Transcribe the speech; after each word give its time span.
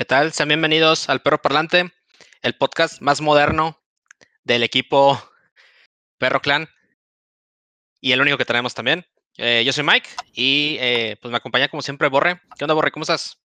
¿Qué 0.00 0.06
tal? 0.06 0.32
Sean 0.32 0.48
bienvenidos 0.48 1.10
al 1.10 1.20
Perro 1.20 1.42
Parlante, 1.42 1.92
el 2.40 2.54
podcast 2.54 3.02
más 3.02 3.20
moderno 3.20 3.76
del 4.44 4.62
equipo 4.62 5.22
Perro 6.16 6.40
Clan 6.40 6.70
y 8.00 8.12
el 8.12 8.22
único 8.22 8.38
que 8.38 8.46
tenemos 8.46 8.72
también. 8.72 9.04
Eh, 9.36 9.62
yo 9.62 9.74
soy 9.74 9.84
Mike 9.84 10.08
y 10.32 10.78
eh, 10.80 11.18
pues 11.20 11.30
me 11.30 11.36
acompaña 11.36 11.68
como 11.68 11.82
siempre 11.82 12.08
Borre. 12.08 12.40
¿Qué 12.56 12.64
onda 12.64 12.72
Borre? 12.72 12.92
¿Cómo 12.92 13.02
estás? 13.02 13.42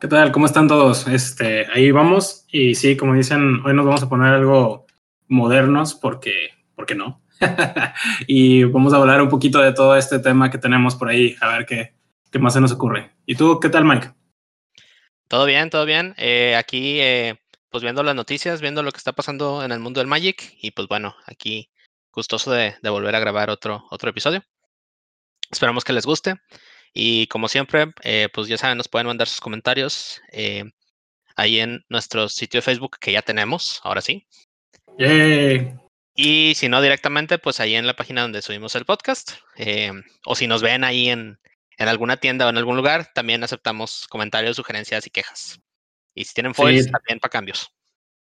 ¿Qué 0.00 0.08
tal? 0.08 0.32
¿Cómo 0.32 0.46
están 0.46 0.66
todos? 0.66 1.06
Este, 1.06 1.68
ahí 1.72 1.92
vamos 1.92 2.46
y 2.48 2.74
sí, 2.74 2.96
como 2.96 3.14
dicen, 3.14 3.64
hoy 3.64 3.72
nos 3.72 3.86
vamos 3.86 4.02
a 4.02 4.08
poner 4.08 4.34
algo 4.34 4.86
modernos 5.28 5.94
porque, 5.94 6.48
¿por 6.74 6.86
qué 6.86 6.96
no? 6.96 7.22
y 8.26 8.64
vamos 8.64 8.92
a 8.92 8.96
hablar 8.96 9.22
un 9.22 9.28
poquito 9.28 9.60
de 9.60 9.72
todo 9.72 9.94
este 9.94 10.18
tema 10.18 10.50
que 10.50 10.58
tenemos 10.58 10.96
por 10.96 11.10
ahí, 11.10 11.36
a 11.40 11.46
ver 11.46 11.64
qué, 11.64 11.94
qué 12.32 12.40
más 12.40 12.54
se 12.54 12.60
nos 12.60 12.72
ocurre. 12.72 13.12
¿Y 13.24 13.36
tú 13.36 13.60
qué 13.60 13.68
tal, 13.68 13.84
Mike? 13.84 14.16
Todo 15.28 15.44
bien, 15.44 15.70
todo 15.70 15.84
bien. 15.84 16.14
Eh, 16.18 16.54
aquí, 16.56 17.00
eh, 17.00 17.40
pues 17.70 17.82
viendo 17.82 18.02
las 18.02 18.14
noticias, 18.14 18.60
viendo 18.60 18.82
lo 18.82 18.92
que 18.92 18.98
está 18.98 19.12
pasando 19.12 19.64
en 19.64 19.72
el 19.72 19.80
mundo 19.80 20.00
del 20.00 20.06
Magic 20.06 20.54
y 20.60 20.70
pues 20.70 20.86
bueno, 20.88 21.16
aquí 21.26 21.70
gustoso 22.12 22.52
de, 22.52 22.76
volver 22.82 23.14
a 23.14 23.20
grabar 23.20 23.50
otro, 23.50 23.84
otro 23.90 24.10
episodio. 24.10 24.44
Esperamos 25.50 25.84
que 25.84 25.92
les 25.92 26.06
guste 26.06 26.36
y 26.94 27.26
como 27.26 27.48
siempre, 27.48 27.92
eh, 28.02 28.28
pues 28.32 28.48
ya 28.48 28.56
saben, 28.56 28.78
nos 28.78 28.88
pueden 28.88 29.08
mandar 29.08 29.28
sus 29.28 29.40
comentarios 29.40 30.20
ahí 31.36 31.60
en 31.60 31.84
nuestro 31.88 32.28
sitio 32.28 32.58
de 32.58 32.62
Facebook 32.62 32.96
que 33.00 33.12
ya 33.12 33.22
tenemos, 33.22 33.80
ahora 33.82 34.00
sí. 34.00 34.26
Y 36.14 36.54
si 36.54 36.68
no 36.68 36.80
directamente, 36.80 37.38
pues 37.38 37.60
ahí 37.60 37.74
en 37.74 37.86
la 37.86 37.96
página 37.96 38.22
donde 38.22 38.42
subimos 38.42 38.74
el 38.76 38.86
podcast. 38.86 39.32
o 40.24 40.34
si 40.34 40.46
nos 40.46 40.62
ven 40.62 40.84
ahí 40.84 41.10
en, 41.10 41.38
en 41.76 41.88
alguna 41.88 42.16
tienda 42.16 42.46
o 42.46 42.48
en 42.48 42.56
algún 42.56 42.76
lugar, 42.76 43.12
también 43.12 43.42
aceptamos 43.44 44.06
comentarios, 44.08 44.56
sugerencias 44.56 45.06
y 45.06 45.10
quejas. 45.10 45.60
Y 46.14 46.24
si 46.24 46.34
tienen 46.34 46.54
foils, 46.54 46.90
también 46.90 47.20
para 47.20 47.30
cambios. 47.30 47.70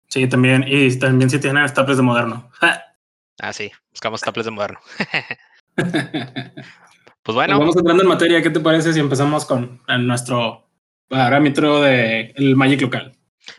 Sí, 0.08 0.26
también. 0.28 0.64
Y 0.66 0.98
también 0.98 1.30
si 1.30 1.40
tienen 1.40 1.66
staples 1.68 1.96
de 1.96 2.02
moderno. 2.02 2.50
ah, 3.40 3.52
sí, 3.52 3.72
buscamos 3.90 4.20
staples 4.20 4.44
de 4.44 4.50
moderno. 4.50 4.80
pues 5.76 7.34
bueno. 7.34 7.56
Pues 7.56 7.58
vamos 7.58 7.76
entrando 7.76 8.02
en 8.02 8.08
materia. 8.08 8.42
¿Qué 8.42 8.50
te 8.50 8.60
parece 8.60 8.92
si 8.92 9.00
empezamos 9.00 9.46
con 9.46 9.80
nuestro 10.00 10.68
parámetro 11.08 11.80
del 11.80 12.34
el 12.36 12.56
Magic 12.56 12.82
local? 12.82 13.16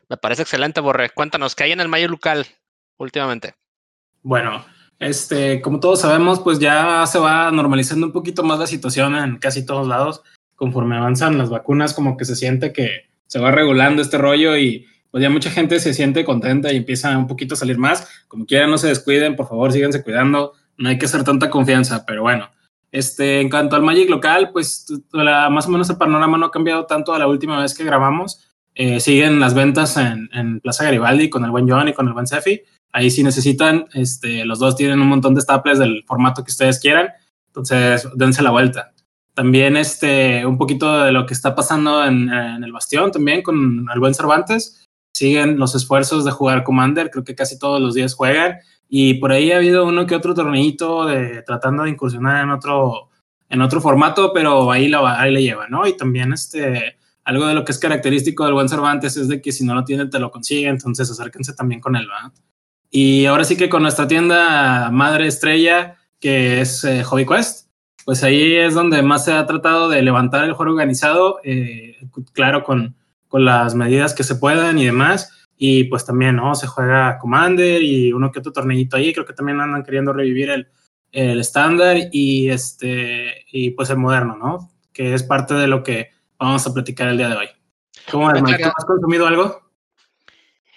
Me 0.10 0.18
parece 0.18 0.44
excelente, 0.44 0.82
Borre. 0.82 1.10
Cuéntanos, 1.10 1.56
¿qué 1.56 1.64
hay 1.64 1.72
en 1.72 1.80
el 1.80 1.88
Magic 1.88 2.10
local 2.10 2.46
últimamente? 2.98 3.56
Bueno, 4.22 4.64
este, 5.02 5.62
como 5.62 5.80
todos 5.80 6.02
sabemos, 6.02 6.40
pues 6.42 6.60
ya 6.60 7.04
se 7.08 7.18
va 7.18 7.50
normalizando 7.50 8.06
un 8.06 8.12
poquito 8.12 8.44
más 8.44 8.60
la 8.60 8.68
situación 8.68 9.16
en 9.16 9.38
casi 9.40 9.66
todos 9.66 9.88
lados. 9.88 10.22
Conforme 10.56 10.96
avanzan 10.96 11.40
las 11.40 11.50
vacunas, 11.50 11.96
como 11.96 12.16
que 12.18 12.24
se 12.24 12.36
siente 12.36 12.72
que 12.72 13.10
se 13.26 13.40
va 13.40 13.50
regulando 13.50 14.04
este 14.04 14.20
rollo 14.20 14.56
y 14.56 14.86
pues 15.10 15.24
ya 15.24 15.32
mucha 15.32 15.50
gente 15.50 15.80
se 15.80 15.96
siente 15.96 16.24
contenta 16.24 16.72
y 16.72 16.78
empieza 16.78 17.18
un 17.18 17.26
poquito 17.26 17.56
a 17.56 17.58
salir 17.58 17.80
más. 17.80 18.08
Como 18.28 18.46
quieran, 18.46 18.70
no 18.70 18.78
se 18.78 18.90
descuiden, 18.90 19.36
por 19.36 19.48
favor, 19.48 19.72
síganse 19.72 20.04
cuidando. 20.04 20.54
No 20.78 20.90
hay 20.90 21.00
que 21.00 21.08
hacer 21.08 21.24
tanta 21.24 21.50
confianza, 21.50 22.06
pero 22.06 22.22
bueno. 22.22 22.52
Este, 22.92 23.42
en 23.42 23.50
cuanto 23.50 23.76
al 23.76 23.82
Magic 23.82 24.08
local, 24.08 24.52
pues 24.54 24.86
más 25.14 25.66
o 25.66 25.70
menos 25.72 25.90
el 25.90 25.98
panorama 25.98 26.38
no 26.38 26.46
ha 26.46 26.52
cambiado 26.52 26.86
tanto 26.86 27.16
a 27.16 27.18
la 27.18 27.28
última 27.28 27.60
vez 27.60 27.74
que 27.74 27.84
grabamos. 27.84 28.48
Eh, 28.76 29.00
siguen 29.00 29.40
las 29.40 29.56
ventas 29.56 29.98
en, 29.98 30.60
Plaza 30.60 30.84
Garibaldi 30.84 31.28
con 31.28 31.44
el 31.44 31.50
buen 31.50 31.68
John 31.68 31.88
y 31.88 31.94
con 31.94 32.08
el 32.08 32.14
buen 32.14 32.28
Sefi. 32.28 32.62
Ahí 32.94 33.10
si 33.10 33.24
necesitan, 33.24 33.88
este, 33.94 34.46
los 34.46 34.60
dos 34.60 34.76
tienen 34.76 35.00
un 35.00 35.08
montón 35.08 35.34
de 35.34 35.42
staples 35.42 35.80
del 35.80 36.04
formato 36.06 36.44
que 36.44 36.52
ustedes 36.52 36.80
quieran, 36.80 37.10
entonces 37.48 38.08
dense 38.16 38.42
la 38.44 38.52
vuelta. 38.52 38.94
También 39.34 39.78
este, 39.78 40.46
un 40.46 40.58
poquito 40.58 41.04
de 41.04 41.12
lo 41.12 41.26
que 41.26 41.34
está 41.34 41.56
pasando 41.56 42.04
en, 42.04 42.30
el 42.30 42.72
Bastión 42.72 43.12
también 43.12 43.42
con 43.42 43.88
el 43.94 44.00
buen 44.00 44.14
Cervantes. 44.14 44.86
Siguen 45.14 45.58
los 45.58 45.74
esfuerzos 45.74 46.26
de 46.26 46.32
jugar 46.32 46.64
Commander, 46.64 47.10
creo 47.10 47.24
que 47.24 47.36
casi 47.36 47.58
todos 47.58 47.82
los 47.82 47.94
días 47.94 48.14
juegan. 48.14 48.58
Y 48.90 49.16
por 49.16 49.32
ahí 49.32 49.52
ha 49.52 49.58
habido 49.58 49.86
uno 49.86 50.06
que 50.06 50.16
otro 50.16 50.34
torneito 50.34 51.06
de, 51.06 51.44
tratando 51.44 51.84
de 51.84 51.92
incursionar 51.92 52.44
en 52.44 52.50
otro, 52.50 53.10
en 53.48 53.62
otro 53.62 53.80
formato, 53.80 54.34
pero 54.34 54.70
ahí, 54.70 54.90
la, 54.90 55.20
ahí 55.20 55.32
le 55.34 55.42
lleva, 55.42 55.68
¿no? 55.70 55.88
Y 55.88 55.96
también 55.96 56.34
este, 56.34 56.98
algo 57.24 57.48
de 57.48 57.54
lo 57.54 57.64
que 57.64 57.72
es 57.72 57.80
característico 57.80 58.44
del 58.44 58.54
buen 58.54 58.68
Cervantes 58.68 59.16
es 59.16 59.30
de 59.30 59.42
que 59.42 59.54
si 59.54 59.64
no 59.64 59.76
lo 59.76 59.86
tiene, 59.86 60.08
te 60.08 60.20
lo 60.20 60.30
consigue, 60.30 60.68
entonces 60.68 61.10
acérquense 61.10 61.54
también 61.54 61.80
con 61.80 61.96
él, 61.96 62.06
¿verdad? 62.08 62.34
Y 62.92 63.26
ahora 63.26 63.46
sí 63.46 63.56
que 63.56 63.70
con 63.70 63.84
nuestra 63.84 64.08
tienda 64.08 64.92
madre 64.92 65.26
estrella, 65.26 65.98
que 66.20 66.60
es 66.60 66.84
eh, 66.84 67.04
Hobby 67.04 67.26
Quest, 67.26 67.70
pues 68.06 68.24
ahí 68.24 68.56
es 68.58 68.74
donde 68.74 69.02
más 69.02 69.26
se 69.26 69.32
ha 69.32 69.46
tratado 69.46 69.88
de 69.88 70.02
levantar 70.02 70.44
el 70.44 70.54
juego 70.54 70.74
organizado, 70.74 71.40
eh, 71.44 71.98
claro, 72.34 72.64
con, 72.64 72.96
con 73.30 73.46
las 73.46 73.76
medidas 73.76 74.14
que 74.14 74.24
se 74.24 74.36
puedan 74.36 74.78
y 74.78 74.86
demás. 74.86 75.48
Y 75.56 75.86
pues 75.86 76.06
también, 76.06 76.36
¿no? 76.36 76.54
Se 76.56 76.68
juega 76.68 77.18
Commander 77.18 77.82
y 77.82 78.12
uno 78.12 78.32
que 78.32 78.40
otro 78.40 78.52
torneito 78.52 78.98
ahí. 78.98 79.14
Creo 79.14 79.26
que 79.26 79.34
también 79.34 79.62
andan 79.62 79.84
queriendo 79.84 80.12
revivir 80.12 80.50
el, 80.50 80.68
el 81.12 81.40
estándar 81.40 81.98
y 82.12 82.50
este 82.50 83.46
y 83.52 83.70
pues 83.72 83.90
el 83.90 83.98
moderno, 83.98 84.36
¿no? 84.36 84.72
Que 84.92 85.14
es 85.14 85.24
parte 85.24 85.54
de 85.54 85.68
lo 85.68 85.84
que 85.84 86.10
vamos 86.38 86.66
a 86.66 86.74
platicar 86.74 87.08
el 87.10 87.18
día 87.18 87.30
de 87.30 87.36
hoy. 87.36 87.48
¿Cómo 88.10 88.32
Mike? 88.32 88.64
¿Has 88.64 88.86
consumido 88.86 89.28
algo? 89.28 89.62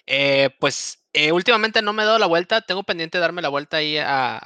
Eh, 0.07 0.51
pues 0.61 1.04
eh, 1.15 1.33
últimamente 1.33 1.81
no 1.81 1.93
me 1.93 2.03
he 2.03 2.07
dado 2.07 2.19
la 2.19 2.27
vuelta, 2.27 2.61
tengo 2.61 2.83
pendiente 2.83 3.19
de 3.19 3.23
darme 3.23 3.41
la 3.41 3.49
vuelta 3.49 3.79
ahí 3.79 3.97
a, 3.99 4.39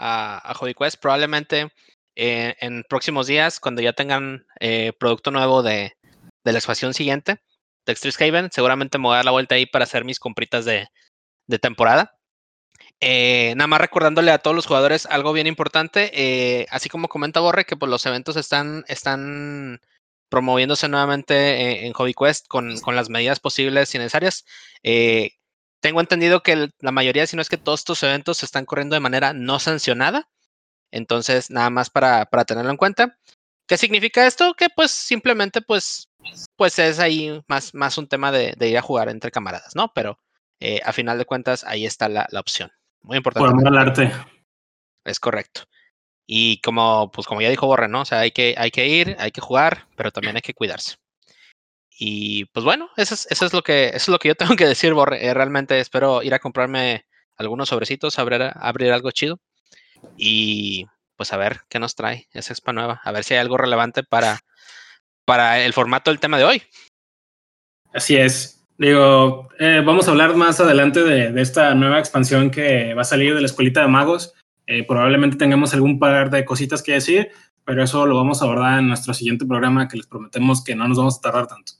a, 0.50 0.54
Hobby 0.54 0.74
Quest, 0.74 1.00
probablemente 1.00 1.72
eh, 2.14 2.56
en 2.60 2.84
próximos 2.88 3.26
días, 3.26 3.58
cuando 3.58 3.80
ya 3.80 3.94
tengan 3.94 4.46
eh, 4.60 4.92
producto 4.98 5.30
nuevo 5.30 5.62
de, 5.62 5.96
de, 6.44 6.52
la 6.52 6.58
expansión 6.58 6.92
siguiente 6.94 7.40
de 7.86 7.92
Extreme 7.92 8.28
Haven, 8.28 8.50
seguramente 8.52 8.98
me 8.98 9.04
voy 9.04 9.14
a 9.14 9.16
dar 9.16 9.24
la 9.24 9.30
vuelta 9.30 9.54
ahí 9.54 9.64
para 9.66 9.84
hacer 9.84 10.04
mis 10.04 10.20
compritas 10.20 10.66
de, 10.66 10.88
de 11.46 11.58
temporada. 11.58 12.18
nada 13.00 13.66
más 13.66 13.80
recordándole 13.80 14.30
a 14.30 14.38
todos 14.38 14.54
los 14.54 14.66
jugadores 14.66 15.06
algo 15.06 15.32
bien 15.32 15.46
importante, 15.46 16.66
así 16.70 16.90
como 16.90 17.08
comenta 17.08 17.40
Borre, 17.40 17.64
que 17.64 17.76
pues, 17.76 17.90
los 17.90 18.04
eventos 18.04 18.36
están, 18.36 18.84
están 18.88 19.80
promoviéndose 20.28 20.88
nuevamente 20.88 21.86
en 21.86 21.92
Hobby 21.94 22.12
Quest 22.14 22.46
con, 22.48 22.78
con, 22.80 22.94
las 22.94 23.08
medidas 23.08 23.40
posibles 23.40 23.94
y 23.94 23.98
necesarias. 23.98 24.44
Eh, 24.82 25.37
tengo 25.80 26.00
entendido 26.00 26.42
que 26.42 26.70
la 26.80 26.92
mayoría, 26.92 27.26
si 27.26 27.36
no 27.36 27.42
es 27.42 27.48
que 27.48 27.56
todos 27.56 27.80
estos 27.80 28.02
eventos 28.02 28.38
se 28.38 28.46
están 28.46 28.64
corriendo 28.64 28.94
de 28.94 29.00
manera 29.00 29.32
no 29.32 29.58
sancionada. 29.58 30.28
Entonces, 30.90 31.50
nada 31.50 31.70
más 31.70 31.90
para, 31.90 32.26
para 32.26 32.44
tenerlo 32.44 32.70
en 32.70 32.76
cuenta. 32.76 33.18
¿Qué 33.66 33.76
significa 33.76 34.26
esto? 34.26 34.54
Que 34.54 34.68
pues 34.74 34.90
simplemente 34.90 35.60
pues, 35.60 36.08
pues 36.56 36.78
es 36.78 36.98
ahí 36.98 37.42
más, 37.48 37.74
más 37.74 37.98
un 37.98 38.08
tema 38.08 38.32
de, 38.32 38.54
ir 38.60 38.78
a 38.78 38.82
jugar 38.82 39.10
entre 39.10 39.30
camaradas, 39.30 39.76
¿no? 39.76 39.92
Pero 39.94 40.18
eh, 40.58 40.80
a 40.84 40.92
final 40.92 41.18
de 41.18 41.26
cuentas 41.26 41.64
ahí 41.64 41.84
está 41.84 42.08
la, 42.08 42.26
la 42.30 42.40
opción. 42.40 42.70
Muy 43.02 43.18
importante. 43.18 43.50
Por 43.50 43.66
amor 43.66 43.78
arte. 43.78 44.10
Es 45.04 45.20
correcto. 45.20 45.64
Y 46.26 46.60
como, 46.60 47.10
pues 47.10 47.26
como 47.26 47.40
ya 47.40 47.50
dijo 47.50 47.66
Borre, 47.66 47.88
¿no? 47.88 48.02
O 48.02 48.04
sea, 48.04 48.20
hay 48.20 48.30
que, 48.30 48.54
hay 48.58 48.70
que 48.70 48.86
ir, 48.86 49.16
hay 49.18 49.30
que 49.30 49.40
jugar, 49.40 49.86
pero 49.96 50.10
también 50.10 50.36
hay 50.36 50.42
que 50.42 50.54
cuidarse. 50.54 50.96
Y 52.00 52.44
pues 52.46 52.64
bueno, 52.64 52.88
eso 52.96 53.14
es, 53.14 53.26
eso 53.28 53.44
es, 53.44 53.52
lo, 53.52 53.62
que, 53.62 53.88
eso 53.88 53.96
es 53.96 54.08
lo 54.08 54.18
que 54.18 54.28
yo 54.28 54.34
tengo 54.36 54.54
que 54.56 54.66
decir, 54.66 54.94
Borre. 54.94 55.26
Eh, 55.26 55.34
realmente 55.34 55.80
espero 55.80 56.22
ir 56.22 56.32
a 56.32 56.38
comprarme 56.38 57.06
algunos 57.36 57.68
sobrecitos, 57.68 58.18
abrir, 58.18 58.50
abrir 58.54 58.92
algo 58.92 59.10
chido. 59.10 59.40
Y 60.16 60.86
pues 61.16 61.32
a 61.32 61.36
ver 61.36 61.62
qué 61.68 61.80
nos 61.80 61.96
trae 61.96 62.28
esa 62.32 62.52
expa 62.52 62.72
nueva. 62.72 63.00
A 63.04 63.10
ver 63.10 63.24
si 63.24 63.34
hay 63.34 63.40
algo 63.40 63.56
relevante 63.56 64.04
para, 64.04 64.40
para 65.24 65.60
el 65.60 65.72
formato 65.72 66.10
del 66.10 66.20
tema 66.20 66.38
de 66.38 66.44
hoy. 66.44 66.62
Así 67.92 68.16
es. 68.16 68.64
Digo, 68.78 69.48
eh, 69.58 69.82
vamos 69.84 70.06
a 70.06 70.12
hablar 70.12 70.36
más 70.36 70.60
adelante 70.60 71.02
de, 71.02 71.40
esta 71.42 71.74
nueva 71.74 71.98
expansión 71.98 72.52
que 72.52 72.94
va 72.94 73.02
a 73.02 73.04
salir 73.04 73.34
de 73.34 73.40
la 73.40 73.46
escuelita 73.46 73.80
de 73.80 73.88
magos. 73.88 74.34
Eh, 74.68 74.84
probablemente 74.86 75.36
tengamos 75.36 75.74
algún 75.74 75.98
par 75.98 76.30
de 76.30 76.44
cositas 76.44 76.80
que 76.80 76.92
decir, 76.92 77.30
pero 77.64 77.82
eso 77.82 78.06
lo 78.06 78.14
vamos 78.14 78.40
a 78.40 78.44
abordar 78.44 78.78
en 78.78 78.86
nuestro 78.86 79.12
siguiente 79.14 79.44
programa 79.46 79.88
que 79.88 79.96
les 79.96 80.06
prometemos 80.06 80.62
que 80.62 80.76
no 80.76 80.86
nos 80.86 80.98
vamos 80.98 81.18
a 81.18 81.20
tardar 81.22 81.48
tanto. 81.48 81.72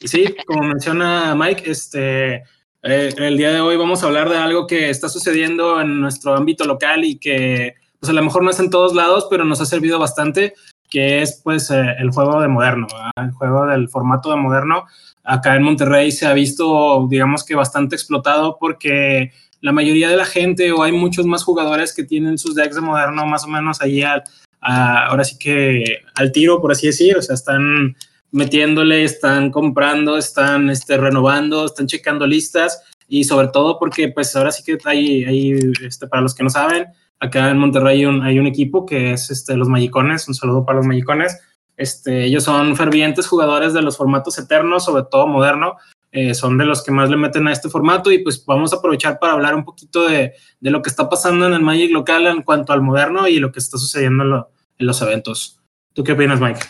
Y 0.00 0.08
sí, 0.08 0.34
como 0.46 0.62
menciona 0.62 1.34
Mike, 1.34 1.70
este, 1.70 2.34
eh, 2.82 3.14
el 3.16 3.36
día 3.38 3.50
de 3.50 3.60
hoy 3.60 3.76
vamos 3.76 4.02
a 4.02 4.06
hablar 4.06 4.28
de 4.28 4.36
algo 4.36 4.66
que 4.66 4.90
está 4.90 5.08
sucediendo 5.08 5.80
en 5.80 6.00
nuestro 6.00 6.34
ámbito 6.34 6.64
local 6.64 7.04
y 7.04 7.18
que 7.18 7.74
pues 7.98 8.10
a 8.10 8.12
lo 8.12 8.22
mejor 8.22 8.42
no 8.42 8.50
es 8.50 8.60
en 8.60 8.68
todos 8.68 8.94
lados, 8.94 9.26
pero 9.30 9.44
nos 9.44 9.60
ha 9.62 9.66
servido 9.66 9.98
bastante, 9.98 10.52
que 10.90 11.22
es 11.22 11.40
pues 11.42 11.70
eh, 11.70 11.94
el 11.98 12.10
juego 12.10 12.42
de 12.42 12.48
moderno, 12.48 12.86
el 13.16 13.30
juego 13.32 13.66
del 13.66 13.88
formato 13.88 14.30
de 14.30 14.36
moderno. 14.36 14.84
Acá 15.24 15.56
en 15.56 15.62
Monterrey 15.62 16.12
se 16.12 16.26
ha 16.26 16.34
visto, 16.34 17.06
digamos 17.08 17.42
que 17.42 17.54
bastante 17.54 17.96
explotado 17.96 18.58
porque 18.60 19.32
la 19.62 19.72
mayoría 19.72 20.10
de 20.10 20.16
la 20.16 20.26
gente 20.26 20.70
o 20.72 20.82
hay 20.82 20.92
muchos 20.92 21.24
más 21.24 21.42
jugadores 21.42 21.94
que 21.94 22.04
tienen 22.04 22.36
sus 22.36 22.54
decks 22.54 22.74
de 22.74 22.82
moderno 22.82 23.26
más 23.26 23.44
o 23.44 23.48
menos 23.48 23.80
ahí 23.80 24.02
al, 24.02 24.22
ahora 24.60 25.24
sí 25.24 25.38
que 25.38 26.02
al 26.14 26.32
tiro, 26.32 26.60
por 26.60 26.72
así 26.72 26.86
decir, 26.86 27.16
o 27.16 27.22
sea, 27.22 27.34
están 27.34 27.96
metiéndole, 28.32 29.04
están 29.04 29.50
comprando, 29.50 30.16
están 30.16 30.70
este, 30.70 30.96
renovando, 30.96 31.66
están 31.66 31.86
checando 31.86 32.26
listas 32.26 32.82
y 33.08 33.24
sobre 33.24 33.48
todo 33.48 33.78
porque 33.78 34.08
pues 34.08 34.34
ahora 34.36 34.50
sí 34.50 34.62
que 34.64 34.78
hay, 34.84 35.24
hay 35.24 35.58
este, 35.84 36.06
para 36.06 36.22
los 36.22 36.34
que 36.34 36.42
no 36.42 36.50
saben, 36.50 36.86
acá 37.20 37.50
en 37.50 37.58
Monterrey 37.58 37.98
hay 37.98 38.06
un, 38.06 38.22
hay 38.22 38.38
un 38.38 38.46
equipo 38.46 38.84
que 38.84 39.12
es 39.12 39.30
este, 39.30 39.56
los 39.56 39.68
Magicones, 39.68 40.28
un 40.28 40.34
saludo 40.34 40.64
para 40.64 40.78
los 40.78 40.86
Magicones. 40.86 41.38
Este, 41.76 42.24
ellos 42.24 42.44
son 42.44 42.74
fervientes 42.74 43.26
jugadores 43.26 43.74
de 43.74 43.82
los 43.82 43.96
formatos 43.96 44.38
eternos, 44.38 44.84
sobre 44.84 45.04
todo 45.10 45.26
moderno. 45.26 45.76
eh, 46.12 46.34
son 46.34 46.56
de 46.56 46.64
los 46.64 46.82
que 46.82 46.90
más 46.90 47.10
le 47.10 47.16
meten 47.16 47.46
a 47.46 47.52
este 47.52 47.68
formato 47.68 48.10
y 48.10 48.20
pues 48.20 48.42
vamos 48.46 48.72
a 48.72 48.76
aprovechar 48.76 49.18
para 49.18 49.34
hablar 49.34 49.54
un 49.54 49.64
poquito 49.64 50.08
de, 50.08 50.32
de 50.60 50.70
lo 50.70 50.80
que 50.80 50.88
está 50.88 51.10
pasando 51.10 51.46
en 51.46 51.52
el 51.52 51.60
Magic 51.60 51.90
local 51.92 52.26
en 52.26 52.42
cuanto 52.42 52.72
al 52.72 52.80
moderno 52.80 53.28
y 53.28 53.38
lo 53.38 53.52
que 53.52 53.58
está 53.58 53.76
sucediendo 53.76 54.22
en, 54.24 54.30
lo, 54.30 54.50
en 54.78 54.86
los 54.86 55.02
eventos. 55.02 55.60
¿Tú 55.92 56.02
qué 56.02 56.12
opinas, 56.12 56.40
Mike? 56.40 56.60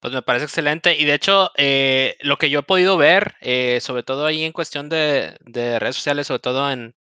Pues 0.00 0.14
me 0.14 0.22
parece 0.22 0.44
excelente. 0.44 0.96
Y 0.96 1.04
de 1.04 1.14
hecho, 1.14 1.50
eh, 1.56 2.16
lo 2.20 2.38
que 2.38 2.50
yo 2.50 2.60
he 2.60 2.62
podido 2.62 2.96
ver, 2.96 3.34
eh, 3.40 3.80
sobre 3.80 4.04
todo 4.04 4.26
ahí 4.26 4.44
en 4.44 4.52
cuestión 4.52 4.88
de, 4.88 5.36
de, 5.40 5.78
redes 5.78 5.96
sociales, 5.96 6.28
sobre 6.28 6.40
todo 6.40 6.70
en, 6.70 6.94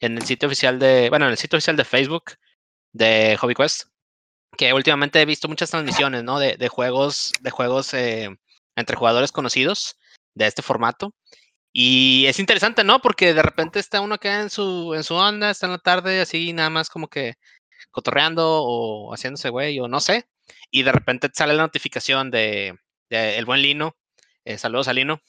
en 0.00 0.16
el 0.16 0.24
sitio 0.24 0.46
oficial 0.48 0.78
de, 0.78 1.10
bueno, 1.10 1.26
en 1.26 1.32
el 1.32 1.38
sitio 1.38 1.58
oficial 1.58 1.76
de 1.76 1.84
Facebook 1.84 2.32
de 2.92 3.38
HobbyQuest, 3.40 3.88
que 4.56 4.72
últimamente 4.72 5.20
he 5.20 5.26
visto 5.26 5.48
muchas 5.48 5.70
transmisiones, 5.70 6.24
¿no? 6.24 6.38
De, 6.38 6.68
juegos, 6.68 7.32
de 7.40 7.50
juegos 7.50 7.94
eh, 7.94 8.30
entre 8.76 8.96
jugadores 8.96 9.32
conocidos 9.32 9.96
de 10.34 10.46
este 10.46 10.62
formato. 10.62 11.14
Y 11.72 12.26
es 12.26 12.38
interesante, 12.40 12.84
¿no? 12.84 13.00
Porque 13.00 13.34
de 13.34 13.42
repente 13.42 13.78
está 13.80 14.00
uno 14.00 14.18
que 14.18 14.30
en 14.30 14.50
su, 14.50 14.94
en 14.94 15.04
su 15.04 15.14
onda, 15.14 15.50
está 15.50 15.66
en 15.66 15.72
la 15.72 15.78
tarde, 15.78 16.20
así 16.22 16.52
nada 16.54 16.70
más 16.70 16.90
como 16.90 17.08
que 17.08 17.34
cotorreando 17.90 18.44
o 18.64 19.12
haciéndose 19.14 19.50
güey, 19.50 19.80
o 19.80 19.88
no 19.88 20.00
sé 20.00 20.26
y 20.70 20.82
de 20.82 20.92
repente 20.92 21.28
sale 21.32 21.54
la 21.54 21.62
notificación 21.62 22.30
de, 22.30 22.76
de 23.10 23.38
el 23.38 23.44
buen 23.44 23.62
Lino, 23.62 23.96
eh, 24.44 24.58
saludos 24.58 24.88
a 24.88 24.92
Lino, 24.92 25.20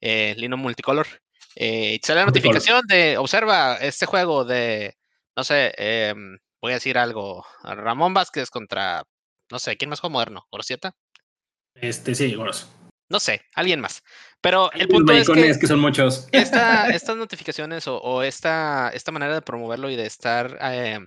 eh, 0.00 0.34
Lino 0.36 0.56
Multicolor, 0.56 1.06
eh, 1.54 1.98
sale 2.02 2.20
la 2.20 2.26
notificación 2.26 2.82
de, 2.86 3.18
observa 3.18 3.76
este 3.76 4.06
juego 4.06 4.44
de, 4.44 4.96
no 5.36 5.44
sé, 5.44 5.72
em, 5.76 6.38
voy 6.60 6.72
a 6.72 6.76
decir 6.76 6.98
algo, 6.98 7.44
Ramón 7.62 8.14
Vázquez 8.14 8.50
contra, 8.50 9.02
no 9.50 9.58
sé, 9.58 9.76
¿quién 9.76 9.88
más 9.88 10.00
juega 10.00 10.12
moderno? 10.12 10.46
¿Gorosieta? 10.50 10.92
Este, 11.74 12.14
sí, 12.14 12.34
Goros. 12.34 12.68
No 13.08 13.20
sé, 13.20 13.42
alguien 13.54 13.80
más. 13.80 14.02
Pero 14.40 14.72
el 14.72 14.88
punto 14.88 15.12
es 15.12 15.28
que, 15.28 15.58
que, 15.58 15.66
son 15.66 15.78
muchos. 15.78 16.28
Esta, 16.32 16.88
estas 16.94 17.16
notificaciones 17.16 17.86
o, 17.86 17.98
o, 17.98 18.22
esta, 18.22 18.90
esta 18.92 19.12
manera 19.12 19.34
de 19.34 19.42
promoverlo 19.42 19.90
y 19.90 19.96
de 19.96 20.06
estar 20.06 20.58
eh, 20.60 20.98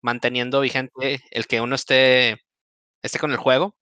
manteniendo 0.00 0.60
vigente 0.60 1.22
el 1.30 1.46
que 1.46 1.60
uno 1.60 1.74
esté 1.74 2.38
esté 3.02 3.18
con 3.18 3.32
el 3.32 3.36
juego, 3.36 3.76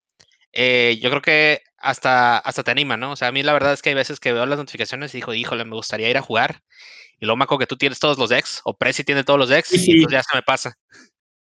eh, 0.53 0.99
yo 1.01 1.11
creo 1.11 1.23
que 1.23 1.63
hasta, 1.79 2.39
hasta 2.39 2.63
te 2.63 2.71
anima, 2.71 2.97
¿no? 2.97 3.13
O 3.13 3.17
sea, 3.17 3.29
a 3.29 3.33
mí 3.33 3.43
la 3.43 3.53
verdad 3.53 3.73
es 3.73 3.83
que 3.83 3.91
hay 3.91 3.95
veces 3.95 4.21
que 4.21 4.33
veo 4.33 4.47
las 4.47 4.59
notificaciones 4.59 5.15
y 5.15 5.19
digo, 5.19 5.35
híjole, 5.35 5.65
me 5.65 5.77
gustaría 5.77 6.11
ir 6.11 6.19
a 6.19 6.23
jugar. 6.23 6.63
Y 7.21 7.27
me 7.27 7.33
acuerdo 7.33 7.59
que 7.59 7.67
tú 7.67 7.77
tienes 7.77 7.99
todos 7.99 8.19
los 8.19 8.31
decks, 8.31 8.63
o 8.65 8.77
Prezi 8.77 9.05
tiene 9.05 9.25
todos 9.25 9.39
los 9.39 9.49
decks, 9.49 9.69
sí. 9.69 9.85
y 9.87 9.95
entonces 9.97 10.19
ya 10.19 10.23
se 10.23 10.37
me 10.37 10.43
pasa. 10.43 10.77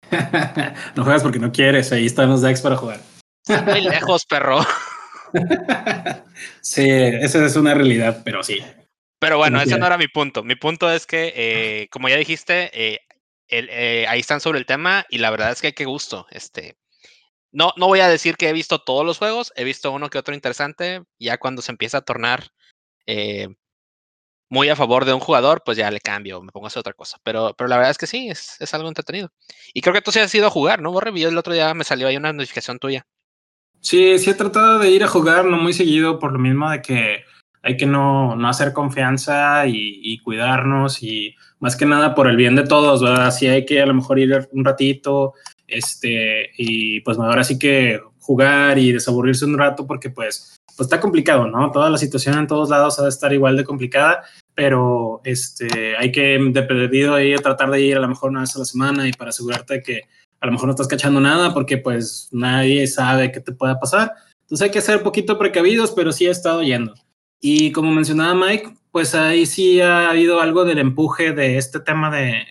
no 0.95 1.03
juegas 1.03 1.23
porque 1.23 1.39
no 1.39 1.51
quieres, 1.51 1.91
ahí 1.91 2.05
están 2.05 2.29
los 2.29 2.41
decks 2.41 2.61
para 2.61 2.75
jugar. 2.75 2.99
Muy 3.65 3.81
lejos, 3.81 4.25
perro. 4.25 4.59
sí, 6.61 6.89
esa 6.89 7.45
es 7.45 7.55
una 7.55 7.73
realidad, 7.73 8.21
pero 8.25 8.43
sí. 8.43 8.61
Pero 9.19 9.37
bueno, 9.37 9.61
ese 9.61 9.77
no 9.77 9.85
era 9.85 9.97
mi 9.97 10.09
punto. 10.09 10.43
Mi 10.43 10.55
punto 10.55 10.91
es 10.91 11.05
que, 11.05 11.33
eh, 11.33 11.87
como 11.89 12.09
ya 12.09 12.17
dijiste, 12.17 12.69
eh, 12.73 12.99
el, 13.47 13.69
ahí 14.09 14.19
están 14.19 14.41
sobre 14.41 14.59
el 14.59 14.65
tema 14.65 15.05
y 15.09 15.19
la 15.19 15.29
verdad 15.29 15.51
es 15.53 15.61
que 15.61 15.73
qué 15.73 15.85
gusto. 15.85 16.27
Este, 16.29 16.75
no, 17.53 17.71
no 17.77 17.87
voy 17.87 17.99
a 17.99 18.09
decir 18.09 18.35
que 18.35 18.49
he 18.49 18.53
visto 18.53 18.79
todos 18.79 19.05
los 19.05 19.19
juegos, 19.19 19.53
he 19.55 19.63
visto 19.63 19.91
uno 19.91 20.09
que 20.09 20.17
otro 20.17 20.33
interesante. 20.33 21.03
Ya 21.19 21.37
cuando 21.37 21.61
se 21.61 21.71
empieza 21.71 21.99
a 21.99 22.01
tornar 22.01 22.49
eh, 23.05 23.47
muy 24.49 24.69
a 24.69 24.75
favor 24.75 25.05
de 25.05 25.13
un 25.13 25.19
jugador, 25.19 25.61
pues 25.63 25.77
ya 25.77 25.91
le 25.91 25.99
cambio, 25.99 26.41
me 26.41 26.51
pongo 26.51 26.65
a 26.65 26.69
hacer 26.69 26.79
otra 26.79 26.93
cosa. 26.93 27.17
Pero, 27.23 27.53
pero 27.55 27.67
la 27.67 27.77
verdad 27.77 27.91
es 27.91 27.97
que 27.99 28.07
sí, 28.07 28.27
es, 28.27 28.57
es 28.59 28.73
algo 28.73 28.87
entretenido. 28.87 29.31
Y 29.73 29.81
creo 29.81 29.93
que 29.93 30.01
tú 30.01 30.11
sí 30.11 30.19
has 30.19 30.33
ido 30.33 30.47
a 30.47 30.51
jugar, 30.51 30.81
¿no, 30.81 30.91
Borre? 30.91 31.11
El 31.15 31.37
otro 31.37 31.53
día 31.53 31.73
me 31.75 31.83
salió 31.83 32.07
ahí 32.07 32.17
una 32.17 32.33
notificación 32.33 32.79
tuya. 32.79 33.05
Sí, 33.81 34.17
sí 34.17 34.31
he 34.31 34.33
tratado 34.33 34.79
de 34.79 34.89
ir 34.89 35.03
a 35.03 35.07
jugar, 35.07 35.45
no 35.45 35.57
muy 35.57 35.73
seguido, 35.73 36.17
por 36.17 36.31
lo 36.31 36.39
mismo 36.39 36.69
de 36.71 36.81
que 36.81 37.23
hay 37.61 37.77
que 37.77 37.85
no, 37.85 38.35
no 38.35 38.49
hacer 38.49 38.73
confianza 38.73 39.67
y, 39.67 39.99
y, 40.03 40.19
cuidarnos 40.19 41.01
y 41.03 41.35
más 41.59 41.75
que 41.75 41.85
nada 41.85 42.13
por 42.13 42.27
el 42.27 42.35
bien 42.35 42.55
de 42.55 42.63
todos, 42.63 43.01
¿verdad? 43.01 43.31
Sí 43.31 43.47
hay 43.47 43.65
que 43.65 43.81
a 43.81 43.85
lo 43.85 43.93
mejor 43.93 44.19
ir 44.19 44.49
un 44.51 44.65
ratito, 44.65 45.33
este, 45.67 46.51
y 46.57 47.01
pues 47.01 47.17
ahora 47.17 47.43
sí 47.43 47.57
que 47.57 47.99
jugar 48.19 48.77
y 48.77 48.91
desaburrirse 48.91 49.45
un 49.45 49.57
rato 49.57 49.85
porque 49.85 50.09
pues, 50.09 50.55
pues 50.65 50.85
está 50.85 50.99
complicado, 50.99 51.47
¿no? 51.47 51.71
Toda 51.71 51.89
la 51.89 51.97
situación 51.97 52.37
en 52.37 52.47
todos 52.47 52.69
lados 52.69 52.99
ha 52.99 53.03
de 53.03 53.09
estar 53.09 53.33
igual 53.33 53.57
de 53.57 53.65
complicada, 53.65 54.23
pero 54.55 55.21
este, 55.23 55.97
hay 55.97 56.11
que 56.11 56.39
de 56.39 56.63
perdido 56.63 57.15
ahí 57.15 57.35
tratar 57.35 57.69
de 57.69 57.81
ir 57.81 57.97
a 57.97 57.99
lo 57.99 58.07
mejor 58.07 58.29
una 58.29 58.41
vez 58.41 58.55
a 58.55 58.59
la 58.59 58.65
semana 58.65 59.07
y 59.07 59.11
para 59.11 59.29
asegurarte 59.29 59.81
que 59.81 60.01
a 60.39 60.45
lo 60.45 60.53
mejor 60.53 60.67
no 60.67 60.71
estás 60.71 60.87
cachando 60.87 61.19
nada 61.19 61.53
porque 61.53 61.77
pues 61.77 62.29
nadie 62.31 62.87
sabe 62.87 63.31
qué 63.31 63.39
te 63.39 63.51
pueda 63.51 63.79
pasar. 63.79 64.13
Entonces 64.41 64.65
hay 64.65 64.71
que 64.71 64.81
ser 64.81 64.97
un 64.97 65.03
poquito 65.03 65.37
precavidos, 65.37 65.91
pero 65.91 66.11
sí 66.11 66.27
he 66.27 66.31
estado 66.31 66.61
yendo. 66.63 66.93
Y 67.41 67.71
como 67.71 67.91
mencionaba 67.91 68.33
Mike, 68.33 68.73
pues 68.91 69.15
ahí 69.15 69.45
sí 69.45 69.81
ha 69.81 70.09
habido 70.09 70.39
algo 70.39 70.63
del 70.63 70.79
empuje 70.79 71.33
de 71.33 71.57
este 71.57 71.79
tema 71.79 72.09
de 72.09 72.45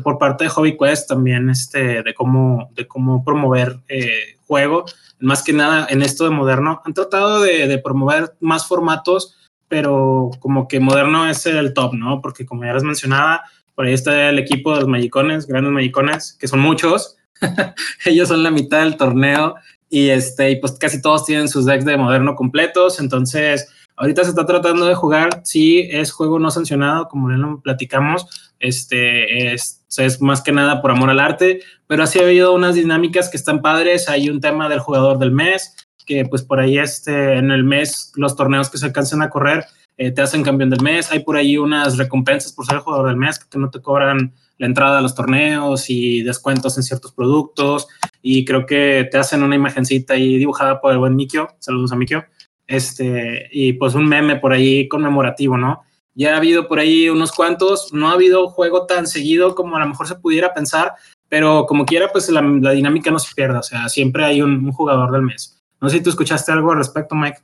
por 0.00 0.18
parte 0.18 0.44
de 0.44 0.50
Hobby 0.50 0.76
Quest 0.78 1.08
también 1.08 1.50
este, 1.50 2.02
de, 2.02 2.14
cómo, 2.14 2.70
de 2.74 2.86
cómo 2.86 3.24
promover 3.24 3.80
eh, 3.88 4.38
juego. 4.46 4.84
Más 5.18 5.42
que 5.42 5.52
nada 5.52 5.86
en 5.90 6.02
esto 6.02 6.24
de 6.24 6.30
moderno, 6.30 6.80
han 6.84 6.94
tratado 6.94 7.40
de, 7.40 7.68
de, 7.68 7.78
promover 7.78 8.34
más 8.40 8.66
formatos, 8.66 9.36
pero 9.68 10.30
como 10.40 10.66
que 10.68 10.80
moderno 10.80 11.28
es 11.28 11.44
el 11.46 11.74
top, 11.74 11.94
¿no? 11.94 12.20
Porque 12.20 12.46
como 12.46 12.64
ya 12.64 12.72
les 12.72 12.82
mencionaba, 12.82 13.42
por 13.74 13.86
ahí 13.86 13.94
está 13.94 14.30
el 14.30 14.38
equipo 14.38 14.72
de 14.72 14.80
los 14.80 14.88
Magicones, 14.88 15.46
grandes 15.46 15.72
Magicones, 15.72 16.36
que 16.38 16.48
son 16.48 16.60
muchos. 16.60 17.16
Ellos 18.04 18.28
son 18.28 18.42
la 18.42 18.50
mitad 18.50 18.80
del 18.80 18.96
torneo 18.96 19.54
y, 19.88 20.08
este, 20.08 20.50
y 20.50 20.56
pues 20.56 20.72
casi 20.72 21.02
todos 21.02 21.24
tienen 21.24 21.48
sus 21.48 21.66
decks 21.66 21.84
de 21.84 21.96
moderno 21.96 22.34
completos. 22.34 23.00
Entonces, 23.00 23.68
ahorita 24.02 24.24
se 24.24 24.30
está 24.30 24.44
tratando 24.44 24.84
de 24.84 24.96
jugar. 24.96 25.42
Sí, 25.44 25.88
es 25.90 26.10
juego 26.10 26.40
no 26.40 26.50
sancionado, 26.50 27.08
como 27.08 27.30
ya 27.30 27.36
lo 27.36 27.60
platicamos. 27.60 28.26
Este 28.58 29.54
es 29.54 30.20
más 30.20 30.42
que 30.42 30.50
nada 30.50 30.82
por 30.82 30.90
amor 30.90 31.08
al 31.08 31.20
arte, 31.20 31.60
pero 31.86 32.02
así 32.02 32.18
ha 32.18 32.22
habido 32.22 32.52
unas 32.52 32.74
dinámicas 32.74 33.30
que 33.30 33.36
están 33.36 33.62
padres. 33.62 34.08
Hay 34.08 34.28
un 34.28 34.40
tema 34.40 34.68
del 34.68 34.80
jugador 34.80 35.18
del 35.18 35.30
mes, 35.30 35.76
que 36.04 36.24
pues 36.24 36.42
por 36.42 36.58
ahí 36.58 36.78
este, 36.78 37.38
en 37.38 37.52
el 37.52 37.62
mes 37.62 38.12
los 38.16 38.34
torneos 38.34 38.70
que 38.70 38.78
se 38.78 38.86
alcancen 38.86 39.22
a 39.22 39.30
correr 39.30 39.66
eh, 39.98 40.10
te 40.10 40.22
hacen 40.22 40.42
campeón 40.42 40.70
del 40.70 40.82
mes. 40.82 41.12
Hay 41.12 41.20
por 41.20 41.36
ahí 41.36 41.56
unas 41.56 41.96
recompensas 41.96 42.52
por 42.52 42.66
ser 42.66 42.78
jugador 42.78 43.06
del 43.06 43.16
mes 43.16 43.38
que 43.38 43.58
no 43.58 43.70
te 43.70 43.80
cobran 43.80 44.32
la 44.58 44.66
entrada 44.66 44.98
a 44.98 45.00
los 45.00 45.14
torneos 45.14 45.90
y 45.90 46.22
descuentos 46.22 46.76
en 46.76 46.82
ciertos 46.82 47.12
productos. 47.12 47.86
Y 48.20 48.44
creo 48.44 48.66
que 48.66 49.08
te 49.10 49.18
hacen 49.18 49.42
una 49.42 49.54
imagencita 49.54 50.14
ahí 50.14 50.38
dibujada 50.38 50.80
por 50.80 50.92
el 50.92 50.98
buen 50.98 51.14
Mikio. 51.14 51.48
Saludos 51.60 51.92
a 51.92 51.96
Mikio. 51.96 52.24
Este, 52.72 53.50
y 53.52 53.74
pues 53.74 53.94
un 53.94 54.08
meme 54.08 54.36
por 54.36 54.54
ahí 54.54 54.88
conmemorativo, 54.88 55.58
¿no? 55.58 55.82
Ya 56.14 56.32
ha 56.32 56.38
habido 56.38 56.68
por 56.68 56.78
ahí 56.78 57.10
unos 57.10 57.30
cuantos, 57.30 57.92
no 57.92 58.08
ha 58.08 58.12
habido 58.12 58.48
juego 58.48 58.86
tan 58.86 59.06
seguido 59.06 59.54
como 59.54 59.76
a 59.76 59.80
lo 59.80 59.88
mejor 59.88 60.08
se 60.08 60.14
pudiera 60.14 60.54
pensar, 60.54 60.94
pero 61.28 61.66
como 61.66 61.84
quiera, 61.84 62.08
pues 62.10 62.30
la, 62.30 62.40
la 62.40 62.70
dinámica 62.70 63.10
no 63.10 63.18
se 63.18 63.34
pierda, 63.34 63.58
o 63.58 63.62
sea, 63.62 63.90
siempre 63.90 64.24
hay 64.24 64.40
un, 64.40 64.64
un, 64.64 64.72
jugador 64.72 65.12
del 65.12 65.20
mes. 65.20 65.62
No 65.82 65.90
sé 65.90 65.98
si 65.98 66.02
tú 66.02 66.08
escuchaste 66.08 66.50
algo 66.50 66.72
al 66.72 66.78
respecto, 66.78 67.14
Mike. 67.14 67.40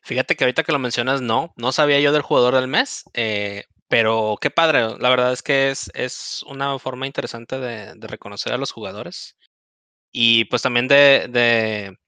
Fíjate 0.00 0.36
que 0.36 0.44
ahorita 0.44 0.62
que 0.62 0.72
lo 0.72 0.78
mencionas, 0.78 1.20
no, 1.20 1.52
no 1.56 1.70
sabía 1.72 2.00
yo 2.00 2.10
del 2.12 2.22
jugador 2.22 2.54
del 2.54 2.68
mes, 2.68 3.04
eh, 3.12 3.64
pero 3.88 4.38
qué 4.40 4.48
padre, 4.48 4.96
la 4.98 5.10
verdad 5.10 5.34
es 5.34 5.42
que 5.42 5.70
es, 5.70 5.90
es 5.92 6.42
una 6.48 6.78
forma 6.78 7.06
interesante 7.06 7.58
de, 7.58 7.92
de 7.94 8.06
reconocer 8.06 8.54
a 8.54 8.58
los 8.58 8.72
jugadores 8.72 9.36
y 10.10 10.46
pues 10.46 10.62
también 10.62 10.88
de, 10.88 11.28
de 11.28 11.98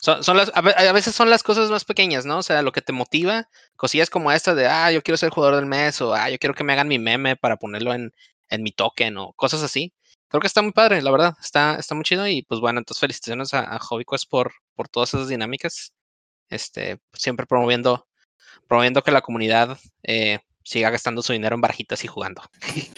son, 0.00 0.24
son 0.24 0.38
a 0.40 0.92
veces 0.92 1.14
son 1.14 1.30
las 1.30 1.42
cosas 1.42 1.70
más 1.70 1.84
pequeñas, 1.84 2.24
¿no? 2.26 2.38
O 2.38 2.42
sea, 2.42 2.62
lo 2.62 2.72
que 2.72 2.82
te 2.82 2.92
motiva, 2.92 3.48
cosillas 3.76 4.10
como 4.10 4.32
esta 4.32 4.54
de, 4.54 4.66
ah, 4.66 4.90
yo 4.90 5.02
quiero 5.02 5.16
ser 5.18 5.30
jugador 5.30 5.56
del 5.56 5.66
mes, 5.66 6.00
o 6.00 6.14
ah, 6.14 6.30
yo 6.30 6.38
quiero 6.38 6.54
que 6.54 6.64
me 6.64 6.72
hagan 6.72 6.88
mi 6.88 6.98
meme 6.98 7.36
para 7.36 7.56
ponerlo 7.56 7.92
en, 7.94 8.12
en 8.48 8.62
mi 8.62 8.72
token, 8.72 9.18
o 9.18 9.32
cosas 9.34 9.62
así. 9.62 9.92
Creo 10.28 10.40
que 10.40 10.46
está 10.46 10.62
muy 10.62 10.72
padre, 10.72 11.02
la 11.02 11.10
verdad, 11.10 11.34
está, 11.42 11.76
está 11.76 11.94
muy 11.94 12.04
chido. 12.04 12.26
Y 12.28 12.42
pues 12.42 12.60
bueno, 12.60 12.78
entonces 12.78 13.00
felicitaciones 13.00 13.52
a, 13.54 13.60
a 13.60 13.78
HobbyQuest 13.78 14.28
por, 14.30 14.52
por 14.74 14.88
todas 14.88 15.14
esas 15.14 15.28
dinámicas. 15.28 15.92
Este, 16.50 17.00
siempre 17.12 17.46
promoviendo, 17.46 18.08
promoviendo 18.68 19.02
que 19.02 19.12
la 19.12 19.22
comunidad 19.22 19.78
eh, 20.02 20.40
siga 20.62 20.90
gastando 20.90 21.22
su 21.22 21.32
dinero 21.32 21.54
en 21.54 21.60
barajitas 21.60 22.04
y 22.04 22.08
jugando. 22.08 22.42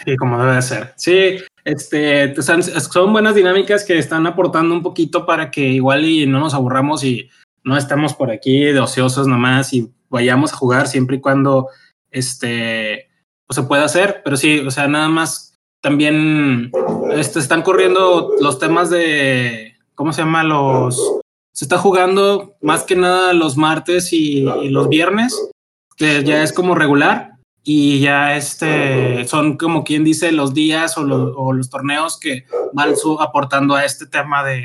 Sí, 0.04 0.16
como 0.16 0.38
debe 0.38 0.56
de 0.56 0.62
ser. 0.62 0.92
Sí, 0.96 1.36
este, 1.64 2.34
son 2.42 3.12
buenas 3.12 3.34
dinámicas 3.34 3.84
que 3.84 3.98
están 3.98 4.26
aportando 4.26 4.74
un 4.74 4.82
poquito 4.82 5.24
para 5.26 5.50
que 5.50 5.60
igual 5.60 6.04
y 6.04 6.26
no 6.26 6.40
nos 6.40 6.54
aburramos 6.54 7.04
y 7.04 7.30
no 7.64 7.76
estemos 7.76 8.14
por 8.14 8.30
aquí 8.30 8.64
de 8.64 8.80
ociosos 8.80 9.26
nomás 9.26 9.72
y 9.72 9.90
vayamos 10.08 10.52
a 10.52 10.56
jugar 10.56 10.88
siempre 10.88 11.16
y 11.16 11.20
cuando 11.20 11.68
este 12.10 13.08
pues, 13.46 13.56
se 13.56 13.62
pueda 13.62 13.84
hacer, 13.84 14.22
pero 14.24 14.36
sí, 14.36 14.60
o 14.60 14.70
sea, 14.70 14.88
nada 14.88 15.08
más 15.08 15.58
también 15.80 16.70
este, 17.12 17.38
están 17.38 17.62
corriendo 17.62 18.32
los 18.40 18.58
temas 18.58 18.90
de, 18.90 19.76
¿cómo 19.94 20.12
se 20.12 20.22
llama? 20.22 20.42
Los, 20.44 21.20
se 21.52 21.64
está 21.64 21.78
jugando 21.78 22.56
más 22.60 22.84
que 22.84 22.96
nada 22.96 23.32
los 23.32 23.56
martes 23.56 24.12
y, 24.12 24.48
y 24.48 24.68
los 24.68 24.88
viernes, 24.88 25.50
que 25.96 26.24
ya 26.24 26.42
es 26.42 26.52
como 26.52 26.74
regular, 26.74 27.31
y 27.64 28.00
ya 28.00 28.36
este 28.36 29.26
son 29.26 29.56
como 29.56 29.84
quien 29.84 30.04
dice 30.04 30.32
los 30.32 30.52
días 30.52 30.98
o 30.98 31.04
los, 31.04 31.32
o 31.36 31.52
los 31.52 31.70
torneos 31.70 32.18
que 32.18 32.46
van 32.72 32.96
su, 32.96 33.20
aportando 33.20 33.74
a 33.74 33.84
este 33.84 34.06
tema 34.06 34.44
de, 34.44 34.64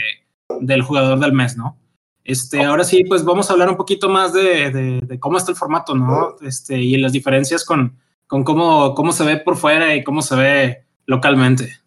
del 0.59 0.81
jugador 0.81 1.19
del 1.19 1.33
mes, 1.33 1.57
¿no? 1.57 1.77
Este, 2.23 2.63
ahora 2.63 2.83
sí, 2.83 3.05
pues 3.05 3.23
vamos 3.23 3.49
a 3.49 3.53
hablar 3.53 3.69
un 3.69 3.77
poquito 3.77 4.09
más 4.09 4.33
de, 4.33 5.01
de, 5.01 5.19
cómo 5.19 5.37
está 5.37 5.51
el 5.51 5.57
formato, 5.57 5.95
¿no? 5.95 6.35
Este, 6.41 6.77
y 6.77 6.97
las 6.97 7.13
diferencias 7.13 7.63
con, 7.63 7.97
con 8.27 8.43
cómo, 8.43 8.93
cómo 8.95 9.13
se 9.13 9.23
ve 9.23 9.37
por 9.37 9.55
fuera 9.55 9.95
y 9.95 10.03
cómo 10.03 10.21
se 10.21 10.35
ve 10.35 10.85
localmente. 11.05 11.79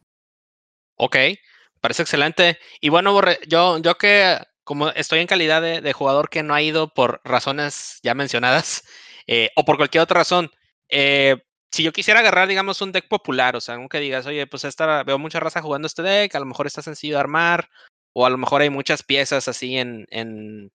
Ok, 0.96 1.16
parece 1.80 2.02
excelente. 2.02 2.58
Y 2.80 2.88
bueno, 2.88 3.20
yo, 3.46 3.78
yo 3.78 3.98
que 3.98 4.38
como 4.64 4.90
estoy 4.90 5.18
en 5.18 5.26
calidad 5.26 5.60
de, 5.60 5.92
jugador 5.92 6.30
que 6.30 6.42
no 6.42 6.54
ha 6.54 6.62
ido 6.62 6.94
por 6.94 7.20
razones 7.24 7.98
ya 8.02 8.14
mencionadas, 8.14 8.84
eh, 9.26 9.50
o 9.56 9.64
por 9.64 9.76
cualquier 9.76 10.02
otra 10.02 10.20
razón, 10.20 10.50
eh, 10.90 11.36
si 11.72 11.82
yo 11.82 11.92
quisiera 11.92 12.20
agarrar, 12.20 12.48
digamos, 12.48 12.82
un 12.82 12.92
deck 12.92 13.08
popular, 13.08 13.56
o 13.56 13.60
sea, 13.60 13.76
aunque 13.76 14.00
digas, 14.00 14.26
oye, 14.26 14.46
pues 14.46 14.64
esta, 14.64 15.04
veo 15.04 15.18
mucha 15.18 15.40
raza 15.40 15.62
jugando 15.62 15.86
este 15.86 16.02
deck, 16.02 16.34
a 16.34 16.40
lo 16.40 16.46
mejor 16.46 16.66
está 16.66 16.82
sencillo 16.82 17.14
de 17.14 17.20
armar, 17.20 17.68
o 18.12 18.26
a 18.26 18.30
lo 18.30 18.38
mejor 18.38 18.62
hay 18.62 18.70
muchas 18.70 19.02
piezas 19.02 19.46
así 19.48 19.76
en, 19.76 20.06
en 20.10 20.72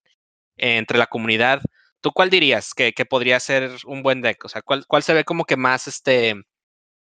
entre 0.56 0.98
la 0.98 1.06
comunidad. 1.06 1.60
¿Tú 2.00 2.12
cuál 2.12 2.30
dirías 2.30 2.72
que, 2.74 2.92
podría 3.08 3.40
ser 3.40 3.70
un 3.84 4.02
buen 4.02 4.22
deck? 4.22 4.44
O 4.44 4.48
sea, 4.48 4.62
¿cuál, 4.62 4.86
¿cuál 4.86 5.02
se 5.02 5.14
ve 5.14 5.24
como 5.24 5.44
que 5.44 5.56
más, 5.56 5.88
este, 5.88 6.34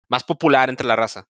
más 0.08 0.24
popular 0.24 0.68
entre 0.68 0.86
la 0.86 0.96
raza? 0.96 1.26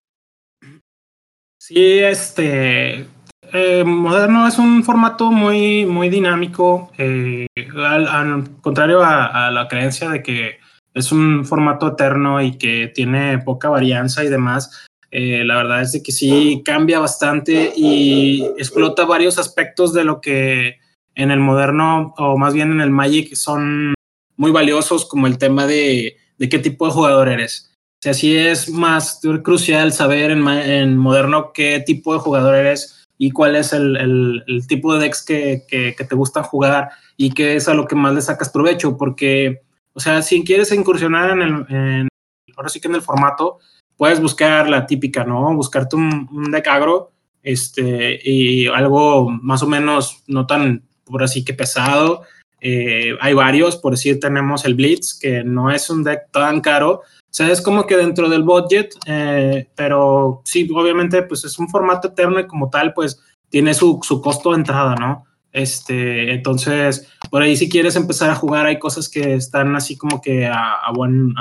Sí, 1.58 1.98
este, 1.98 3.06
eh, 3.52 3.84
Moderno 3.84 4.48
es 4.48 4.58
un 4.58 4.82
formato 4.82 5.30
muy, 5.30 5.84
muy 5.84 6.08
dinámico, 6.08 6.90
eh, 6.96 7.46
al, 7.76 8.60
contrario 8.62 9.02
a, 9.04 9.50
la 9.50 9.68
creencia 9.68 10.08
de 10.08 10.22
que 10.22 10.58
es 10.94 11.12
un 11.12 11.44
formato 11.44 11.88
eterno 11.88 12.42
y 12.42 12.58
que 12.58 12.90
tiene 12.94 13.38
poca 13.38 13.68
varianza 13.68 14.24
y 14.24 14.28
demás. 14.28 14.86
Eh, 15.10 15.44
la 15.44 15.56
verdad 15.56 15.82
es 15.82 15.92
de 15.92 16.02
que 16.02 16.12
sí 16.12 16.62
cambia 16.64 17.00
bastante 17.00 17.72
y 17.76 18.44
explota 18.58 19.04
varios 19.04 19.38
aspectos 19.38 19.92
de 19.92 20.04
lo 20.04 20.20
que 20.20 20.78
en 21.14 21.30
el 21.30 21.40
moderno 21.40 22.14
o 22.16 22.38
más 22.38 22.54
bien 22.54 22.70
en 22.70 22.80
el 22.80 22.90
Magic 22.90 23.34
son 23.34 23.94
muy 24.36 24.52
valiosos, 24.52 25.04
como 25.04 25.26
el 25.26 25.36
tema 25.36 25.66
de, 25.66 26.16
de 26.38 26.48
qué 26.48 26.58
tipo 26.58 26.86
de 26.86 26.92
jugador 26.92 27.28
eres. 27.28 27.70
O 28.00 28.02
sea, 28.02 28.14
sí 28.14 28.34
es 28.34 28.70
más 28.70 29.20
crucial 29.44 29.92
saber 29.92 30.30
en, 30.30 30.96
moderno 30.96 31.52
qué 31.52 31.82
tipo 31.84 32.14
de 32.14 32.20
jugador 32.20 32.54
eres 32.54 33.06
y 33.18 33.30
cuál 33.30 33.56
es 33.56 33.74
el, 33.74 34.42
el, 34.46 34.66
tipo 34.66 34.94
de 34.94 35.00
decks 35.00 35.22
que, 35.22 35.64
que, 35.68 35.92
te 35.92 36.14
gustan 36.14 36.44
jugar 36.44 36.88
y 37.18 37.32
qué 37.32 37.56
es 37.56 37.68
a 37.68 37.74
lo 37.74 37.86
que 37.86 37.96
más 37.96 38.14
le 38.14 38.22
sacas 38.22 38.48
provecho, 38.48 38.96
porque, 38.96 39.60
o 40.00 40.02
sea, 40.02 40.22
si 40.22 40.42
quieres 40.44 40.72
incursionar 40.72 41.32
en 41.32 41.42
el, 41.42 42.08
ahora 42.56 42.70
sí 42.70 42.80
que 42.80 42.88
en 42.88 42.94
el 42.94 43.02
formato, 43.02 43.58
puedes 43.98 44.18
buscar 44.18 44.66
la 44.66 44.86
típica, 44.86 45.24
¿no? 45.24 45.54
Buscarte 45.54 45.94
un, 45.94 46.50
deck 46.50 46.68
agro, 46.68 47.12
este, 47.42 48.18
y 48.24 48.66
algo 48.66 49.28
más 49.28 49.62
o 49.62 49.66
menos 49.66 50.22
no 50.26 50.46
tan, 50.46 50.84
por 51.04 51.22
así 51.22 51.44
que 51.44 51.52
pesado. 51.52 52.22
Eh, 52.62 53.14
hay 53.20 53.34
varios, 53.34 53.76
por 53.76 53.92
decir, 53.92 54.18
tenemos 54.18 54.64
el 54.64 54.74
Blitz, 54.74 55.18
que 55.20 55.44
no 55.44 55.70
es 55.70 55.90
un 55.90 56.02
deck 56.02 56.30
tan 56.32 56.62
caro, 56.62 56.92
o 56.92 57.02
sea, 57.28 57.50
es 57.50 57.60
como 57.60 57.86
que 57.86 57.98
dentro 57.98 58.30
del 58.30 58.42
budget, 58.42 58.94
eh, 59.04 59.68
pero 59.74 60.40
sí, 60.46 60.66
obviamente, 60.74 61.24
pues 61.24 61.44
es 61.44 61.58
un 61.58 61.68
formato 61.68 62.08
eterno 62.08 62.40
y 62.40 62.46
como 62.46 62.70
tal, 62.70 62.94
pues 62.94 63.20
tiene 63.50 63.74
su, 63.74 64.00
su 64.02 64.22
costo 64.22 64.52
de 64.52 64.56
entrada, 64.56 64.94
¿no? 64.94 65.26
Este, 65.52 66.32
entonces, 66.32 67.08
por 67.30 67.42
ahí 67.42 67.56
si 67.56 67.68
quieres 67.68 67.96
empezar 67.96 68.30
a 68.30 68.34
jugar, 68.34 68.66
hay 68.66 68.78
cosas 68.78 69.08
que 69.08 69.34
están 69.34 69.74
así 69.74 69.96
como 69.96 70.20
que 70.20 70.46
a, 70.46 70.90
buen, 70.94 71.34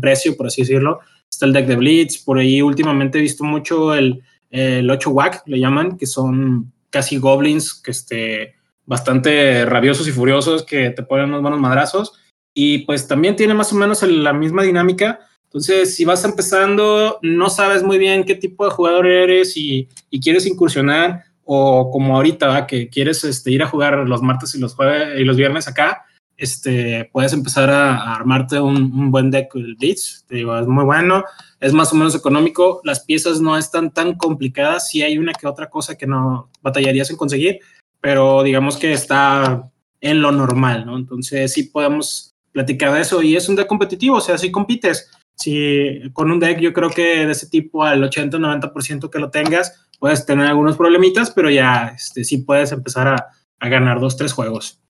precio, 0.00 0.36
por 0.36 0.46
así 0.46 0.62
decirlo. 0.62 1.00
Está 1.30 1.46
el 1.46 1.52
deck 1.52 1.66
de 1.66 1.76
Blitz, 1.76 2.18
por 2.18 2.38
ahí 2.38 2.62
últimamente 2.62 3.18
he 3.18 3.22
visto 3.22 3.44
mucho 3.44 3.94
el, 3.94 4.22
el 4.50 4.90
8 4.90 5.10
WAC, 5.10 5.42
le 5.46 5.58
llaman, 5.58 5.96
que 5.96 6.06
son 6.06 6.72
casi 6.90 7.18
goblins, 7.18 7.74
que 7.74 7.90
este, 7.90 8.54
bastante 8.86 9.64
rabiosos 9.64 10.06
y 10.08 10.12
furiosos, 10.12 10.64
que 10.64 10.90
te 10.90 11.02
ponen 11.02 11.26
unos 11.26 11.42
buenos 11.42 11.60
madrazos 11.60 12.12
y 12.54 12.78
pues 12.78 13.08
también 13.08 13.34
tiene 13.34 13.52
más 13.52 13.72
o 13.72 13.76
menos 13.76 14.02
la 14.02 14.32
misma 14.32 14.62
dinámica. 14.62 15.18
Entonces, 15.44 15.94
si 15.96 16.04
vas 16.04 16.24
empezando, 16.24 17.18
no 17.22 17.50
sabes 17.50 17.82
muy 17.82 17.98
bien 17.98 18.24
qué 18.24 18.36
tipo 18.36 18.64
de 18.64 18.70
jugador 18.70 19.06
eres 19.06 19.56
y, 19.56 19.88
quieres 20.22 20.46
incursionar, 20.46 21.24
o 21.44 21.90
como 21.90 22.16
ahorita, 22.16 22.66
que 22.66 22.88
quieres 22.88 23.24
este, 23.24 23.50
ir 23.50 23.62
a 23.62 23.68
jugar 23.68 23.98
los 23.98 24.22
martes 24.22 24.54
y 24.54 24.60
los 24.60 24.74
jueves 24.74 25.20
y 25.20 25.24
los 25.24 25.36
viernes 25.36 25.68
acá, 25.68 26.04
este, 26.36 27.08
puedes 27.12 27.32
empezar 27.32 27.70
a, 27.70 28.14
armarte 28.14 28.60
un, 28.60 29.10
buen 29.10 29.30
deck 29.30 29.54
el 29.54 29.76
Blitz. 29.76 30.24
Te 30.26 30.36
digo, 30.36 30.58
es 30.58 30.66
muy 30.66 30.84
bueno, 30.84 31.24
es 31.60 31.72
más 31.72 31.92
o 31.92 31.96
menos 31.96 32.14
económico, 32.14 32.80
las 32.84 33.04
piezas 33.04 33.40
no 33.40 33.56
están 33.56 33.92
tan 33.92 34.14
complicadas, 34.14 34.88
si 34.88 35.02
hay 35.02 35.18
una 35.18 35.32
que 35.32 35.46
otra 35.46 35.70
cosa 35.70 35.96
que 35.96 36.06
no 36.06 36.50
batallarías 36.62 37.10
en 37.10 37.16
conseguir, 37.16 37.60
pero 38.00 38.42
digamos 38.42 38.76
que 38.76 38.92
está 38.92 39.70
en 40.00 40.20
lo 40.20 40.32
normal, 40.32 40.84
¿no? 40.86 40.96
Entonces 40.96 41.52
sí 41.52 41.64
podemos 41.64 42.34
platicar 42.52 42.92
de 42.92 43.00
eso. 43.00 43.22
Y 43.22 43.36
es 43.36 43.48
un 43.48 43.56
deck 43.56 43.66
competitivo, 43.66 44.16
o 44.16 44.20
sea, 44.20 44.38
si 44.38 44.50
compites. 44.50 45.10
Si 45.36 46.00
con 46.12 46.30
un 46.30 46.38
deck 46.38 46.60
yo 46.60 46.72
creo 46.72 46.90
que 46.90 47.26
de 47.26 47.32
ese 47.32 47.48
tipo 47.48 47.82
al 47.82 48.02
80-90% 48.08 49.10
que 49.10 49.18
lo 49.18 49.30
tengas, 49.30 49.83
puedes 49.98 50.26
tener 50.26 50.46
algunos 50.46 50.76
problemitas, 50.76 51.30
pero 51.30 51.50
ya 51.50 51.92
este, 51.96 52.24
sí 52.24 52.38
puedes 52.38 52.72
empezar 52.72 53.08
a, 53.08 53.28
a 53.58 53.68
ganar 53.68 54.00
dos, 54.00 54.16
tres 54.16 54.32
juegos. 54.32 54.80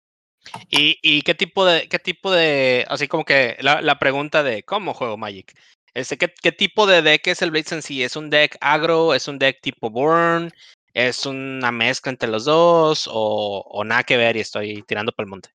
¿Y, 0.70 0.98
¿Y, 1.02 1.22
qué 1.22 1.34
tipo 1.34 1.64
de, 1.64 1.88
qué 1.88 1.98
tipo 1.98 2.30
de, 2.30 2.84
así 2.88 3.08
como 3.08 3.24
que 3.24 3.56
la, 3.60 3.80
la 3.80 3.98
pregunta 3.98 4.42
de 4.42 4.62
cómo 4.62 4.92
juego 4.92 5.16
Magic? 5.16 5.54
Este, 5.94 6.18
¿qué, 6.18 6.32
¿Qué 6.42 6.52
tipo 6.52 6.86
de 6.86 7.02
deck 7.02 7.26
es 7.28 7.40
el 7.40 7.50
Blitz 7.50 7.72
en 7.72 7.82
sí? 7.82 8.02
¿Es 8.02 8.16
un 8.16 8.28
deck 8.28 8.56
agro? 8.60 9.14
¿Es 9.14 9.28
un 9.28 9.38
deck 9.38 9.60
tipo 9.62 9.90
Burn? 9.90 10.52
¿Es 10.92 11.24
una 11.24 11.72
mezcla 11.72 12.10
entre 12.10 12.28
los 12.28 12.44
dos? 12.44 13.08
¿O, 13.10 13.64
o 13.66 13.84
nada 13.84 14.02
que 14.02 14.16
ver 14.16 14.36
y 14.36 14.40
estoy 14.40 14.82
tirando 14.82 15.12
por 15.12 15.24
el 15.24 15.30
monte? 15.30 15.50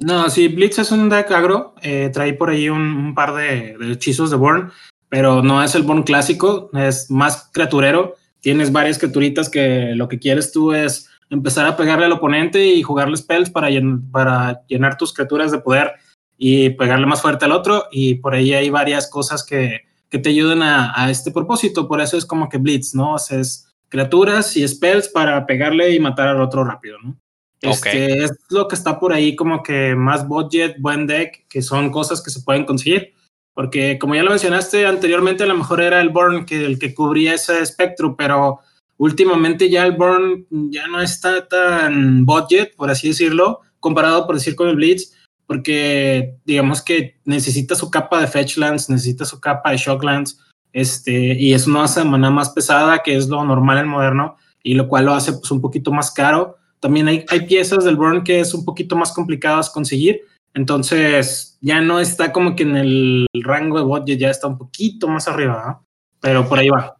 No, 0.00 0.30
sí, 0.30 0.48
Blitz 0.48 0.78
es 0.78 0.92
un 0.92 1.10
deck 1.10 1.30
agro. 1.30 1.74
Eh, 1.82 2.10
trae 2.12 2.32
por 2.32 2.50
ahí 2.50 2.68
un, 2.70 3.14
par 3.14 3.34
de, 3.34 3.76
hechizos 3.92 4.30
de 4.30 4.36
Born, 4.36 4.72
pero 5.08 5.42
no 5.42 5.62
es 5.62 5.74
el 5.74 5.82
Born 5.82 6.02
clásico, 6.02 6.70
es 6.72 7.10
más 7.10 7.50
criaturero. 7.52 8.16
Tienes 8.40 8.72
varias 8.72 8.98
criaturitas 8.98 9.48
que 9.48 9.92
lo 9.94 10.08
que 10.08 10.18
quieres 10.18 10.52
tú 10.52 10.72
es 10.72 11.08
empezar 11.28 11.66
a 11.66 11.76
pegarle 11.76 12.06
al 12.06 12.12
oponente 12.12 12.64
y 12.66 12.82
jugarle 12.82 13.16
spells 13.16 13.50
para, 13.50 13.68
para 14.10 14.62
llenar 14.66 14.96
tus 14.96 15.12
criaturas 15.12 15.52
de 15.52 15.58
poder 15.58 15.92
y 16.36 16.70
pegarle 16.70 17.06
más 17.06 17.22
fuerte 17.22 17.44
al 17.44 17.52
otro. 17.52 17.84
Y 17.90 18.16
por 18.16 18.34
ahí 18.34 18.52
hay 18.52 18.70
varias 18.70 19.08
cosas 19.08 19.44
que, 19.44 19.82
que 20.08 20.18
te 20.18 20.30
ayudan 20.30 20.62
a, 20.62 20.92
a, 20.94 21.10
este 21.10 21.30
propósito. 21.30 21.86
Por 21.86 22.00
eso 22.00 22.16
es 22.16 22.26
como 22.26 22.48
que 22.48 22.58
Blitz, 22.58 22.94
¿no? 22.94 23.14
O 23.14 23.18
sea, 23.18 23.38
es 23.38 23.70
criaturas 23.88 24.56
y 24.56 24.66
spells 24.66 25.08
para 25.08 25.46
pegarle 25.46 25.94
y 25.94 26.00
matar 26.00 26.28
al 26.28 26.40
otro 26.40 26.64
rápido, 26.64 26.98
¿no? 27.02 27.16
Este, 27.60 28.24
Es 28.24 28.32
lo 28.48 28.66
que 28.68 28.74
está 28.74 28.98
por 28.98 29.12
ahí 29.12 29.36
como 29.36 29.62
que 29.62 29.94
más 29.94 30.26
budget, 30.26 30.76
buen 30.80 31.06
deck, 31.06 31.46
que 31.48 31.60
son 31.60 31.90
cosas 31.90 32.22
que 32.22 32.30
se 32.30 32.40
pueden 32.40 32.64
conseguir. 32.64 33.12
Porque 33.54 33.98
como 33.98 34.14
ya 34.14 34.22
lo 34.22 34.30
mencionaste 34.30 34.86
anteriormente, 34.86 35.44
a 35.44 35.46
lo 35.46 35.56
mejor 35.56 35.80
era 35.80 36.00
el 36.00 36.10
Burn 36.10 36.46
que, 36.46 36.64
el 36.64 36.78
que 36.78 36.94
cubría 36.94 37.34
ese 37.34 37.60
espectro, 37.60 38.16
pero 38.16 38.60
últimamente 38.96 39.68
ya 39.68 39.84
el 39.84 39.96
Burn 39.96 40.46
ya 40.50 40.86
no 40.86 41.00
está 41.00 41.46
tan 41.48 42.24
budget, 42.24 42.74
por 42.76 42.90
así 42.90 43.08
decirlo, 43.08 43.60
comparado 43.80 44.26
por 44.26 44.36
decir 44.36 44.54
con 44.54 44.68
el 44.68 44.76
Blitz, 44.76 45.12
porque 45.46 46.36
digamos 46.44 46.82
que 46.82 47.18
necesita 47.24 47.74
su 47.74 47.90
capa 47.90 48.20
de 48.20 48.28
Fetchlands, 48.28 48.88
necesita 48.88 49.24
su 49.24 49.40
capa 49.40 49.72
de 49.72 49.78
Shocklands, 49.78 50.38
este, 50.72 51.34
y 51.34 51.52
es 51.52 51.66
una 51.66 51.88
semana 51.88 52.30
más 52.30 52.50
pesada, 52.50 53.02
que 53.02 53.16
es 53.16 53.28
lo 53.28 53.44
normal 53.44 53.78
en 53.78 53.88
moderno, 53.88 54.36
y 54.62 54.74
lo 54.74 54.86
cual 54.86 55.06
lo 55.06 55.14
hace 55.14 55.32
pues 55.32 55.50
un 55.50 55.60
poquito 55.60 55.90
más 55.90 56.12
caro 56.12 56.60
también 56.80 57.08
hay, 57.08 57.24
hay 57.28 57.46
piezas 57.46 57.84
del 57.84 57.96
Burn 57.96 58.24
que 58.24 58.40
es 58.40 58.54
un 58.54 58.64
poquito 58.64 58.96
más 58.96 59.12
complicadas 59.12 59.70
conseguir. 59.70 60.22
Entonces, 60.54 61.58
ya 61.60 61.80
no 61.80 62.00
está 62.00 62.32
como 62.32 62.56
que 62.56 62.64
en 62.64 62.76
el 62.76 63.26
rango 63.34 63.78
de 63.78 63.84
budget, 63.84 64.18
ya 64.18 64.30
está 64.30 64.46
un 64.46 64.58
poquito 64.58 65.08
más 65.08 65.28
arriba, 65.28 65.82
pero 66.20 66.48
por 66.48 66.58
ahí 66.58 66.68
va. 66.68 66.96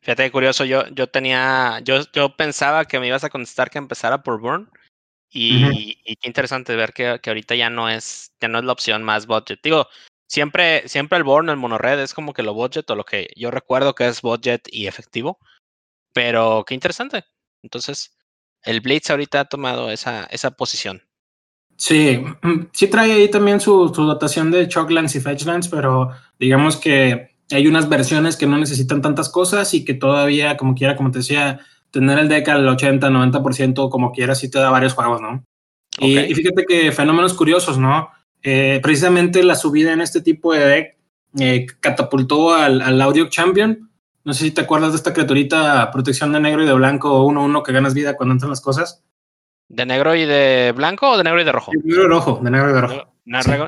Fíjate 0.00 0.30
curioso, 0.30 0.64
yo, 0.64 0.86
yo 0.88 1.08
tenía, 1.08 1.80
yo, 1.82 2.02
yo 2.12 2.36
pensaba 2.36 2.84
que 2.84 3.00
me 3.00 3.08
ibas 3.08 3.24
a 3.24 3.30
contestar 3.30 3.70
que 3.70 3.78
empezara 3.78 4.22
por 4.22 4.40
Burn. 4.40 4.70
Y, 5.36 5.98
y 6.04 6.14
qué 6.16 6.28
interesante 6.28 6.76
ver 6.76 6.92
que, 6.92 7.18
que, 7.20 7.30
ahorita 7.30 7.56
ya 7.56 7.68
no 7.68 7.88
es, 7.88 8.32
ya 8.40 8.46
no 8.46 8.58
es 8.58 8.64
la 8.64 8.72
opción 8.72 9.02
más 9.02 9.26
budget. 9.26 9.58
Digo, 9.64 9.88
siempre, 10.28 10.88
siempre 10.88 11.18
el 11.18 11.24
Burn, 11.24 11.48
el 11.48 11.56
monored, 11.56 11.98
es 11.98 12.14
como 12.14 12.32
que 12.32 12.44
lo 12.44 12.54
budget 12.54 12.88
o 12.90 12.94
lo 12.94 13.04
que 13.04 13.30
yo 13.34 13.50
recuerdo 13.50 13.94
que 13.94 14.06
es 14.06 14.22
budget 14.22 14.68
y 14.70 14.86
efectivo. 14.86 15.38
Pero 16.12 16.64
qué 16.66 16.74
interesante. 16.74 17.24
Entonces, 17.62 18.16
el 18.62 18.80
Blitz 18.80 19.10
ahorita 19.10 19.40
ha 19.40 19.44
tomado 19.46 19.90
esa, 19.90 20.24
esa 20.26 20.52
posición. 20.52 21.02
Sí, 21.76 22.22
sí 22.72 22.86
trae 22.88 23.12
ahí 23.12 23.30
también 23.30 23.60
su, 23.60 23.92
su 23.94 24.04
dotación 24.04 24.50
de 24.50 24.68
Chocklands 24.68 25.14
y 25.16 25.20
Fetchlands, 25.20 25.68
pero 25.68 26.10
digamos 26.38 26.76
que 26.76 27.34
hay 27.50 27.66
unas 27.66 27.88
versiones 27.88 28.36
que 28.36 28.46
no 28.46 28.58
necesitan 28.58 29.02
tantas 29.02 29.28
cosas 29.28 29.74
y 29.74 29.84
que 29.84 29.94
todavía, 29.94 30.56
como 30.56 30.74
quiera, 30.74 30.96
como 30.96 31.10
te 31.10 31.18
decía, 31.18 31.60
tener 31.90 32.18
el 32.18 32.28
deck 32.28 32.48
al 32.48 32.66
80, 32.66 33.08
90%, 33.08 33.90
como 33.90 34.12
quiera, 34.12 34.34
sí 34.34 34.50
te 34.50 34.58
da 34.58 34.70
varios 34.70 34.94
juegos, 34.94 35.20
¿no? 35.20 35.44
Y, 36.00 36.16
fíjate 36.34 36.64
que 36.66 36.90
fenómenos 36.90 37.34
curiosos, 37.34 37.78
¿no? 37.78 38.08
Eh, 38.42 38.80
precisamente 38.82 39.44
la 39.44 39.54
subida 39.54 39.92
en 39.92 40.00
este 40.00 40.20
tipo 40.20 40.52
de 40.52 40.66
deck 40.66 40.96
eh, 41.38 41.66
catapultó 41.80 42.52
al, 42.52 42.80
al 42.80 43.00
Audio 43.00 43.28
Champion 43.28 43.90
no 44.24 44.32
sé 44.32 44.46
si 44.46 44.50
te 44.52 44.62
acuerdas 44.62 44.92
de 44.92 44.96
esta 44.96 45.12
criaturita 45.12 45.90
protección 45.90 46.32
de 46.32 46.40
negro 46.40 46.62
y 46.62 46.66
de 46.66 46.72
blanco 46.72 47.26
1-1 47.26 47.62
que 47.62 47.72
ganas 47.72 47.92
vida 47.92 48.16
cuando 48.16 48.32
entran 48.32 48.50
las 48.50 48.62
cosas. 48.62 49.04
¿De 49.68 49.86
negro 49.86 50.14
y 50.14 50.24
de 50.24 50.72
blanco 50.76 51.10
o 51.10 51.16
de 51.16 51.24
negro 51.24 51.40
y 51.40 51.44
de 51.44 51.52
rojo? 51.52 51.72
De 51.72 51.82
negro 51.82 52.04
y 52.04 52.08
rojo, 52.08 52.40
de 52.42 52.50
negro 52.50 52.70
y 52.70 52.72
de 52.74 52.80
rojo. 52.80 53.08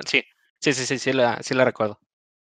sí. 0.06 0.22
sí, 0.58 0.72
sí, 0.72 0.86
sí, 0.86 0.98
sí, 0.98 1.12
la, 1.12 1.42
sí 1.42 1.54
la 1.54 1.64
recuerdo. 1.64 1.98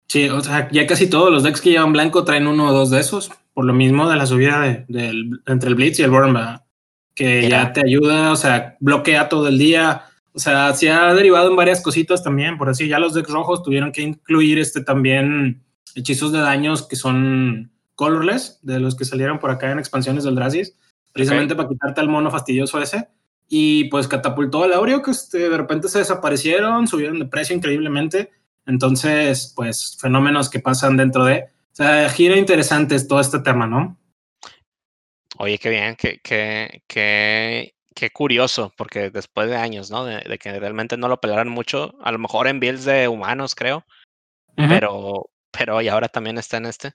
Sí, 0.08 0.28
o 0.28 0.40
sea, 0.40 0.68
ya 0.70 0.86
casi 0.86 1.10
todos 1.10 1.32
los 1.32 1.42
decks 1.42 1.60
que 1.60 1.70
llevan 1.70 1.92
blanco 1.92 2.24
traen 2.24 2.46
uno 2.46 2.68
o 2.68 2.72
dos 2.72 2.90
de 2.90 3.00
esos, 3.00 3.30
por 3.54 3.64
lo 3.64 3.72
mismo 3.72 4.08
de 4.08 4.16
la 4.16 4.26
subida 4.26 4.60
de, 4.86 5.40
entre 5.46 5.68
el 5.68 5.74
Blitz 5.74 5.98
y 5.98 6.02
el 6.02 6.10
Burn, 6.10 6.38
que 7.14 7.48
ya 7.48 7.72
te 7.72 7.80
ayuda, 7.84 8.30
o 8.30 8.36
sea, 8.36 8.76
bloquea 8.78 9.28
todo 9.28 9.48
el 9.48 9.58
día, 9.58 10.04
o 10.32 10.38
sea, 10.38 10.74
se 10.74 10.90
ha 10.90 11.12
derivado 11.14 11.50
en 11.50 11.56
varias 11.56 11.80
cositas 11.80 12.22
también, 12.22 12.56
por 12.56 12.68
así 12.68 12.86
ya 12.86 12.98
los 12.98 13.14
decks 13.14 13.30
rojos 13.30 13.62
tuvieron 13.62 13.90
que 13.90 14.02
incluir 14.02 14.58
este 14.58 14.82
también 14.82 15.62
hechizos 15.96 16.30
de 16.30 16.40
daños 16.40 16.86
que 16.86 16.94
son 16.94 17.72
colorless, 17.96 18.60
de 18.62 18.78
los 18.78 18.94
que 18.94 19.04
salieron 19.04 19.40
por 19.40 19.50
acá 19.50 19.72
en 19.72 19.78
expansiones 19.78 20.22
del 20.22 20.34
Dracis, 20.36 20.76
precisamente 21.12 21.56
para 21.56 21.68
quitarte 21.68 22.00
al 22.00 22.08
mono 22.08 22.30
fastidioso 22.30 22.80
ese. 22.80 23.08
Y 23.48 23.84
pues 23.84 24.08
catapultó 24.08 24.64
al 24.64 24.72
Aureo, 24.72 25.02
que 25.02 25.12
este, 25.12 25.48
de 25.48 25.56
repente 25.56 25.88
se 25.88 26.00
desaparecieron, 26.00 26.88
subieron 26.88 27.18
de 27.18 27.26
precio 27.26 27.54
increíblemente. 27.54 28.30
Entonces, 28.66 29.52
pues 29.54 29.96
fenómenos 30.00 30.50
que 30.50 30.60
pasan 30.60 30.96
dentro 30.96 31.24
de. 31.24 31.44
O 31.72 31.76
sea, 31.76 32.08
gira 32.08 32.36
interesante 32.36 32.98
todo 33.04 33.20
este 33.20 33.38
tema, 33.40 33.66
¿no? 33.66 33.96
Oye, 35.38 35.58
qué 35.58 35.70
bien, 35.70 35.96
qué, 35.96 36.18
qué, 36.22 36.82
qué, 36.86 37.74
qué 37.94 38.10
curioso, 38.10 38.72
porque 38.76 39.10
después 39.10 39.48
de 39.48 39.56
años, 39.56 39.90
¿no? 39.90 40.04
De, 40.04 40.38
que 40.38 40.58
realmente 40.58 40.96
no 40.96 41.08
lo 41.08 41.20
pelaron 41.20 41.48
mucho, 41.48 41.94
a 42.02 42.10
lo 42.10 42.18
mejor 42.18 42.46
en 42.46 42.58
builds 42.58 42.84
de 42.84 43.06
humanos, 43.06 43.54
creo, 43.54 43.84
pero, 44.56 45.30
pero 45.50 45.82
y 45.82 45.88
ahora 45.88 46.08
también 46.08 46.38
está 46.38 46.56
en 46.56 46.66
este. 46.66 46.92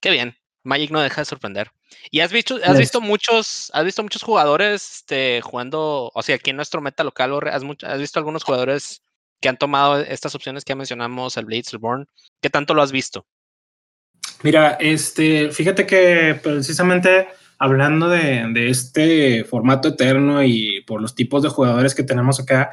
Qué 0.00 0.10
bien, 0.10 0.36
Magic 0.64 0.90
no 0.90 1.00
deja 1.00 1.20
de 1.20 1.24
sorprender. 1.24 1.70
¿Y 2.10 2.20
has 2.20 2.32
visto, 2.32 2.58
has 2.64 2.78
visto 2.78 3.00
muchos, 3.00 3.70
has 3.74 3.84
visto 3.84 4.02
muchos 4.02 4.22
jugadores 4.22 4.96
este, 4.96 5.40
jugando, 5.42 6.10
o 6.14 6.22
sea, 6.22 6.36
aquí 6.36 6.50
en 6.50 6.56
nuestro 6.56 6.80
meta 6.80 7.04
local, 7.04 7.32
has, 7.48 7.62
has 7.84 7.98
visto 7.98 8.18
algunos 8.18 8.44
jugadores 8.44 9.02
que 9.40 9.48
han 9.48 9.56
tomado 9.56 9.98
estas 9.98 10.34
opciones 10.34 10.64
que 10.64 10.74
mencionamos, 10.74 11.36
el 11.36 11.44
Blitz, 11.44 11.72
el 11.72 11.78
Born? 11.78 12.06
¿Qué 12.40 12.48
tanto 12.48 12.74
lo 12.74 12.82
has 12.82 12.92
visto? 12.92 13.26
Mira, 14.42 14.76
este, 14.80 15.50
fíjate 15.50 15.86
que 15.86 16.38
precisamente 16.42 17.28
hablando 17.58 18.08
de, 18.08 18.48
de, 18.52 18.70
este 18.70 19.44
formato 19.44 19.88
eterno 19.88 20.42
y 20.42 20.82
por 20.86 21.00
los 21.00 21.14
tipos 21.14 21.42
de 21.42 21.48
jugadores 21.48 21.94
que 21.94 22.02
tenemos 22.02 22.40
acá, 22.40 22.70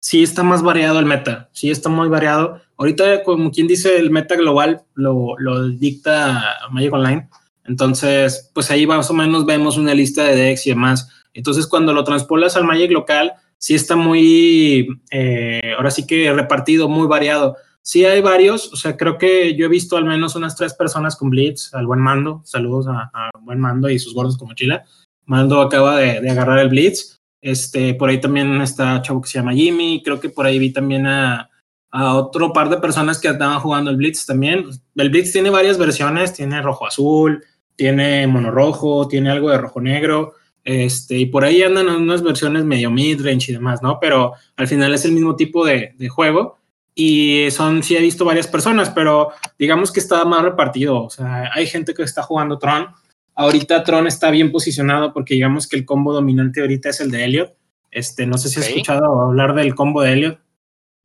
sí 0.00 0.22
está 0.22 0.42
más 0.42 0.62
variado 0.62 0.98
el 0.98 1.06
meta, 1.06 1.48
sí 1.52 1.70
está 1.70 1.88
muy 1.88 2.08
variado. 2.08 2.60
Ahorita, 2.78 3.24
como 3.24 3.50
quien 3.50 3.66
dice, 3.66 3.98
el 3.98 4.10
meta 4.10 4.36
global 4.36 4.82
lo, 4.94 5.36
lo 5.38 5.68
dicta 5.68 6.58
Magic 6.70 6.92
Online. 6.92 7.28
Entonces, 7.64 8.50
pues 8.54 8.70
ahí 8.70 8.86
más 8.86 9.10
o 9.10 9.14
menos 9.14 9.44
vemos 9.44 9.76
una 9.76 9.94
lista 9.94 10.24
de 10.24 10.36
decks 10.36 10.66
y 10.66 10.70
demás. 10.70 11.10
Entonces, 11.34 11.66
cuando 11.66 11.92
lo 11.92 12.04
transpolas 12.04 12.56
al 12.56 12.64
Magic 12.64 12.92
local, 12.92 13.32
sí 13.58 13.74
está 13.74 13.96
muy, 13.96 14.88
eh, 15.10 15.74
ahora 15.76 15.90
sí 15.90 16.06
que 16.06 16.32
repartido, 16.32 16.88
muy 16.88 17.08
variado. 17.08 17.56
Sí 17.82 18.04
hay 18.04 18.20
varios, 18.20 18.72
o 18.72 18.76
sea, 18.76 18.96
creo 18.96 19.18
que 19.18 19.56
yo 19.56 19.66
he 19.66 19.68
visto 19.68 19.96
al 19.96 20.04
menos 20.04 20.36
unas 20.36 20.54
tres 20.54 20.74
personas 20.74 21.16
con 21.16 21.30
Blitz, 21.30 21.74
al 21.74 21.86
buen 21.86 22.00
mando, 22.00 22.42
saludos 22.44 22.86
a, 22.88 23.30
buen 23.40 23.58
mando 23.58 23.88
y 23.88 23.98
sus 23.98 24.14
gordos 24.14 24.38
como 24.38 24.50
mochila. 24.50 24.84
Mando 25.24 25.60
acaba 25.60 25.96
de, 25.96 26.20
de, 26.20 26.30
agarrar 26.30 26.58
el 26.60 26.68
Blitz. 26.68 27.16
Este, 27.40 27.94
por 27.94 28.10
ahí 28.10 28.20
también 28.20 28.60
está 28.60 29.00
chavo 29.02 29.20
que 29.20 29.28
se 29.28 29.38
llama 29.38 29.54
Jimmy, 29.54 30.02
creo 30.04 30.20
que 30.20 30.28
por 30.28 30.46
ahí 30.46 30.58
vi 30.58 30.72
también 30.72 31.06
a, 31.06 31.48
a 31.90 32.14
otro 32.16 32.52
par 32.52 32.68
de 32.68 32.78
personas 32.78 33.18
que 33.18 33.28
estaban 33.28 33.60
jugando 33.60 33.90
el 33.90 33.96
Blitz 33.96 34.26
también. 34.26 34.66
El 34.96 35.10
Blitz 35.10 35.32
tiene 35.32 35.50
varias 35.50 35.78
versiones, 35.78 36.34
tiene 36.34 36.60
rojo 36.60 36.86
azul, 36.86 37.42
tiene 37.76 38.26
mono 38.26 38.50
rojo, 38.50 39.08
tiene 39.08 39.30
algo 39.30 39.50
de 39.50 39.58
rojo 39.58 39.80
negro. 39.80 40.34
Este, 40.64 41.16
y 41.16 41.26
por 41.26 41.44
ahí 41.44 41.62
andan 41.62 41.88
unas 41.88 42.22
versiones 42.22 42.64
medio 42.64 42.90
mid-range 42.90 43.52
y 43.52 43.54
demás, 43.54 43.82
¿no? 43.82 43.98
Pero 44.00 44.34
al 44.56 44.68
final 44.68 44.92
es 44.92 45.04
el 45.04 45.12
mismo 45.12 45.34
tipo 45.34 45.64
de, 45.64 45.94
juego. 46.08 46.58
Y 46.94 47.50
son, 47.52 47.82
sí 47.82 47.96
he 47.96 48.00
visto 48.00 48.24
varias 48.24 48.48
personas, 48.48 48.90
pero 48.90 49.30
digamos 49.58 49.92
que 49.92 50.00
está 50.00 50.24
más 50.24 50.42
repartido. 50.42 51.04
O 51.04 51.10
sea, 51.10 51.50
hay 51.54 51.66
gente 51.66 51.94
que 51.94 52.02
está 52.02 52.22
jugando 52.22 52.58
Tron. 52.58 52.88
Ahorita 53.34 53.84
Tron 53.84 54.08
está 54.08 54.30
bien 54.30 54.50
posicionado 54.50 55.12
porque 55.12 55.34
digamos 55.34 55.68
que 55.68 55.76
el 55.76 55.86
combo 55.86 56.12
dominante 56.12 56.60
ahorita 56.60 56.90
es 56.90 57.00
el 57.00 57.10
de 57.10 57.24
Elliot. 57.24 57.54
Este, 57.90 58.26
no 58.26 58.36
sé 58.36 58.48
si 58.48 58.60
has 58.60 58.68
escuchado 58.68 59.22
hablar 59.22 59.54
del 59.54 59.74
combo 59.74 60.02
de 60.02 60.12
Elliot. 60.12 60.40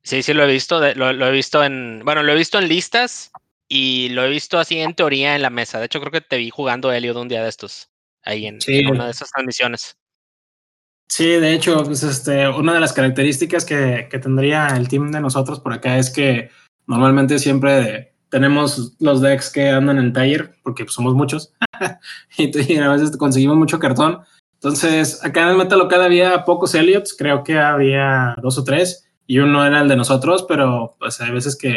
Sí, 0.04 0.22
sí, 0.22 0.34
lo 0.34 0.44
he 0.44 0.52
visto. 0.52 0.80
lo, 0.96 1.14
lo, 1.14 1.28
he 1.28 1.32
visto 1.32 1.64
en. 1.64 2.02
Bueno, 2.04 2.24
lo 2.24 2.32
he 2.32 2.36
visto 2.36 2.60
en 2.60 2.68
listas 2.68 3.32
y 3.68 4.10
lo 4.10 4.24
he 4.24 4.30
visto 4.30 4.60
así 4.60 4.80
en 4.80 4.94
teoría 4.94 5.36
en 5.36 5.42
la 5.42 5.50
mesa. 5.50 5.80
De 5.80 5.86
hecho, 5.86 6.00
creo 6.00 6.12
que 6.12 6.22
te 6.22 6.38
vi 6.38 6.50
jugando 6.50 6.92
Elliot 6.92 7.16
un 7.16 7.30
día 7.30 7.44
de 7.44 7.50
estos 7.50 7.90
ahí 8.24 8.46
en, 8.46 8.60
una 8.90 9.06
de 9.06 9.12
esas 9.12 9.32
transmisiones. 9.32 9.98
Sí, 11.10 11.26
de 11.26 11.54
hecho, 11.54 11.84
pues 11.84 12.04
este, 12.04 12.48
una 12.48 12.74
de 12.74 12.80
las 12.80 12.94
características 12.94 13.66
que, 13.66 14.08
que, 14.10 14.20
tendría 14.20 14.68
el 14.68 14.88
team 14.88 15.12
de 15.12 15.22
nosotros 15.22 15.60
por 15.60 15.74
acá 15.74 15.98
es 15.98 16.10
que 16.10 16.50
normalmente 16.88 17.38
siempre 17.40 18.14
tenemos 18.30 18.96
los 19.00 19.22
decks 19.22 19.52
que 19.52 19.70
andan 19.70 20.00
en 20.00 20.12
taller, 20.12 20.56
porque 20.64 20.86
pues, 20.86 20.96
somos 20.96 21.14
muchos, 21.14 21.54
y, 22.38 22.78
a 22.78 22.90
veces 22.90 23.16
conseguimos 23.16 23.58
mucho 23.58 23.78
cartón. 23.78 24.22
Entonces, 24.56 25.24
acá 25.24 25.52
en 25.52 25.60
el 25.60 25.68
local 25.78 26.02
había 26.02 26.44
pocos 26.44 26.74
Elliots, 26.74 27.16
creo 27.16 27.44
que 27.44 27.60
había 27.60 28.36
dos 28.42 28.58
o 28.58 28.64
tres, 28.64 29.08
y 29.28 29.40
uno 29.40 29.66
era 29.66 29.82
el 29.82 29.88
de 29.88 29.96
nosotros, 29.96 30.46
pero 30.48 30.96
pues 31.00 31.20
hay 31.22 31.32
veces 31.32 31.58
que 31.58 31.76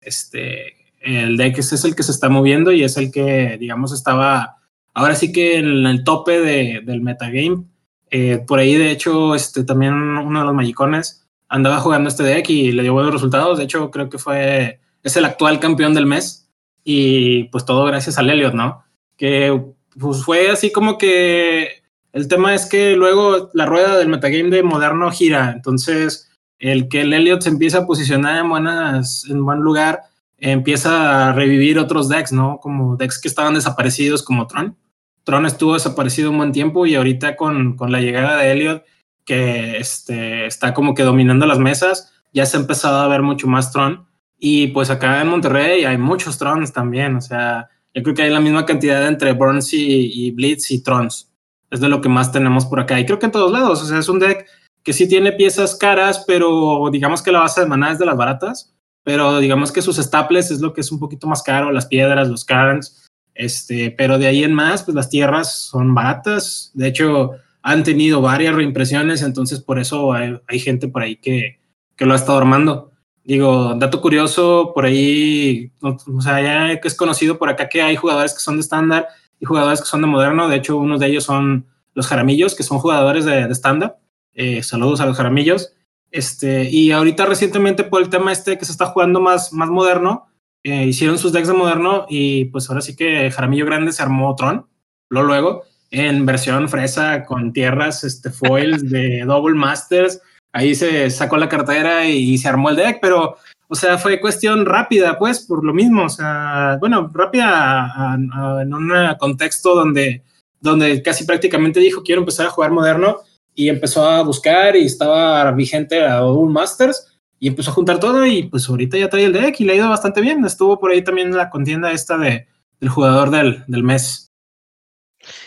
este, 0.00 0.74
el 1.00 1.36
deck 1.36 1.58
es 1.58 1.84
el 1.84 1.94
que 1.94 2.02
se 2.02 2.12
está 2.12 2.28
moviendo 2.28 2.72
y 2.72 2.82
es 2.82 2.96
el 2.96 3.10
que, 3.10 3.56
digamos, 3.58 3.92
estaba 3.92 4.60
ahora 4.94 5.14
sí 5.14 5.32
que 5.32 5.56
en 5.58 5.86
el 5.86 6.04
tope 6.04 6.40
de, 6.40 6.82
del 6.84 7.00
metagame. 7.00 7.64
Eh, 8.10 8.42
por 8.46 8.58
ahí, 8.58 8.74
de 8.74 8.90
hecho, 8.90 9.34
este, 9.34 9.64
también 9.64 9.94
uno 9.94 10.40
de 10.40 10.44
los 10.44 10.54
magicones 10.54 11.26
andaba 11.48 11.78
jugando 11.78 12.08
este 12.08 12.22
deck 12.22 12.48
y 12.50 12.72
le 12.72 12.82
dio 12.82 12.92
buenos 12.92 13.12
resultados. 13.12 13.58
De 13.58 13.64
hecho, 13.64 13.90
creo 13.90 14.08
que 14.08 14.18
fue, 14.18 14.80
es 15.02 15.16
el 15.16 15.24
actual 15.24 15.60
campeón 15.60 15.94
del 15.94 16.06
mes. 16.06 16.48
Y 16.82 17.44
pues 17.44 17.64
todo 17.64 17.84
gracias 17.84 18.18
al 18.18 18.30
Elliot, 18.30 18.54
¿no? 18.54 18.84
Que 19.16 19.62
pues 19.98 20.24
fue 20.24 20.50
así 20.50 20.72
como 20.72 20.96
que 20.96 21.82
el 22.12 22.26
tema 22.26 22.54
es 22.54 22.66
que 22.66 22.96
luego 22.96 23.50
la 23.52 23.66
rueda 23.66 23.98
del 23.98 24.08
metagame 24.08 24.50
de 24.50 24.62
moderno 24.62 25.10
gira. 25.10 25.52
Entonces, 25.54 26.29
el 26.60 26.88
que 26.88 27.00
el 27.00 27.12
Elliot 27.12 27.40
se 27.40 27.48
empieza 27.48 27.78
a 27.78 27.86
posicionar 27.86 28.38
en, 28.38 28.48
buenas, 28.48 29.26
en 29.28 29.44
buen 29.44 29.60
lugar, 29.60 30.02
empieza 30.38 31.28
a 31.28 31.32
revivir 31.32 31.78
otros 31.78 32.08
decks, 32.08 32.32
¿no? 32.32 32.58
Como 32.60 32.96
decks 32.96 33.20
que 33.20 33.28
estaban 33.28 33.54
desaparecidos 33.54 34.22
como 34.22 34.46
Tron. 34.46 34.76
Tron 35.24 35.46
estuvo 35.46 35.74
desaparecido 35.74 36.30
un 36.30 36.38
buen 36.38 36.52
tiempo 36.52 36.86
y 36.86 36.94
ahorita 36.94 37.36
con, 37.36 37.76
con 37.76 37.90
la 37.90 38.00
llegada 38.00 38.36
de 38.36 38.52
Elliot, 38.52 38.84
que 39.24 39.78
este, 39.78 40.46
está 40.46 40.72
como 40.74 40.94
que 40.94 41.02
dominando 41.02 41.46
las 41.46 41.58
mesas, 41.58 42.12
ya 42.32 42.46
se 42.46 42.56
ha 42.56 42.60
empezado 42.60 43.00
a 43.00 43.08
ver 43.08 43.22
mucho 43.22 43.46
más 43.46 43.72
Tron. 43.72 44.06
Y 44.38 44.68
pues 44.68 44.90
acá 44.90 45.20
en 45.20 45.28
Monterrey 45.28 45.84
hay 45.84 45.98
muchos 45.98 46.38
Trons 46.38 46.72
también, 46.72 47.16
o 47.16 47.20
sea, 47.20 47.68
yo 47.94 48.02
creo 48.02 48.14
que 48.14 48.22
hay 48.22 48.30
la 48.30 48.40
misma 48.40 48.64
cantidad 48.66 49.06
entre 49.06 49.32
Burns 49.32 49.72
y, 49.72 50.30
Blitz 50.30 50.70
y 50.70 50.82
Trons. 50.82 51.30
Es 51.70 51.80
de 51.80 51.88
lo 51.88 52.00
que 52.00 52.08
más 52.08 52.32
tenemos 52.32 52.66
por 52.66 52.80
acá. 52.80 52.98
Y 52.98 53.04
creo 53.04 53.18
que 53.18 53.26
en 53.26 53.32
todos 53.32 53.50
lados, 53.50 53.82
o 53.82 53.84
sea, 53.84 53.98
es 53.98 54.08
un 54.08 54.18
deck 54.18 54.46
que 54.82 54.92
sí 54.92 55.08
tiene 55.08 55.32
piezas 55.32 55.74
caras, 55.76 56.24
pero 56.26 56.88
digamos 56.90 57.22
que 57.22 57.32
la 57.32 57.40
base 57.40 57.60
de 57.60 57.66
maná 57.66 57.92
es 57.92 57.98
de 57.98 58.06
las 58.06 58.16
baratas 58.16 58.74
pero 59.02 59.38
digamos 59.40 59.72
que 59.72 59.82
sus 59.82 59.96
staples 59.96 60.50
es 60.50 60.60
lo 60.60 60.72
que 60.72 60.82
es 60.82 60.92
un 60.92 60.98
poquito 60.98 61.26
más 61.26 61.42
caro, 61.42 61.72
las 61.72 61.86
piedras, 61.86 62.28
los 62.28 62.44
carns, 62.44 63.08
este, 63.34 63.90
pero 63.90 64.18
de 64.18 64.26
ahí 64.26 64.44
en 64.44 64.54
más, 64.54 64.82
pues 64.82 64.94
las 64.94 65.08
tierras 65.08 65.62
son 65.66 65.94
baratas, 65.94 66.70
de 66.74 66.88
hecho 66.88 67.32
han 67.62 67.82
tenido 67.82 68.20
varias 68.20 68.54
reimpresiones, 68.54 69.22
entonces 69.22 69.60
por 69.60 69.78
eso 69.78 70.12
hay, 70.12 70.58
gente 70.58 70.88
por 70.88 71.02
ahí 71.02 71.16
que, 71.16 71.60
que, 71.96 72.06
lo 72.06 72.14
ha 72.14 72.16
estado 72.16 72.38
armando. 72.38 72.92
Digo, 73.22 73.74
dato 73.74 74.00
curioso, 74.00 74.72
por 74.74 74.86
ahí, 74.86 75.70
o 75.82 76.20
sea, 76.20 76.40
ya 76.40 76.72
es 76.72 76.94
conocido 76.94 77.38
por 77.38 77.50
acá 77.50 77.68
que 77.68 77.82
hay 77.82 77.96
jugadores 77.96 78.32
que 78.32 78.40
son 78.40 78.56
de 78.56 78.62
estándar 78.62 79.08
y 79.38 79.44
jugadores 79.44 79.80
que 79.80 79.86
son 79.86 80.00
de 80.00 80.06
moderno, 80.06 80.48
de 80.48 80.56
hecho 80.56 80.76
unos 80.78 81.00
de 81.00 81.08
ellos 81.08 81.24
son 81.24 81.66
los 81.94 82.06
jaramillos, 82.06 82.54
que 82.54 82.62
son 82.62 82.78
jugadores 82.78 83.24
de 83.24 83.42
estándar. 83.50 83.98
Eh, 84.34 84.62
saludos 84.62 85.00
a 85.00 85.06
los 85.06 85.16
jaramillos. 85.16 85.74
Este, 86.10 86.68
y 86.68 86.90
ahorita 86.90 87.26
recientemente 87.26 87.84
por 87.84 88.02
el 88.02 88.08
tema 88.08 88.32
este 88.32 88.58
que 88.58 88.64
se 88.64 88.72
está 88.72 88.86
jugando 88.86 89.20
más, 89.20 89.52
más 89.52 89.68
moderno, 89.68 90.26
eh, 90.64 90.86
hicieron 90.86 91.18
sus 91.18 91.32
decks 91.32 91.48
de 91.48 91.54
moderno 91.54 92.06
y 92.08 92.46
pues 92.46 92.68
ahora 92.68 92.82
sí 92.82 92.96
que 92.96 93.30
Jaramillo 93.30 93.64
Grande 93.64 93.92
se 93.92 94.02
armó 94.02 94.34
Tron, 94.34 94.66
lo 95.08 95.22
luego 95.22 95.62
en 95.90 96.26
versión 96.26 96.68
fresa 96.68 97.24
con 97.24 97.52
tierras, 97.52 98.04
este, 98.04 98.30
foils 98.30 98.88
de 98.90 99.22
Double 99.26 99.56
Masters, 99.56 100.20
ahí 100.52 100.74
se 100.74 101.10
sacó 101.10 101.36
la 101.36 101.48
cartera 101.48 102.06
y, 102.06 102.36
se 102.38 102.48
armó 102.48 102.70
el 102.70 102.76
deck, 102.76 102.98
pero 103.00 103.36
o 103.68 103.74
sea, 103.74 103.98
fue 103.98 104.20
cuestión 104.20 104.66
rápida, 104.66 105.16
pues, 105.18 105.40
por 105.46 105.64
lo 105.64 105.72
mismo, 105.72 106.04
o 106.04 106.08
sea, 106.08 106.76
bueno, 106.80 107.08
rápida 107.14 108.16
en 108.60 108.74
un 108.74 108.92
contexto 109.18 109.76
donde, 109.76 110.24
donde 110.60 111.02
casi 111.02 111.24
prácticamente 111.24 111.78
dijo, 111.78 112.02
quiero 112.02 112.20
empezar 112.20 112.46
a 112.46 112.50
jugar 112.50 112.72
moderno, 112.72 113.18
y 113.60 113.68
empezó 113.68 114.08
a 114.08 114.22
buscar 114.22 114.74
y 114.74 114.86
estaba 114.86 115.52
vigente 115.52 116.02
a 116.02 116.24
un 116.24 116.50
Masters 116.50 117.18
y 117.38 117.48
empezó 117.48 117.70
a 117.70 117.74
juntar 117.74 118.00
todo 118.00 118.24
y 118.24 118.44
pues 118.44 118.66
ahorita 118.66 118.96
ya 118.96 119.10
trae 119.10 119.24
el 119.24 119.34
deck 119.34 119.60
y 119.60 119.64
le 119.64 119.74
ha 119.74 119.76
ido 119.76 119.90
bastante 119.90 120.22
bien. 120.22 120.42
Estuvo 120.46 120.80
por 120.80 120.90
ahí 120.90 121.04
también 121.04 121.36
la 121.36 121.50
contienda 121.50 121.92
esta 121.92 122.16
de, 122.16 122.48
del 122.80 122.88
jugador 122.88 123.30
del, 123.30 123.62
del 123.66 123.82
mes. 123.82 124.30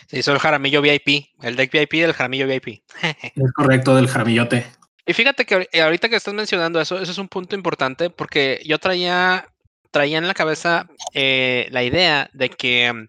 Se 0.08 0.20
hizo 0.20 0.32
el 0.32 0.38
Jaramillo 0.38 0.84
VIP, 0.84 1.26
el 1.42 1.56
deck 1.56 1.72
VIP 1.72 1.94
del 2.02 2.14
Jaramillo 2.14 2.46
VIP. 2.46 2.84
es 3.02 3.52
correcto, 3.56 3.96
del 3.96 4.08
Jaramillote. 4.08 4.64
Y 5.08 5.14
fíjate 5.14 5.48
que 5.48 5.68
ahorita 5.82 6.08
que 6.08 6.18
estás 6.18 6.36
mencionando 6.36 6.80
eso, 6.80 7.00
eso 7.00 7.12
es 7.12 7.18
un 7.18 7.30
punto 7.30 7.56
importante 7.56 8.12
porque 8.12 8.62
yo 8.64 8.78
traía, 8.78 9.48
traía 9.90 10.20
en 10.20 10.28
la 10.28 10.36
cabeza 10.36 10.88
eh, 11.16 11.68
la 11.72 11.84
idea 11.84 12.30
de 12.34 12.50
que, 12.52 13.08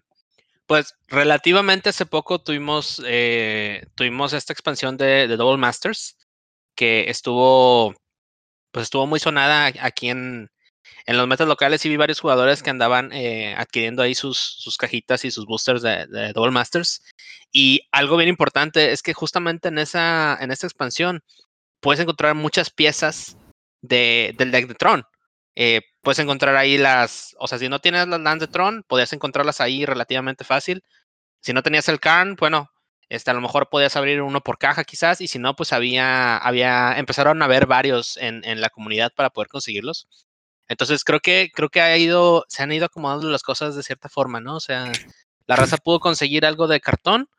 pues, 0.67 0.95
relativamente 1.07 1.89
hace 1.89 2.05
poco 2.05 2.39
tuvimos, 2.39 3.01
eh, 3.05 3.85
tuvimos 3.95 4.33
esta 4.33 4.53
expansión 4.53 4.97
de, 4.97 5.27
Double 5.27 5.57
Masters 5.57 6.17
que 6.75 7.09
estuvo, 7.09 7.93
pues, 8.71 8.83
estuvo 8.85 9.07
muy 9.07 9.19
sonada 9.19 9.71
aquí 9.81 10.09
en, 10.09 10.49
en 11.05 11.17
los 11.17 11.27
metas 11.27 11.47
locales 11.47 11.85
y 11.85 11.89
vi 11.89 11.97
varios 11.97 12.19
jugadores 12.19 12.63
que 12.63 12.69
andaban 12.69 13.11
eh, 13.13 13.55
adquiriendo 13.57 14.01
ahí 14.03 14.15
sus, 14.15 14.37
sus 14.37 14.77
cajitas 14.77 15.25
y 15.25 15.31
sus 15.31 15.45
boosters 15.45 15.81
de, 15.81 16.07
de, 16.07 16.33
Double 16.33 16.51
Masters. 16.51 17.03
Y 17.51 17.81
algo 17.91 18.17
bien 18.17 18.29
importante 18.29 18.91
es 18.91 19.01
que 19.01 19.13
justamente 19.13 19.69
en 19.69 19.77
esa, 19.77 20.37
en 20.41 20.51
esta 20.51 20.67
expansión 20.67 21.21
puedes 21.79 22.01
encontrar 22.01 22.35
muchas 22.35 22.69
piezas 22.71 23.37
de, 23.81 24.33
del 24.37 24.51
deck 24.51 24.67
de 24.67 24.75
Tron. 24.75 25.03
Eh, 25.55 25.81
puedes 26.01 26.19
encontrar 26.19 26.55
ahí 26.55 26.77
las, 26.77 27.35
o 27.39 27.47
sea, 27.47 27.57
si 27.57 27.69
no 27.69 27.79
tienes 27.79 28.07
las 28.07 28.19
lands 28.19 28.41
de 28.41 28.47
Tron, 28.47 28.83
podías 28.87 29.13
encontrarlas 29.13 29.61
ahí 29.61 29.85
relativamente 29.85 30.43
fácil. 30.43 30.83
Si 31.41 31.53
no 31.53 31.63
tenías 31.63 31.89
el 31.89 31.99
Karn, 31.99 32.35
bueno, 32.35 32.69
este, 33.09 33.31
a 33.31 33.33
lo 33.33 33.41
mejor 33.41 33.69
podías 33.69 33.95
abrir 33.95 34.21
uno 34.21 34.41
por 34.41 34.57
caja 34.57 34.83
quizás, 34.83 35.21
y 35.21 35.27
si 35.27 35.39
no, 35.39 35.55
pues 35.55 35.73
había, 35.73 36.37
había, 36.37 36.97
empezaron 36.97 37.41
a 37.41 37.45
haber 37.45 37.67
varios 37.67 38.17
en, 38.17 38.43
en 38.45 38.61
la 38.61 38.69
comunidad 38.69 39.13
para 39.15 39.29
poder 39.29 39.47
conseguirlos. 39.49 40.07
Entonces 40.67 41.03
creo 41.03 41.19
que, 41.19 41.51
creo 41.53 41.69
que 41.69 41.81
ha 41.81 41.97
ido, 41.97 42.45
se 42.49 42.63
han 42.63 42.71
ido 42.71 42.85
acomodando 42.85 43.29
las 43.29 43.43
cosas 43.43 43.75
de 43.75 43.83
cierta 43.83 44.09
forma, 44.09 44.41
¿no? 44.41 44.55
O 44.55 44.59
sea, 44.59 44.91
la 45.47 45.55
raza 45.55 45.77
pudo 45.77 45.99
conseguir 45.99 46.45
algo 46.45 46.67
de 46.67 46.81
cartón, 46.81 47.29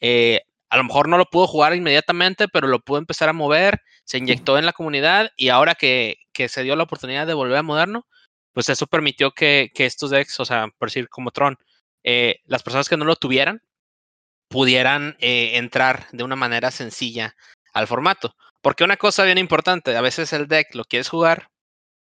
eh, 0.00 0.42
a 0.74 0.76
lo 0.76 0.82
mejor 0.82 1.08
no 1.08 1.18
lo 1.18 1.26
pudo 1.26 1.46
jugar 1.46 1.76
inmediatamente, 1.76 2.48
pero 2.48 2.66
lo 2.66 2.80
pudo 2.80 2.98
empezar 2.98 3.28
a 3.28 3.32
mover, 3.32 3.80
se 4.02 4.18
inyectó 4.18 4.58
en 4.58 4.66
la 4.66 4.72
comunidad 4.72 5.30
y 5.36 5.50
ahora 5.50 5.76
que, 5.76 6.16
que 6.32 6.48
se 6.48 6.64
dio 6.64 6.74
la 6.74 6.82
oportunidad 6.82 7.28
de 7.28 7.34
volver 7.34 7.58
a 7.58 7.62
moderno, 7.62 8.08
pues 8.52 8.68
eso 8.68 8.88
permitió 8.88 9.30
que, 9.30 9.70
que 9.72 9.86
estos 9.86 10.10
decks, 10.10 10.40
o 10.40 10.44
sea, 10.44 10.66
por 10.76 10.88
decir 10.88 11.08
como 11.08 11.30
Tron, 11.30 11.56
eh, 12.02 12.40
las 12.46 12.64
personas 12.64 12.88
que 12.88 12.96
no 12.96 13.04
lo 13.04 13.14
tuvieran 13.14 13.62
pudieran 14.48 15.16
eh, 15.20 15.58
entrar 15.58 16.08
de 16.10 16.24
una 16.24 16.34
manera 16.34 16.72
sencilla 16.72 17.36
al 17.72 17.86
formato. 17.86 18.34
Porque 18.60 18.82
una 18.82 18.96
cosa 18.96 19.22
bien 19.22 19.38
importante, 19.38 19.96
a 19.96 20.00
veces 20.00 20.32
el 20.32 20.48
deck 20.48 20.74
lo 20.74 20.82
quieres 20.82 21.08
jugar 21.08 21.50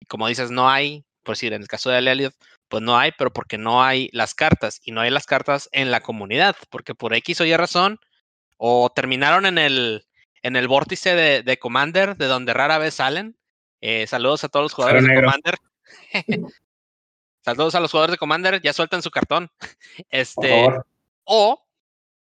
y 0.01 0.07
como 0.07 0.27
dices, 0.27 0.51
no 0.51 0.69
hay, 0.69 1.05
por 1.23 1.37
decir, 1.37 1.53
en 1.53 1.63
el 1.63 1.69
caso 1.69 1.91
de 1.91 1.99
Elliot, 1.99 2.35
pues 2.69 2.83
no 2.83 2.99
hay, 2.99 3.13
pero 3.17 3.33
porque 3.33 3.59
no 3.59 3.85
hay 3.85 4.09
las 4.13 4.35
cartas 4.35 4.81
y 4.83 4.91
no 4.91 5.03
hay 5.03 5.11
las 5.11 5.27
cartas 5.27 5.69
en 5.71 5.93
la 5.93 6.01
comunidad, 6.01 6.57
porque 6.69 6.97
por 6.97 7.15
X 7.15 7.41
o 7.43 7.45
Y 7.45 7.57
razón, 7.57 8.01
o 8.57 8.91
terminaron 8.91 9.47
en 9.47 9.59
el, 9.59 10.07
en 10.43 10.57
el 10.57 10.69
vórtice 10.69 11.15
de, 11.15 11.43
de 11.43 11.59
Commander, 11.59 12.17
de 12.17 12.27
donde 12.27 12.55
rara 12.55 12.79
vez 12.79 12.95
salen. 12.95 13.37
Eh, 13.81 14.07
saludos 14.07 14.45
a 14.45 14.49
todos 14.49 14.65
los 14.65 14.73
jugadores 14.73 15.05
de 15.05 15.15
Commander. 15.15 15.59
saludos 17.45 17.75
a 17.75 17.81
los 17.81 17.91
jugadores 17.91 18.13
de 18.13 18.19
Commander, 18.19 18.61
ya 18.63 18.73
sueltan 18.73 19.03
su 19.03 19.11
cartón. 19.11 19.51
Este, 20.11 20.69
o, 21.25 21.67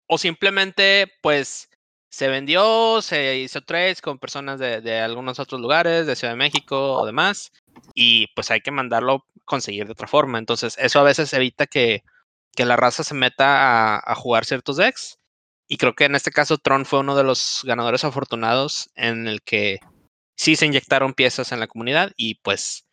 o 0.07 0.17
simplemente, 0.17 1.11
pues, 1.21 1.69
se 2.09 2.27
vendió, 2.27 3.01
se 3.01 3.37
hizo 3.37 3.61
trades 3.61 4.01
con 4.01 4.19
personas 4.19 4.59
de, 4.59 4.81
de, 4.81 4.99
algunos 4.99 5.39
otros 5.39 5.61
lugares, 5.61 6.05
de 6.05 6.17
Ciudad 6.17 6.33
de 6.33 6.37
México 6.37 6.95
o 6.95 7.05
demás, 7.05 7.53
y 7.95 8.27
pues 8.35 8.51
hay 8.51 8.59
que 8.59 8.71
mandarlo 8.71 9.25
conseguir 9.45 9.85
de 9.85 9.93
otra 9.93 10.07
forma. 10.07 10.37
Entonces, 10.37 10.75
eso 10.77 10.99
a 10.99 11.03
veces 11.03 11.31
evita 11.33 11.67
que, 11.67 12.03
que 12.55 12.65
la 12.65 12.75
raza 12.75 13.03
se 13.03 13.13
meta 13.13 13.95
a, 13.95 14.01
a, 14.05 14.15
jugar 14.15 14.45
ciertos 14.45 14.77
decks. 14.77 15.17
Y 15.71 15.77
creo 15.77 15.95
que 15.95 16.03
en 16.03 16.15
este 16.15 16.31
caso 16.31 16.57
Tron 16.57 16.85
fue 16.85 16.99
uno 16.99 17.15
de 17.15 17.23
los 17.23 17.61
ganadores 17.63 18.03
afortunados 18.03 18.89
en 18.97 19.25
el 19.25 19.41
que 19.41 19.79
sí 20.35 20.57
se 20.57 20.65
inyectaron 20.65 21.13
piezas 21.13 21.53
en 21.53 21.61
la 21.61 21.67
comunidad 21.67 22.11
y 22.17 22.35
pues 22.43 22.83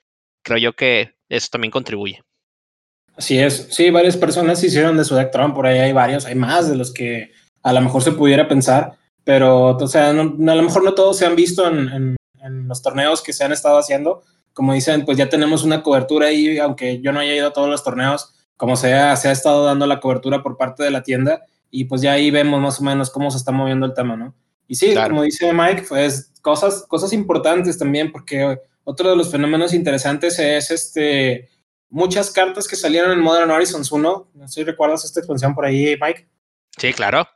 creo 0.45 0.59
yo 0.59 0.77
que 0.77 1.17
eso 1.29 1.49
también 1.51 1.73
contribuye. 1.73 2.23
Así 3.17 3.37
es, 3.37 3.67
sí, 3.73 3.91
varias 3.91 4.17
personas 4.17 4.63
hicieron 4.63 4.97
de 4.97 5.05
su 5.05 5.17
deck 5.17 5.33
Tron, 5.33 5.55
por 5.55 5.67
ahí 5.67 5.81
hay 5.81 5.93
varios, 5.93 6.25
hay 6.25 6.37
más 6.37 6.71
de 6.71 6.77
los 6.77 6.95
que 6.95 7.33
a 7.65 7.73
lo 7.73 7.81
mejor 7.81 8.01
se 8.01 8.13
pudiera 8.13 8.47
pensar, 8.47 8.97
pero 9.25 9.77
o 9.77 9.89
sea, 9.89 10.13
no, 10.13 10.53
a 10.53 10.55
lo 10.55 10.63
mejor 10.63 10.85
no 10.85 10.95
todos 10.95 11.19
se 11.19 11.27
han 11.27 11.35
visto 11.35 11.67
en, 11.67 11.89
en, 11.89 12.17
en, 12.41 12.69
los 12.69 12.81
torneos 12.81 13.23
que 13.23 13.33
se 13.33 13.43
han 13.43 13.51
estado 13.51 13.79
haciendo. 13.79 14.23
Como 14.53 14.73
dicen, 14.73 15.05
pues 15.05 15.19
ya 15.19 15.29
tenemos 15.29 15.65
una 15.65 15.83
cobertura 15.83 16.29
ahí, 16.29 16.61
aunque 16.61 17.01
yo 17.01 17.11
no 17.11 17.19
haya 17.19 17.35
ido 17.35 17.49
a 17.49 17.53
todos 17.53 17.69
los 17.69 17.83
torneos, 17.83 18.37
como 18.57 18.77
sea, 18.77 19.17
se 19.17 19.27
ha 19.27 19.33
estado 19.33 19.65
dando 19.65 19.85
la 19.89 19.99
cobertura 19.99 20.45
por 20.45 20.57
parte 20.57 20.85
de 20.85 20.93
la 20.93 21.03
tienda 21.03 21.45
y 21.71 21.85
pues 21.85 22.03
ya 22.03 22.13
ahí 22.13 22.31
vemos 22.31 22.61
más 22.61 22.81
o 22.81 22.85
menos 22.85 23.11
cómo 23.11 23.31
se 23.31 23.39
está 23.39 23.53
moviendo 23.53 23.87
el 23.87 23.95
tema, 23.95 24.17
¿no? 24.17 24.35
Y 24.67 24.75
sí, 24.75 24.93
claro. 24.93 25.11
como 25.11 25.23
dice 25.23 25.53
Mike, 25.53 25.85
pues 25.89 26.33
cosas, 26.43 26.85
cosas 26.89 27.13
importantes 27.13 27.79
también, 27.79 28.13
porque 28.13 28.59
otro 28.85 29.11
de 29.11 29.17
los 29.17 29.31
fenómenos 29.31 29.75
interesantes 29.75 30.39
es 30.39 30.71
este 30.71 31.49
muchas 31.91 32.31
cartas 32.31 32.69
que 32.69 32.77
salieron 32.77 33.13
en 33.13 33.21
Modern 33.21 33.51
Horizons 33.51 33.91
1. 33.91 34.31
No 34.35 34.49
sé 34.49 34.55
si 34.55 34.65
recuerdas 34.65 35.05
esta 35.05 35.21
expansión 35.21 35.55
por 35.55 35.65
ahí, 35.65 35.97
Mike. 36.01 36.29
Sí, 36.77 36.93
claro. 36.93 37.27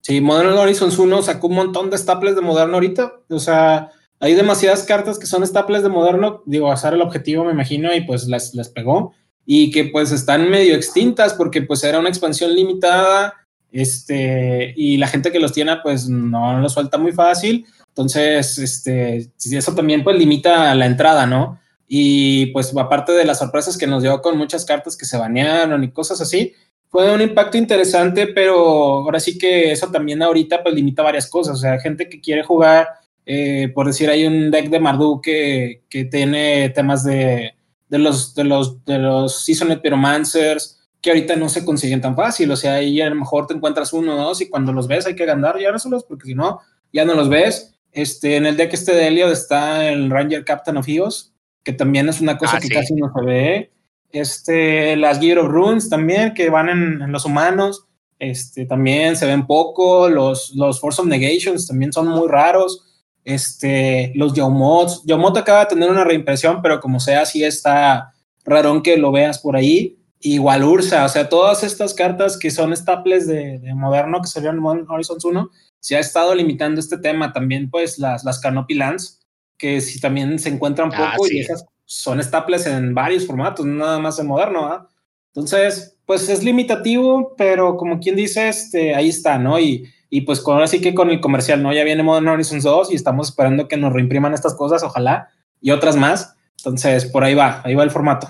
Sí, 0.00 0.20
Modern 0.20 0.52
Horizons 0.52 0.98
1 0.98 1.22
sacó 1.22 1.46
un 1.46 1.54
montón 1.54 1.90
de 1.90 1.98
staples 1.98 2.34
de 2.34 2.42
Moderno 2.42 2.74
ahorita. 2.74 3.20
O 3.28 3.38
sea, 3.38 3.90
hay 4.20 4.34
demasiadas 4.34 4.84
cartas 4.84 5.18
que 5.18 5.26
son 5.26 5.46
staples 5.46 5.82
de 5.82 5.88
Moderno. 5.88 6.42
Digo, 6.46 6.70
hacer 6.70 6.94
el 6.94 7.02
objetivo, 7.02 7.44
me 7.44 7.52
imagino, 7.52 7.94
y 7.94 8.02
pues 8.02 8.26
las, 8.26 8.54
las 8.54 8.68
pegó. 8.68 9.14
Y 9.46 9.70
que 9.70 9.84
pues 9.86 10.10
están 10.12 10.50
medio 10.50 10.74
extintas 10.74 11.34
porque 11.34 11.62
pues 11.62 11.84
era 11.84 11.98
una 11.98 12.08
expansión 12.08 12.54
limitada 12.54 13.43
este, 13.74 14.72
y 14.76 14.98
la 14.98 15.08
gente 15.08 15.32
que 15.32 15.40
los 15.40 15.52
tiene, 15.52 15.76
pues 15.82 16.08
no 16.08 16.60
lo 16.60 16.68
suelta 16.68 16.96
muy 16.96 17.10
fácil. 17.10 17.66
Entonces, 17.88 18.56
este, 18.58 19.30
eso 19.36 19.74
también 19.74 20.04
pues 20.04 20.16
limita 20.16 20.72
la 20.76 20.86
entrada, 20.86 21.26
¿no? 21.26 21.58
Y 21.88 22.46
pues 22.46 22.72
aparte 22.76 23.10
de 23.10 23.24
las 23.24 23.40
sorpresas 23.40 23.76
que 23.76 23.88
nos 23.88 24.04
dio 24.04 24.22
con 24.22 24.38
muchas 24.38 24.64
cartas 24.64 24.96
que 24.96 25.04
se 25.04 25.18
banearon 25.18 25.82
y 25.82 25.90
cosas 25.90 26.20
así, 26.20 26.52
fue 26.88 27.12
un 27.12 27.20
impacto 27.20 27.58
interesante, 27.58 28.28
pero 28.28 28.56
ahora 28.56 29.18
sí 29.18 29.36
que 29.36 29.72
eso 29.72 29.90
también 29.90 30.22
ahorita 30.22 30.62
pues 30.62 30.72
limita 30.72 31.02
varias 31.02 31.28
cosas. 31.28 31.56
O 31.56 31.60
sea, 31.60 31.80
gente 31.80 32.08
que 32.08 32.20
quiere 32.20 32.44
jugar, 32.44 32.86
eh, 33.26 33.72
por 33.74 33.88
decir, 33.88 34.08
hay 34.08 34.24
un 34.24 34.52
deck 34.52 34.70
de 34.70 34.78
Mardu 34.78 35.20
que, 35.20 35.82
que 35.90 36.04
tiene 36.04 36.68
temas 36.70 37.02
de, 37.02 37.54
de 37.88 37.98
los, 37.98 38.36
de 38.36 38.44
los, 38.44 38.84
de 38.84 38.98
los 39.00 39.44
Seasoned 39.44 39.80
Pyromancers, 39.80 40.83
que 41.04 41.10
ahorita 41.10 41.36
no 41.36 41.50
se 41.50 41.66
consiguen 41.66 42.00
tan 42.00 42.16
fácil, 42.16 42.50
o 42.50 42.56
sea, 42.56 42.76
ahí 42.76 42.98
a 43.02 43.10
lo 43.10 43.16
mejor 43.16 43.46
te 43.46 43.52
encuentras 43.52 43.92
uno 43.92 44.14
o 44.14 44.24
dos 44.24 44.40
y 44.40 44.48
cuando 44.48 44.72
los 44.72 44.88
ves 44.88 45.04
hay 45.04 45.14
que 45.14 45.26
ganar 45.26 45.60
ya 45.60 45.70
no 45.70 46.00
porque 46.08 46.24
si 46.24 46.34
no, 46.34 46.60
ya 46.94 47.04
no 47.04 47.12
los 47.12 47.28
ves. 47.28 47.76
Este, 47.92 48.36
en 48.36 48.46
el 48.46 48.56
deck 48.56 48.72
este 48.72 48.94
de 48.94 49.08
Elliot 49.08 49.30
está 49.30 49.86
el 49.86 50.08
Ranger 50.08 50.46
Captain 50.46 50.78
of 50.78 50.88
Heroes, 50.88 51.34
que 51.62 51.74
también 51.74 52.08
es 52.08 52.22
una 52.22 52.38
cosa 52.38 52.56
ah, 52.56 52.58
que 52.58 52.68
sí. 52.68 52.72
casi 52.72 52.94
no 52.94 53.12
se 53.14 53.22
ve. 53.22 53.70
Este, 54.12 54.96
las 54.96 55.20
Gear 55.20 55.40
of 55.40 55.48
Runes 55.48 55.90
también, 55.90 56.32
que 56.32 56.48
van 56.48 56.70
en, 56.70 57.02
en, 57.02 57.12
los 57.12 57.26
humanos, 57.26 57.84
este, 58.18 58.64
también 58.64 59.14
se 59.14 59.26
ven 59.26 59.46
poco. 59.46 60.08
Los, 60.08 60.54
los 60.54 60.80
Force 60.80 61.02
of 61.02 61.06
Negations 61.06 61.66
también 61.66 61.92
son 61.92 62.08
muy 62.08 62.28
raros. 62.28 63.04
Este, 63.24 64.10
los 64.14 64.32
Yaumots. 64.32 65.02
Yaumot 65.04 65.36
acaba 65.36 65.60
de 65.60 65.66
tener 65.66 65.90
una 65.90 66.04
reimpresión, 66.04 66.62
pero 66.62 66.80
como 66.80 66.98
sea, 66.98 67.26
sí 67.26 67.44
está 67.44 68.14
rarón 68.42 68.82
que 68.82 68.96
lo 68.96 69.12
veas 69.12 69.38
por 69.38 69.54
ahí 69.54 69.98
igual 70.24 70.64
Ursa, 70.64 71.04
o 71.04 71.08
sea, 71.08 71.28
todas 71.28 71.62
estas 71.62 71.92
cartas 71.92 72.38
que 72.38 72.50
son 72.50 72.74
staples 72.74 73.26
de, 73.26 73.58
de 73.58 73.74
moderno 73.74 74.20
que 74.22 74.28
salieron 74.28 74.56
en 74.56 74.88
Horizons 74.88 75.24
1, 75.24 75.50
se 75.80 75.96
ha 75.96 76.00
estado 76.00 76.34
limitando 76.34 76.80
este 76.80 76.96
tema. 76.96 77.32
También, 77.32 77.68
pues, 77.68 77.98
las, 77.98 78.24
las 78.24 78.40
Canopy 78.40 78.74
Lands, 78.74 79.20
que 79.58 79.82
si 79.82 80.00
también 80.00 80.38
se 80.38 80.48
encuentran 80.48 80.90
poco 80.90 81.02
ah, 81.02 81.16
sí. 81.28 81.36
y 81.36 81.40
esas 81.40 81.66
son 81.84 82.22
staples 82.22 82.66
en 82.66 82.94
varios 82.94 83.26
formatos, 83.26 83.66
no 83.66 83.84
nada 83.84 83.98
más 83.98 84.18
en 84.18 84.26
moderno. 84.26 84.88
Entonces, 85.34 85.98
pues 86.06 86.28
es 86.30 86.42
limitativo, 86.42 87.34
pero 87.36 87.76
como 87.76 88.00
quien 88.00 88.16
dice, 88.16 88.48
este, 88.48 88.94
ahí 88.94 89.10
está, 89.10 89.38
¿no? 89.38 89.60
Y, 89.60 89.86
y 90.08 90.22
pues 90.22 90.40
con, 90.40 90.54
ahora 90.54 90.68
sí 90.68 90.80
que 90.80 90.94
con 90.94 91.10
el 91.10 91.20
comercial, 91.20 91.62
¿no? 91.62 91.70
Ya 91.74 91.84
viene 91.84 92.02
Modern 92.02 92.28
Horizons 92.28 92.62
2 92.62 92.92
y 92.92 92.94
estamos 92.94 93.28
esperando 93.28 93.68
que 93.68 93.76
nos 93.76 93.92
reimpriman 93.92 94.32
estas 94.32 94.54
cosas, 94.54 94.82
ojalá, 94.82 95.28
y 95.60 95.70
otras 95.70 95.96
más. 95.96 96.34
Entonces, 96.56 97.04
por 97.04 97.24
ahí 97.24 97.34
va, 97.34 97.60
ahí 97.62 97.74
va 97.74 97.82
el 97.82 97.90
formato. 97.90 98.28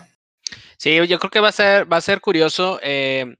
Sí, 0.79 1.07
yo 1.07 1.19
creo 1.19 1.31
que 1.31 1.41
va 1.41 1.49
a 1.49 1.53
ser, 1.53 1.91
va 1.93 1.99
a 1.99 2.01
ser 2.01 2.21
curioso. 2.21 2.79
Eh, 2.83 3.37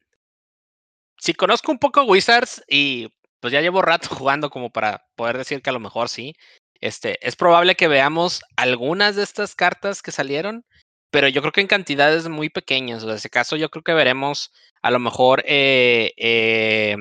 si 1.19 1.35
conozco 1.35 1.73
un 1.73 1.79
poco 1.79 2.05
Wizards 2.05 2.63
y 2.69 3.09
pues 3.41 3.53
ya 3.53 3.61
llevo 3.61 3.83
rato 3.83 4.09
jugando 4.15 4.51
como 4.51 4.71
para 4.71 5.07
poder 5.17 5.39
decir 5.39 5.63
que 5.63 5.71
a 5.71 5.73
lo 5.73 5.81
mejor 5.81 6.09
sí, 6.09 6.35
este, 6.81 7.19
es 7.27 7.37
probable 7.37 7.77
que 7.77 7.89
veamos 7.89 8.43
algunas 8.57 9.17
de 9.17 9.23
estas 9.23 9.55
cartas 9.55 10.03
que 10.03 10.13
salieron, 10.13 10.65
pero 11.11 11.29
yo 11.29 11.41
creo 11.41 11.53
que 11.53 11.61
en 11.61 11.67
cantidades 11.67 12.29
muy 12.29 12.51
pequeñas. 12.51 12.99
O 13.03 13.07
sea, 13.07 13.13
en 13.13 13.19
ese 13.19 13.31
caso 13.31 13.57
yo 13.57 13.71
creo 13.71 13.83
que 13.83 13.95
veremos 13.95 14.53
a 14.83 14.91
lo 14.91 14.99
mejor 14.99 15.43
eh, 15.47 16.13
eh, 16.17 16.97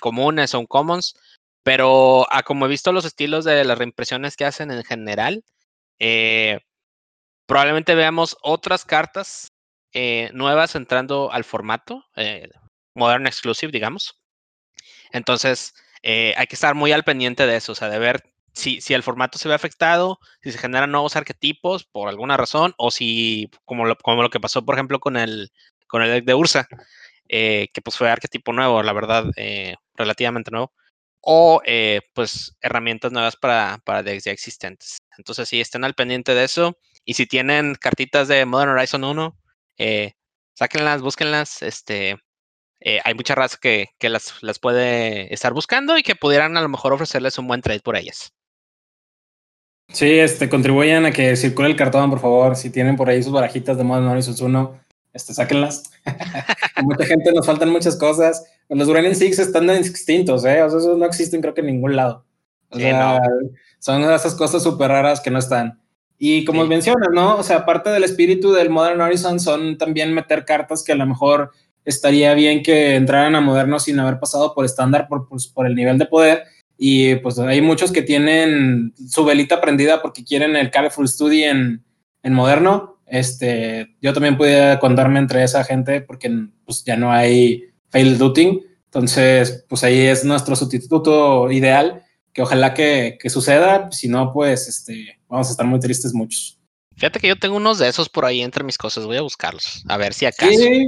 comunes 0.00 0.54
o 0.54 0.60
uncommons, 0.60 1.14
pero 1.62 2.26
a 2.32 2.42
como 2.42 2.66
he 2.66 2.68
visto 2.68 2.92
los 2.92 3.04
estilos 3.04 3.44
de 3.44 3.64
las 3.64 3.78
reimpresiones 3.78 4.36
que 4.36 4.44
hacen 4.44 4.70
en 4.70 4.84
general, 4.84 5.44
probablemente 7.46 7.94
veamos 7.94 8.36
otras 8.42 8.84
cartas 8.84 9.51
eh, 9.92 10.30
nuevas 10.32 10.74
entrando 10.74 11.32
al 11.32 11.44
formato, 11.44 12.04
eh, 12.16 12.48
Modern 12.94 13.26
Exclusive, 13.26 13.72
digamos. 13.72 14.18
Entonces, 15.12 15.74
eh, 16.02 16.34
hay 16.36 16.46
que 16.46 16.54
estar 16.54 16.74
muy 16.74 16.92
al 16.92 17.04
pendiente 17.04 17.46
de 17.46 17.56
eso, 17.56 17.72
o 17.72 17.74
sea, 17.74 17.88
de 17.88 17.98
ver 17.98 18.22
si, 18.52 18.80
si 18.80 18.94
el 18.94 19.02
formato 19.02 19.38
se 19.38 19.48
ve 19.48 19.54
afectado, 19.54 20.18
si 20.42 20.52
se 20.52 20.58
generan 20.58 20.90
nuevos 20.90 21.16
arquetipos 21.16 21.84
por 21.84 22.08
alguna 22.08 22.36
razón, 22.36 22.74
o 22.78 22.90
si, 22.90 23.50
como 23.64 23.84
lo, 23.86 23.96
como 23.96 24.22
lo 24.22 24.30
que 24.30 24.40
pasó, 24.40 24.64
por 24.64 24.74
ejemplo, 24.74 25.00
con 25.00 25.16
el, 25.16 25.50
con 25.86 26.02
el 26.02 26.10
deck 26.10 26.24
de 26.24 26.34
Ursa, 26.34 26.68
eh, 27.28 27.68
que 27.72 27.82
pues 27.82 27.96
fue 27.96 28.10
arquetipo 28.10 28.52
nuevo, 28.52 28.82
la 28.82 28.92
verdad, 28.92 29.26
eh, 29.36 29.76
relativamente 29.94 30.50
nuevo, 30.50 30.72
o 31.20 31.62
pues 32.14 32.56
herramientas 32.60 33.12
nuevas 33.12 33.36
para, 33.36 33.78
para 33.84 34.02
decks 34.02 34.24
ya 34.24 34.32
existentes. 34.32 34.98
Entonces, 35.18 35.48
sí, 35.48 35.60
estén 35.60 35.84
al 35.84 35.94
pendiente 35.94 36.34
de 36.34 36.44
eso. 36.44 36.78
Y 37.04 37.14
si 37.14 37.26
tienen 37.26 37.74
cartitas 37.76 38.28
de 38.28 38.44
Modern 38.46 38.72
Horizon 38.72 39.04
1, 39.04 39.36
sáquenlas, 40.54 41.02
búsquenlas, 41.02 41.62
este, 41.62 42.16
eh, 42.84 43.00
hay 43.04 43.14
mucha 43.14 43.34
raza 43.34 43.58
que, 43.60 43.88
las, 44.00 44.58
puede 44.60 45.32
estar 45.32 45.52
buscando 45.52 45.96
y 45.96 46.02
que 46.02 46.16
pudieran 46.16 46.56
a 46.56 46.62
lo 46.62 46.68
mejor 46.68 46.92
ofrecerles 46.92 47.38
un 47.38 47.46
buen 47.46 47.60
trade 47.62 47.80
por 47.80 47.96
ellas. 47.96 48.32
Sí, 49.88 50.18
este, 50.18 50.48
contribuyan 50.48 51.06
a 51.06 51.12
que 51.12 51.36
circule 51.36 51.68
el 51.68 51.76
cartón, 51.76 52.10
por 52.10 52.20
favor. 52.20 52.56
Si 52.56 52.70
tienen 52.70 52.96
por 52.96 53.08
ahí 53.08 53.22
sus 53.22 53.32
barajitas 53.32 53.76
de 53.76 53.84
Modern 53.84 54.08
Horizons 54.08 54.40
1, 54.40 54.80
este, 55.12 55.34
sáquenlas. 55.34 55.92
mucha 56.82 57.04
gente 57.04 57.32
nos 57.32 57.46
faltan 57.46 57.70
muchas 57.70 57.96
cosas. 57.96 58.44
Los 58.68 58.88
Uranian 58.88 59.14
Six 59.14 59.38
están 59.38 59.68
extintos, 59.70 60.44
¿eh? 60.44 60.62
O 60.62 60.70
sea, 60.70 60.78
esos 60.78 60.96
no 60.96 61.04
existen 61.04 61.40
creo 61.40 61.54
que 61.54 61.60
en 61.60 61.66
ningún 61.66 61.94
lado. 61.94 62.24
O 62.70 62.78
sea, 62.78 63.20
son 63.78 64.02
esas 64.02 64.34
cosas 64.34 64.62
súper 64.62 64.88
raras 64.88 65.20
que 65.20 65.30
no 65.30 65.38
están. 65.38 65.81
Y 66.18 66.44
como 66.44 66.66
mencionas, 66.66 67.08
¿no? 67.12 67.36
O 67.36 67.42
sea, 67.42 67.64
parte 67.64 67.90
del 67.90 68.04
espíritu 68.04 68.52
del 68.52 68.70
Modern 68.70 69.00
Horizon 69.00 69.40
son 69.40 69.76
también 69.76 70.14
meter 70.14 70.44
cartas 70.44 70.84
que 70.84 70.92
a 70.92 70.96
lo 70.96 71.06
mejor 71.06 71.50
estaría 71.84 72.34
bien 72.34 72.62
que 72.62 72.94
entraran 72.94 73.34
a 73.34 73.40
Moderno 73.40 73.78
sin 73.80 73.98
haber 73.98 74.18
pasado 74.18 74.54
por 74.54 74.64
estándar 74.64 75.08
por, 75.08 75.28
pues, 75.28 75.48
por 75.48 75.66
el 75.66 75.74
nivel 75.74 75.98
de 75.98 76.06
poder. 76.06 76.44
Y 76.78 77.16
pues 77.16 77.38
hay 77.38 77.60
muchos 77.60 77.92
que 77.92 78.02
tienen 78.02 78.92
su 79.08 79.24
velita 79.24 79.60
prendida 79.60 80.02
porque 80.02 80.24
quieren 80.24 80.56
el 80.56 80.70
Careful 80.70 81.08
Study 81.08 81.44
en, 81.44 81.84
en 82.22 82.34
Moderno. 82.34 83.00
Este, 83.06 83.94
yo 84.00 84.12
también 84.12 84.36
pude 84.36 84.78
contarme 84.80 85.18
entre 85.18 85.44
esa 85.44 85.64
gente 85.64 86.00
porque 86.00 86.30
pues, 86.64 86.82
ya 86.84 86.96
no 86.96 87.12
hay 87.12 87.64
fail 87.90 88.18
dooting. 88.18 88.62
Entonces, 88.86 89.64
pues 89.68 89.84
ahí 89.84 90.00
es 90.00 90.24
nuestro 90.24 90.54
sustituto 90.54 91.50
ideal, 91.50 92.02
que 92.32 92.42
ojalá 92.42 92.74
que, 92.74 93.18
que 93.20 93.30
suceda. 93.30 93.90
Si 93.92 94.08
no, 94.08 94.32
pues 94.32 94.68
este, 94.68 95.18
vamos 95.28 95.48
a 95.48 95.50
estar 95.50 95.66
muy 95.66 95.80
tristes 95.80 96.14
muchos. 96.14 96.58
Fíjate 96.96 97.20
que 97.20 97.28
yo 97.28 97.36
tengo 97.36 97.56
unos 97.56 97.78
de 97.78 97.88
esos 97.88 98.08
por 98.08 98.24
ahí 98.24 98.42
entre 98.42 98.64
mis 98.64 98.78
cosas. 98.78 99.06
Voy 99.06 99.16
a 99.16 99.22
buscarlos, 99.22 99.84
a 99.88 99.96
ver 99.96 100.14
si 100.14 100.26
acaso. 100.26 100.52
Sí, 100.52 100.86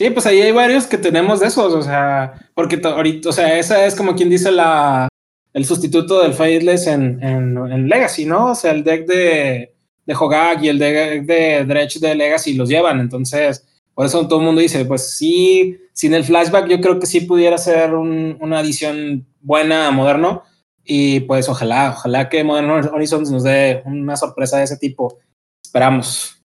Sí, 0.00 0.08
pues 0.08 0.24
ahí 0.24 0.40
hay 0.40 0.52
varios 0.52 0.86
que 0.86 0.96
tenemos 0.96 1.40
de 1.40 1.48
esos, 1.48 1.74
o 1.74 1.82
sea, 1.82 2.32
porque 2.54 2.80
ahorita, 2.82 3.28
o 3.28 3.32
sea, 3.32 3.58
esa 3.58 3.84
es 3.84 3.94
como 3.94 4.14
quien 4.14 4.30
dice 4.30 4.50
la, 4.50 5.08
el 5.52 5.64
sustituto 5.66 6.22
del 6.22 6.32
Faithless 6.32 6.86
en, 6.86 7.22
en, 7.22 7.86
Legacy, 7.86 8.24
¿no? 8.24 8.52
O 8.52 8.54
sea, 8.54 8.70
el 8.70 8.82
deck 8.82 9.06
de, 9.06 9.74
de 10.06 10.14
Hogak 10.14 10.62
y 10.62 10.68
el 10.68 10.78
deck 10.78 11.26
de 11.26 11.64
Dredge 11.66 12.00
de 12.00 12.14
Legacy 12.14 12.54
los 12.54 12.70
llevan, 12.70 12.98
entonces, 12.98 13.66
por 13.92 14.06
eso 14.06 14.26
todo 14.26 14.38
el 14.38 14.46
mundo 14.46 14.62
dice, 14.62 14.86
pues 14.86 15.16
sí, 15.18 15.76
sin 15.92 16.14
el 16.14 16.24
flashback 16.24 16.68
yo 16.68 16.80
creo 16.80 16.98
que 16.98 17.06
sí 17.06 17.20
pudiera 17.20 17.58
ser 17.58 17.92
una 17.92 18.60
adición 18.60 19.26
buena 19.42 19.88
a 19.88 19.90
Moderno, 19.90 20.44
y 20.84 21.20
pues 21.20 21.48
ojalá, 21.48 21.90
ojalá 21.90 22.28
que 22.28 22.42
Modern 22.44 22.70
Horizons 22.70 23.30
nos 23.30 23.44
dé 23.44 23.82
una 23.84 24.16
sorpresa 24.16 24.58
de 24.58 24.64
ese 24.64 24.76
tipo, 24.76 25.18
esperamos. 25.62 26.40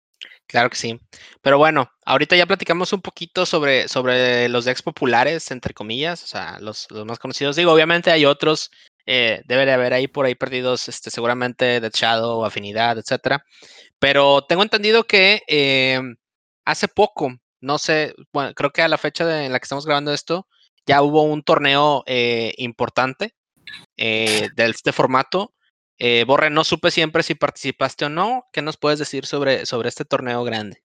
Claro 0.47 0.71
que 0.71 0.77
sí. 0.77 1.01
Pero 1.43 1.59
bueno, 1.59 1.91
ahorita 2.05 2.37
ya 2.37 2.47
platicamos 2.47 2.93
un 2.93 3.01
poquito 3.01 3.47
sobre, 3.47 3.89
sobre 3.89 4.49
los 4.49 4.65
decks 4.65 4.83
populares, 4.83 5.51
entre 5.51 5.75
comillas, 5.75 6.23
o 6.23 6.27
sea, 6.27 6.59
los, 6.61 6.87
más 7.07 7.19
conocidos. 7.19 7.57
Digo, 7.57 7.73
obviamente 7.73 8.11
hay 8.11 8.25
otros, 8.25 8.71
eh, 9.07 9.43
debe 9.47 9.67
de 9.67 9.73
haber 9.73 9.95
ahí 9.95 10.07
por 10.07 10.27
ahí 10.27 10.35
perdidos, 10.35 10.89
este, 10.89 11.11
seguramente 11.11 11.81
de 11.81 11.91
Shadow, 11.93 12.45
Afinidad, 12.45 12.99
etcétera. 12.99 13.45
Pero 13.99 14.43
tengo 14.43 14.63
entendido 14.63 15.05
que 15.05 15.43
eh, 15.49 16.01
hace 16.65 16.89
poco, 16.89 17.35
no 17.61 17.79
sé, 17.79 18.15
bueno, 18.33 18.53
creo 18.55 18.71
que 18.71 18.83
a 18.83 18.89
la 18.89 18.99
fecha 18.99 19.45
en 19.45 19.53
la 19.53 19.59
que 19.59 19.65
estamos 19.65 19.87
grabando 19.87 20.13
esto, 20.13 20.47
ya 20.87 21.03
hubo 21.03 21.23
un 21.23 21.43
torneo 21.43 22.05
eh, 22.07 22.53
importante 22.59 23.35
de 23.97 24.51
este 24.57 24.93
formato 24.93 25.55
eh, 25.99 26.25
Borre, 26.27 26.51
no 26.51 26.65
supe 26.65 26.91
siempre 26.91 27.23
si 27.23 27.35
participaste 27.35 28.07
o 28.07 28.09
no. 28.09 28.47
¿Qué 28.53 28.63
nos 28.63 28.77
puedes 28.77 28.99
decir 28.99 29.27
sobre, 29.27 29.67
sobre 29.67 29.89
este 29.89 30.05
torneo 30.05 30.43
grande? 30.45 30.83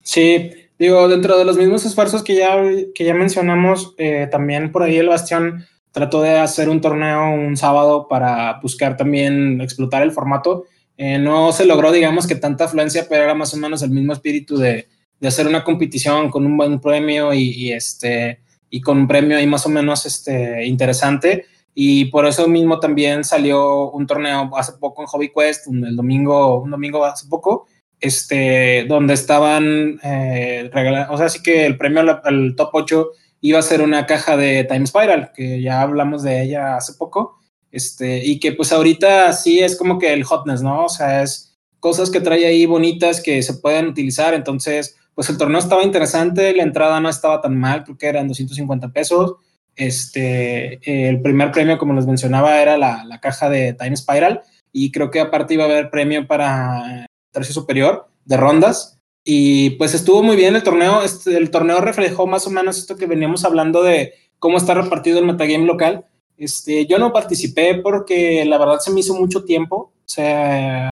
Sí, 0.00 0.52
digo, 0.78 1.08
dentro 1.08 1.36
de 1.36 1.44
los 1.44 1.56
mismos 1.56 1.84
esfuerzos 1.84 2.22
que 2.22 2.36
ya, 2.36 2.56
que 2.94 3.04
ya 3.04 3.14
mencionamos, 3.14 3.94
eh, 3.98 4.28
también 4.30 4.70
por 4.70 4.82
ahí 4.84 4.96
el 4.96 5.08
Bastión 5.08 5.66
trató 5.90 6.22
de 6.22 6.38
hacer 6.38 6.68
un 6.68 6.80
torneo 6.80 7.30
un 7.30 7.56
sábado 7.56 8.06
para 8.08 8.60
buscar 8.60 8.96
también 8.96 9.60
explotar 9.60 10.02
el 10.02 10.12
formato. 10.12 10.66
Eh, 10.96 11.18
no 11.18 11.52
se 11.52 11.66
logró, 11.66 11.90
digamos, 11.90 12.26
que 12.26 12.36
tanta 12.36 12.64
afluencia, 12.64 13.06
pero 13.08 13.24
era 13.24 13.34
más 13.34 13.52
o 13.54 13.56
menos 13.56 13.82
el 13.82 13.90
mismo 13.90 14.12
espíritu 14.12 14.56
de, 14.56 14.88
de 15.18 15.28
hacer 15.28 15.46
una 15.46 15.64
competición 15.64 16.30
con 16.30 16.46
un 16.46 16.56
buen 16.56 16.80
premio 16.80 17.34
y, 17.34 17.50
y, 17.50 17.72
este, 17.72 18.40
y 18.70 18.80
con 18.80 18.98
un 18.98 19.08
premio 19.08 19.36
ahí 19.36 19.46
más 19.46 19.66
o 19.66 19.68
menos 19.68 20.06
este, 20.06 20.64
interesante. 20.64 21.46
Y 21.80 22.06
por 22.06 22.26
eso 22.26 22.48
mismo 22.48 22.80
también 22.80 23.22
salió 23.22 23.92
un 23.92 24.04
torneo 24.04 24.50
hace 24.56 24.72
poco 24.80 25.00
en 25.00 25.06
Hobby 25.06 25.30
Quest, 25.32 25.68
el 25.68 25.94
domingo, 25.94 26.60
un 26.60 26.72
domingo 26.72 27.04
hace 27.04 27.28
poco, 27.28 27.68
este, 28.00 28.84
donde 28.88 29.14
estaban 29.14 30.00
eh, 30.02 30.68
regalando, 30.72 31.14
o 31.14 31.16
sea, 31.16 31.28
sí 31.28 31.40
que 31.40 31.66
el 31.66 31.78
premio 31.78 32.00
al, 32.00 32.56
top 32.56 32.70
8 32.72 33.08
iba 33.42 33.60
a 33.60 33.62
ser 33.62 33.80
una 33.80 34.06
caja 34.06 34.36
de 34.36 34.64
Time 34.64 34.88
Spiral, 34.88 35.30
que 35.32 35.62
ya 35.62 35.80
hablamos 35.80 36.24
de 36.24 36.42
ella 36.42 36.74
hace 36.74 36.94
poco, 36.94 37.38
este, 37.70 38.26
y 38.26 38.40
que 38.40 38.50
pues 38.54 38.72
ahorita 38.72 39.32
sí 39.32 39.60
es 39.60 39.78
como 39.78 40.00
que 40.00 40.12
el 40.12 40.24
hotness, 40.24 40.62
¿no? 40.62 40.86
O 40.86 40.88
sea, 40.88 41.22
es 41.22 41.60
cosas 41.78 42.10
que 42.10 42.20
trae 42.20 42.44
ahí 42.44 42.66
bonitas 42.66 43.20
que 43.20 43.40
se 43.40 43.54
pueden 43.54 43.86
utilizar, 43.86 44.34
entonces, 44.34 44.96
pues 45.14 45.30
el 45.30 45.38
torneo 45.38 45.60
estaba 45.60 45.84
interesante, 45.84 46.52
la 46.56 46.64
entrada 46.64 46.98
no 46.98 47.08
estaba 47.08 47.40
tan 47.40 47.56
mal, 47.56 47.84
creo 47.84 47.96
que 47.96 48.08
eran 48.08 48.26
250 48.26 48.88
pesos, 48.88 49.36
este, 49.78 51.08
el 51.08 51.22
primer 51.22 51.52
premio, 51.52 51.78
como 51.78 51.94
les 51.94 52.06
mencionaba, 52.06 52.60
era 52.60 52.76
la, 52.76 53.04
la, 53.04 53.20
caja 53.20 53.48
de 53.48 53.72
Time 53.72 53.96
Spiral 53.96 54.42
y 54.72 54.90
creo 54.92 55.10
que 55.10 55.20
aparte 55.20 55.54
iba 55.54 55.64
a 55.64 55.68
haber 55.68 55.90
premio 55.90 56.26
para 56.26 57.06
tercio 57.32 57.54
superior 57.54 58.08
de 58.24 58.36
rondas 58.36 58.98
y 59.30 59.70
pues 59.70 59.94
estuvo 59.94 60.22
muy 60.22 60.36
bien 60.36 60.56
el 60.56 60.62
torneo. 60.62 61.02
Este, 61.02 61.36
el 61.36 61.50
torneo 61.50 61.80
reflejó 61.80 62.26
más 62.26 62.46
o 62.46 62.50
menos 62.50 62.78
esto 62.78 62.96
que 62.96 63.04
veníamos 63.06 63.44
hablando 63.44 63.82
de 63.82 64.14
cómo 64.38 64.56
está 64.56 64.72
repartido 64.74 65.18
el 65.18 65.26
metagame 65.26 65.66
local. 65.66 66.06
Este, 66.38 66.86
yo 66.86 66.98
no 66.98 67.12
participé 67.12 67.74
porque 67.74 68.44
la 68.46 68.56
verdad 68.56 68.78
se 68.78 68.90
me 68.90 69.00
hizo 69.00 69.14
mucho 69.14 69.44
tiempo. 69.44 69.92
O 69.92 70.08
sea, 70.08 70.88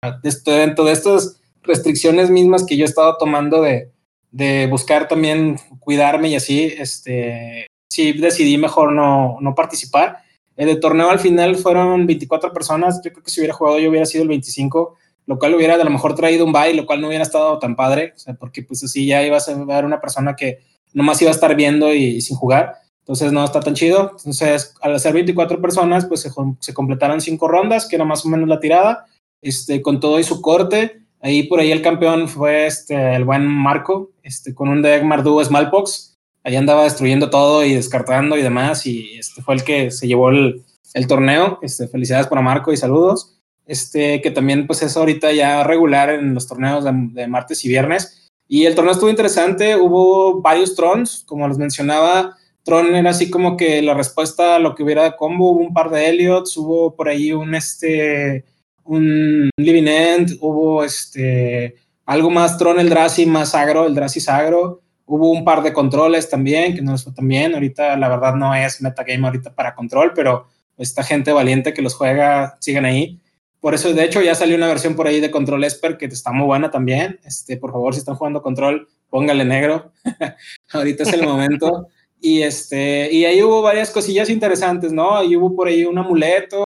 dentro 0.45 0.85
de 0.85 0.91
estas 0.91 1.39
restricciones 1.61 2.31
mismas 2.31 2.65
que 2.65 2.75
yo 2.75 2.85
he 2.85 2.87
estado 2.87 3.17
tomando 3.17 3.61
de, 3.61 3.91
de 4.31 4.65
buscar 4.65 5.07
también 5.07 5.59
cuidarme 5.79 6.29
y 6.29 6.35
así, 6.35 6.73
este, 6.75 7.67
sí 7.93 8.11
decidí 8.13 8.57
mejor 8.57 8.91
no, 8.91 9.37
no 9.39 9.53
participar. 9.53 10.17
El 10.55 10.79
torneo 10.79 11.11
al 11.11 11.19
final 11.19 11.55
fueron 11.55 12.07
24 12.07 12.51
personas. 12.51 12.99
Yo 13.03 13.11
creo 13.11 13.23
que 13.23 13.29
si 13.29 13.39
hubiera 13.39 13.53
jugado 13.53 13.79
yo 13.79 13.89
hubiera 13.89 14.07
sido 14.07 14.23
el 14.23 14.29
25, 14.29 14.95
lo 15.27 15.37
cual 15.37 15.53
hubiera 15.53 15.75
a 15.75 15.83
lo 15.83 15.89
mejor 15.89 16.15
traído 16.15 16.43
un 16.43 16.51
bye, 16.51 16.73
lo 16.73 16.87
cual 16.87 17.01
no 17.01 17.07
hubiera 17.07 17.23
estado 17.23 17.59
tan 17.59 17.75
padre, 17.75 18.13
o 18.15 18.19
sea, 18.19 18.33
porque 18.33 18.63
pues 18.63 18.83
así 18.83 19.05
ya 19.05 19.23
iba 19.23 19.37
a 19.37 19.39
ser 19.39 19.57
una 19.57 20.01
persona 20.01 20.35
que 20.35 20.59
nomás 20.93 21.21
iba 21.21 21.29
a 21.29 21.33
estar 21.33 21.55
viendo 21.55 21.93
y, 21.93 22.19
sin 22.21 22.35
jugar. 22.35 22.73
Entonces 22.99 23.31
no 23.31 23.43
está 23.43 23.59
tan 23.59 23.75
chido. 23.75 24.11
Entonces, 24.17 24.73
al 24.81 24.95
hacer 24.95 25.13
24 25.13 25.61
personas, 25.61 26.05
pues 26.05 26.21
se, 26.21 26.31
se, 26.59 26.73
completaron 26.73 27.21
cinco 27.21 27.47
rondas, 27.47 27.87
que 27.87 27.95
era 27.95 28.05
más 28.05 28.25
o 28.25 28.29
menos 28.29 28.47
la 28.47 28.59
tirada, 28.59 29.05
este, 29.41 29.83
con 29.83 29.99
todo 29.99 30.19
y 30.19 30.23
su 30.23 30.41
corte. 30.41 31.01
Ahí 31.21 31.43
por 31.43 31.59
ahí 31.59 31.71
el 31.71 31.81
campeón 31.81 32.27
fue 32.27 32.65
este, 32.65 33.15
el 33.15 33.23
buen 33.23 33.45
Marco, 33.45 34.11
este, 34.23 34.55
con 34.55 34.69
un 34.69 34.81
deck 34.81 35.03
Mardu 35.03 35.43
Smallpox 35.43 36.12
ahí 36.43 36.55
andaba 36.55 36.83
destruyendo 36.83 37.29
todo 37.29 37.63
y 37.63 37.73
descartando 37.73 38.37
y 38.37 38.41
demás, 38.41 38.85
y 38.85 39.17
este 39.17 39.41
fue 39.41 39.55
el 39.55 39.63
que 39.63 39.91
se 39.91 40.07
llevó 40.07 40.29
el, 40.29 40.63
torneo. 41.07 41.59
Este, 41.61 41.87
felicidades 41.87 42.27
para 42.27 42.41
Marco 42.41 42.71
y 42.71 42.77
saludos. 42.77 43.39
Este, 43.65 44.21
que 44.21 44.29
también 44.29 44.67
pues 44.67 44.83
es 44.83 44.97
ahorita 44.97 45.31
ya 45.31 45.63
regular 45.63 46.09
en 46.09 46.33
los 46.33 46.47
torneos 46.47 46.83
de, 46.85 47.27
martes 47.27 47.63
y 47.65 47.69
viernes. 47.69 48.31
Y 48.47 48.65
el 48.65 48.75
torneo 48.75 48.93
estuvo 48.93 49.09
interesante, 49.09 49.77
hubo 49.77 50.41
varios 50.41 50.75
trons, 50.75 51.23
como 51.25 51.47
les 51.47 51.57
mencionaba, 51.57 52.35
Tron 52.63 52.95
era 52.95 53.09
así 53.09 53.29
como 53.29 53.57
que 53.57 53.81
la 53.81 53.93
respuesta 53.93 54.55
a 54.55 54.59
lo 54.59 54.73
que 54.73 54.83
hubiera 54.83 55.03
de 55.03 55.15
combo, 55.15 55.51
hubo 55.51 55.59
un 55.59 55.73
par 55.73 55.89
de 55.89 56.07
Elliots, 56.07 56.55
hubo 56.55 56.95
por 56.95 57.09
ahí 57.09 57.33
un 57.33 57.55
este 57.55 58.45
un 58.85 59.49
Living 59.57 59.87
End, 59.87 60.37
hubo 60.39 60.83
este 60.83 61.75
algo 62.05 62.29
más 62.29 62.57
Tron 62.57 62.79
el 62.79 62.89
Drazi 62.89 63.25
más 63.25 63.53
agro, 63.53 63.85
el 63.85 63.95
Drazi 63.95 64.21
agro, 64.29 64.81
Hubo 65.13 65.29
un 65.29 65.45
par 65.45 65.61
de 65.61 65.73
controles 65.73 66.27
también, 66.27 66.73
que 66.73 66.81
no 66.81 66.93
les 66.93 67.03
fue 67.03 67.13
tan 67.13 67.27
bien. 67.27 67.53
Ahorita, 67.53 67.95
la 67.97 68.09
verdad, 68.09 68.33
no 68.33 68.55
es 68.55 68.81
metagame 68.81 69.27
ahorita 69.27 69.53
para 69.53 69.75
control, 69.75 70.11
pero 70.15 70.47
esta 70.75 71.03
gente 71.03 71.31
valiente 71.31 71.71
que 71.71 71.83
los 71.83 71.93
juega, 71.93 72.57
siguen 72.59 72.85
ahí. 72.85 73.21
Por 73.59 73.75
eso, 73.75 73.93
de 73.93 74.03
hecho, 74.03 74.23
ya 74.23 74.33
salió 74.33 74.55
una 74.55 74.65
versión 74.65 74.95
por 74.95 75.05
ahí 75.05 75.19
de 75.19 75.29
Control 75.29 75.63
Esper 75.63 75.97
que 75.97 76.05
está 76.05 76.31
muy 76.31 76.47
buena 76.47 76.71
también. 76.71 77.19
Este, 77.23 77.57
por 77.57 77.71
favor, 77.71 77.93
si 77.93 77.99
están 77.99 78.15
jugando 78.15 78.41
Control, 78.41 78.87
póngale 79.11 79.45
negro. 79.45 79.91
ahorita 80.73 81.03
es 81.03 81.13
el 81.13 81.21
momento. 81.21 81.89
Y, 82.19 82.41
este, 82.41 83.13
y 83.13 83.25
ahí 83.25 83.43
hubo 83.43 83.61
varias 83.61 83.91
cosillas 83.91 84.31
interesantes, 84.31 84.91
¿no? 84.91 85.15
Ahí 85.15 85.35
hubo 85.35 85.55
por 85.55 85.67
ahí 85.67 85.85
un 85.85 85.99
amuleto, 85.99 86.63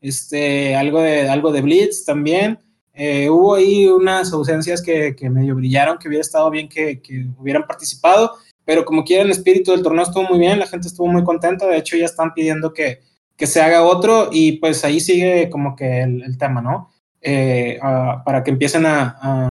este, 0.00 0.74
algo, 0.74 1.00
de, 1.00 1.28
algo 1.28 1.52
de 1.52 1.62
Blitz 1.62 2.04
también. 2.04 2.58
Eh, 2.94 3.28
hubo 3.28 3.56
ahí 3.56 3.86
unas 3.86 4.32
ausencias 4.32 4.80
que, 4.80 5.16
que, 5.16 5.28
medio 5.28 5.56
brillaron, 5.56 5.98
que 5.98 6.06
hubiera 6.06 6.22
estado 6.22 6.48
bien 6.48 6.68
que, 6.68 7.02
que, 7.02 7.26
hubieran 7.38 7.66
participado, 7.66 8.36
pero 8.64 8.84
como 8.84 9.04
quiera 9.04 9.24
el 9.24 9.30
espíritu 9.30 9.72
del 9.72 9.82
torneo 9.82 10.04
estuvo 10.04 10.22
muy 10.22 10.38
bien, 10.38 10.60
la 10.60 10.66
gente 10.68 10.86
estuvo 10.86 11.08
muy 11.08 11.24
contenta, 11.24 11.66
de 11.66 11.78
hecho 11.78 11.96
ya 11.96 12.04
están 12.04 12.32
pidiendo 12.32 12.72
que, 12.72 13.00
que 13.36 13.48
se 13.48 13.60
haga 13.60 13.82
otro 13.82 14.28
y 14.30 14.52
pues 14.58 14.84
ahí 14.84 15.00
sigue 15.00 15.50
como 15.50 15.74
que 15.74 16.02
el, 16.02 16.22
el 16.22 16.38
tema, 16.38 16.62
¿no? 16.62 16.90
Eh, 17.20 17.78
para 18.24 18.44
que 18.44 18.50
empiecen 18.50 18.86
a, 18.86 19.18
a, 19.20 19.48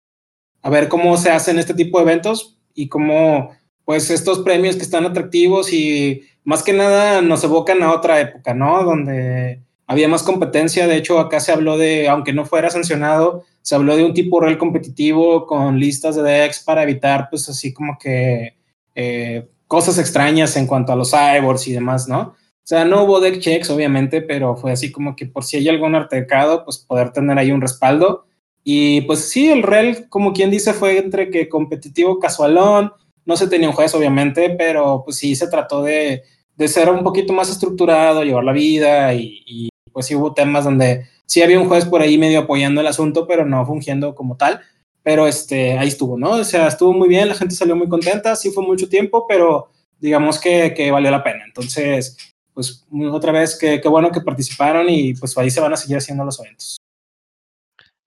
a, 0.63 0.71
ver 0.71 0.89
cómo 0.89 1.17
se 1.17 1.31
hacen 1.31 1.59
este 1.59 1.75
tipo 1.75 1.99
de 1.99 2.05
eventos 2.05 2.59
y 2.75 2.89
cómo 2.89 3.51
pues 3.85 4.11
estos 4.11 4.41
premios 4.41 4.77
que 4.77 4.83
están 4.83 5.07
atractivos 5.07 5.73
y 5.73 6.23
más 6.45 6.63
que 6.63 6.73
nada 6.73 7.23
nos 7.23 7.43
evocan 7.45 7.83
a 7.83 7.93
otra 7.93 8.21
época, 8.21 8.55
¿no? 8.55 8.85
Donde 8.85 9.63
había 9.87 10.09
más 10.09 10.23
competencia, 10.23 10.87
de 10.87 10.97
hecho 10.97 11.19
acá 11.19 11.41
se 11.41 11.53
habló 11.53 11.77
de, 11.77 12.09
aunque 12.09 12.33
no 12.33 12.45
fuera 12.45 12.71
sancionado, 12.71 13.45
se 13.61 13.75
habló 13.75 13.97
de 13.97 14.05
un 14.05 14.15
tipo 14.15 14.41
real 14.41 14.59
competitivo 14.59 15.47
con 15.47 15.79
listas 15.79 16.17
de 16.17 16.23
decks 16.23 16.61
para 16.61 16.83
evitar 16.83 17.29
pues 17.31 17.49
así 17.49 17.73
como 17.73 17.99
que 17.99 18.57
eh, 18.95 19.49
cosas 19.67 19.99
extrañas 19.99 20.57
en 20.57 20.67
cuanto 20.67 20.93
a 20.93 20.97
los 20.97 21.11
cyborgs 21.11 21.67
y 21.69 21.73
demás, 21.73 22.09
¿no? 22.09 22.35
O 22.63 22.65
sea, 22.65 22.85
no 22.85 23.03
hubo 23.03 23.21
deck 23.21 23.41
checks, 23.41 23.71
obviamente, 23.71 24.23
pero 24.23 24.57
fue 24.57 24.71
así 24.71 24.93
como 24.93 25.17
que 25.17 25.27
por 25.27 25.45
si 25.45 25.57
hay 25.57 25.69
algún 25.69 25.95
artecado, 25.97 26.65
pues 26.65 26.79
poder 26.79 27.11
tener 27.11 27.37
ahí 27.37 27.51
un 27.51 27.61
respaldo. 27.61 28.27
Y 28.63 29.01
pues 29.03 29.31
sí, 29.31 29.51
el 29.51 29.65
rel, 29.65 30.09
como 30.09 30.33
quien 30.33 30.51
dice, 30.51 30.73
fue 30.73 30.99
entre 30.99 31.31
que 31.31 31.49
competitivo 31.49 32.21
casualón, 32.21 32.93
no 33.25 33.37
se 33.37 33.49
tenía 33.49 33.69
un 33.69 33.75
juez, 33.75 33.93
obviamente, 33.95 34.51
pero 34.51 35.03
pues 35.05 35.17
sí 35.17 35.35
se 35.35 35.49
trató 35.49 35.83
de, 35.83 36.23
de 36.57 36.69
ser 36.69 36.89
un 36.91 37.03
poquito 37.03 37.33
más 37.33 37.51
estructurado, 37.51 38.23
llevar 38.23 38.45
la 38.45 38.53
vida 38.53 39.13
y, 39.15 39.43
y, 39.47 39.69
pues 39.93 40.07
sí 40.07 40.15
hubo 40.15 40.35
temas 40.35 40.65
donde 40.65 41.07
sí 41.27 41.43
había 41.43 41.61
un 41.61 41.69
juez 41.69 41.85
por 41.85 42.03
ahí 42.03 42.19
medio 42.19 42.41
apoyando 42.41 42.81
el 42.81 42.87
asunto, 42.87 43.27
pero 43.27 43.45
no 43.45 43.65
fungiendo 43.67 44.15
como 44.15 44.37
tal. 44.37 44.61
Pero 45.03 45.27
este, 45.27 45.79
ahí 45.79 45.89
estuvo, 45.89 46.17
¿no? 46.17 46.31
O 46.31 46.45
sea, 46.45 46.69
estuvo 46.69 46.93
muy 46.93 47.09
bien, 47.09 47.29
la 47.29 47.35
gente 47.35 47.55
salió 47.55 47.75
muy 47.75 47.89
contenta, 47.89 48.37
sí 48.37 48.51
fue 48.51 48.65
mucho 48.65 48.89
tiempo, 48.89 49.27
pero 49.29 49.69
digamos 49.99 50.39
que, 50.41 50.75
que 50.75 50.91
valió 50.91 51.11
la 51.11 51.25
pena. 51.25 51.45
Entonces, 51.45 52.17
pues 52.55 52.85
otra 53.11 53.33
vez, 53.33 53.59
qué 53.59 53.81
bueno 53.89 54.11
que 54.11 54.21
participaron 54.21 54.89
y 54.89 55.15
pues 55.15 55.37
ahí 55.39 55.51
se 55.51 55.61
van 55.61 55.73
a 55.73 55.77
seguir 55.77 55.97
haciendo 55.97 56.25
los 56.25 56.39
eventos. 56.39 56.79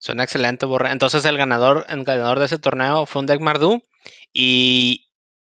Suena 0.06 0.24
excelente, 0.24 0.68
Borre. 0.68 0.92
Entonces 0.92 1.26
el 1.26 1.36
ganador, 1.36 1.84
el 1.90 2.04
ganador 2.04 2.38
de 2.38 2.46
ese 2.46 2.60
torneo 2.60 3.08
fue 3.08 3.22
un 3.22 3.26
deck 3.26 3.42
Mardu 3.42 3.82
y, 4.32 5.08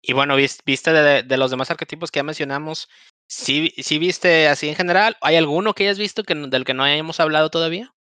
y 0.02 0.12
bueno, 0.12 0.34
viste 0.34 0.92
de, 0.92 1.22
de, 1.22 1.36
los 1.36 1.52
demás 1.52 1.70
arquetipos 1.70 2.10
que 2.10 2.18
ya 2.18 2.24
mencionamos, 2.24 2.88
¿sí, 3.30 3.72
¿sí 3.78 3.98
viste 3.98 4.48
así 4.48 4.68
en 4.68 4.74
general? 4.74 5.16
¿Hay 5.22 5.36
alguno 5.36 5.72
que 5.72 5.84
hayas 5.84 5.98
visto 5.98 6.24
que, 6.24 6.34
del 6.34 6.64
que 6.64 6.74
no 6.74 6.82
hayamos 6.82 7.20
hablado 7.20 7.48
todavía? 7.48 7.94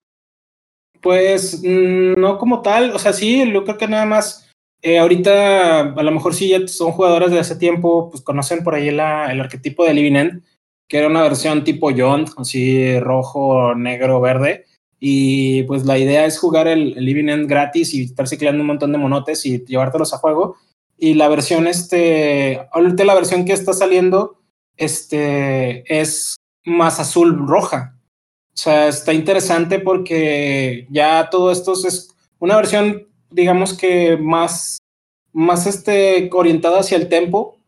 Pues 1.00 1.62
no 1.62 2.38
como 2.38 2.62
tal, 2.62 2.90
o 2.90 2.98
sea, 2.98 3.12
sí, 3.12 3.48
yo 3.52 3.64
creo 3.64 3.78
que 3.78 3.86
nada 3.86 4.04
más, 4.04 4.50
eh, 4.82 4.98
ahorita 4.98 5.80
a 5.92 6.02
lo 6.02 6.10
mejor 6.10 6.34
sí 6.34 6.48
ya 6.48 6.66
son 6.66 6.90
jugadores 6.90 7.30
de 7.30 7.38
hace 7.38 7.54
tiempo, 7.54 8.10
pues 8.10 8.22
conocen 8.22 8.64
por 8.64 8.74
ahí 8.74 8.90
la, 8.90 9.30
el 9.30 9.40
arquetipo 9.40 9.84
de 9.84 9.94
Living 9.94 10.16
End, 10.16 10.42
que 10.88 10.98
era 10.98 11.06
una 11.06 11.22
versión 11.22 11.62
tipo 11.62 11.90
John, 11.96 12.24
así 12.36 12.98
rojo, 12.98 13.76
negro, 13.76 14.20
verde, 14.20 14.64
y 14.98 15.62
pues 15.64 15.84
la 15.84 15.98
idea 15.98 16.24
es 16.24 16.38
jugar 16.38 16.66
el, 16.66 16.98
el 16.98 17.04
Living 17.04 17.28
End 17.28 17.48
gratis 17.48 17.94
y 17.94 18.04
estar 18.04 18.26
ciclando 18.26 18.62
un 18.62 18.66
montón 18.66 18.90
de 18.90 18.98
monotes 18.98 19.46
y 19.46 19.64
llevártelos 19.64 20.12
a 20.14 20.18
juego, 20.18 20.56
y 20.96 21.14
la 21.14 21.28
versión, 21.28 21.68
este, 21.68 22.66
ahorita 22.72 23.04
la 23.04 23.14
versión 23.14 23.44
que 23.44 23.52
está 23.52 23.72
saliendo, 23.72 24.38
este, 24.78 25.84
es 26.00 26.36
más 26.64 27.00
azul 27.00 27.46
roja. 27.46 27.96
O 28.54 28.60
sea, 28.60 28.88
está 28.88 29.12
interesante 29.12 29.78
porque 29.78 30.86
ya 30.90 31.28
todo 31.30 31.52
esto 31.52 31.74
es 31.74 32.14
una 32.38 32.56
versión, 32.56 33.06
digamos 33.30 33.76
que 33.76 34.16
más, 34.16 34.78
más 35.32 35.66
este, 35.66 36.30
orientada 36.32 36.80
hacia 36.80 36.96
el 36.96 37.08
tempo 37.08 37.58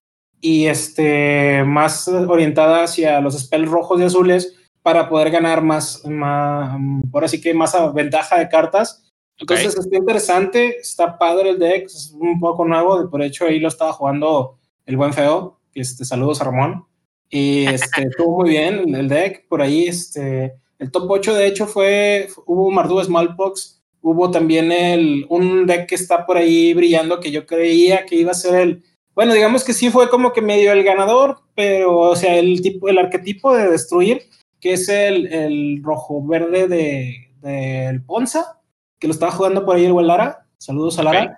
y 0.40 0.66
este, 0.66 1.62
más 1.64 2.08
orientada 2.08 2.84
hacia 2.84 3.20
los 3.20 3.38
spells 3.38 3.68
rojos 3.68 4.00
y 4.00 4.04
azules 4.04 4.56
para 4.82 5.08
poder 5.08 5.30
ganar 5.30 5.62
más, 5.62 6.04
más 6.06 6.78
por 7.12 7.24
así 7.24 7.40
que 7.40 7.52
más 7.52 7.76
ventaja 7.94 8.38
de 8.38 8.48
cartas 8.48 9.10
entonces 9.40 9.68
okay. 9.68 9.80
está 9.80 9.96
interesante, 9.96 10.78
está 10.78 11.18
padre 11.18 11.50
el 11.50 11.58
deck, 11.58 11.86
es 11.86 12.14
un 12.14 12.38
poco 12.38 12.66
nuevo, 12.66 13.08
por 13.08 13.22
hecho 13.22 13.46
ahí 13.46 13.58
lo 13.58 13.68
estaba 13.68 13.92
jugando 13.92 14.58
el 14.84 14.98
buen 14.98 15.14
feo, 15.14 15.58
este, 15.74 16.04
saludos 16.04 16.42
a 16.42 16.44
Ramón, 16.44 16.84
y 17.30 17.66
este, 17.66 18.02
estuvo 18.02 18.40
muy 18.40 18.50
bien 18.50 18.94
el 18.94 19.08
deck, 19.08 19.46
por 19.48 19.62
ahí 19.62 19.86
este, 19.86 20.54
el 20.78 20.90
top 20.90 21.10
8 21.10 21.34
de 21.34 21.46
hecho 21.46 21.66
fue, 21.66 22.28
hubo 22.46 22.70
Mardu 22.70 23.02
Smallpox, 23.02 23.80
hubo 24.02 24.30
también 24.30 24.72
el, 24.72 25.26
un 25.28 25.66
deck 25.66 25.86
que 25.86 25.94
está 25.94 26.26
por 26.26 26.36
ahí 26.36 26.74
brillando 26.74 27.20
que 27.20 27.30
yo 27.30 27.46
creía 27.46 28.04
que 28.04 28.16
iba 28.16 28.32
a 28.32 28.34
ser 28.34 28.54
el, 28.56 28.84
bueno, 29.14 29.34
digamos 29.34 29.64
que 29.64 29.72
sí 29.72 29.90
fue 29.90 30.08
como 30.08 30.32
que 30.32 30.42
medio 30.42 30.72
el 30.72 30.82
ganador, 30.82 31.38
pero 31.54 31.98
o 31.98 32.16
sea, 32.16 32.36
el 32.36 32.62
tipo, 32.62 32.88
el 32.88 32.98
arquetipo 32.98 33.54
de 33.54 33.70
destruir, 33.70 34.22
que 34.60 34.72
es 34.72 34.88
el, 34.88 35.32
el 35.32 35.82
rojo 35.82 36.24
verde 36.26 36.68
de, 36.68 37.30
del 37.40 38.02
Ponza, 38.02 38.60
que 38.98 39.08
lo 39.08 39.12
estaba 39.12 39.32
jugando 39.32 39.64
por 39.64 39.76
ahí 39.76 39.86
el 39.86 40.06
Lara. 40.06 40.46
Saludos 40.58 40.98
a 40.98 41.02
Lara. 41.02 41.22
Okay. 41.22 41.34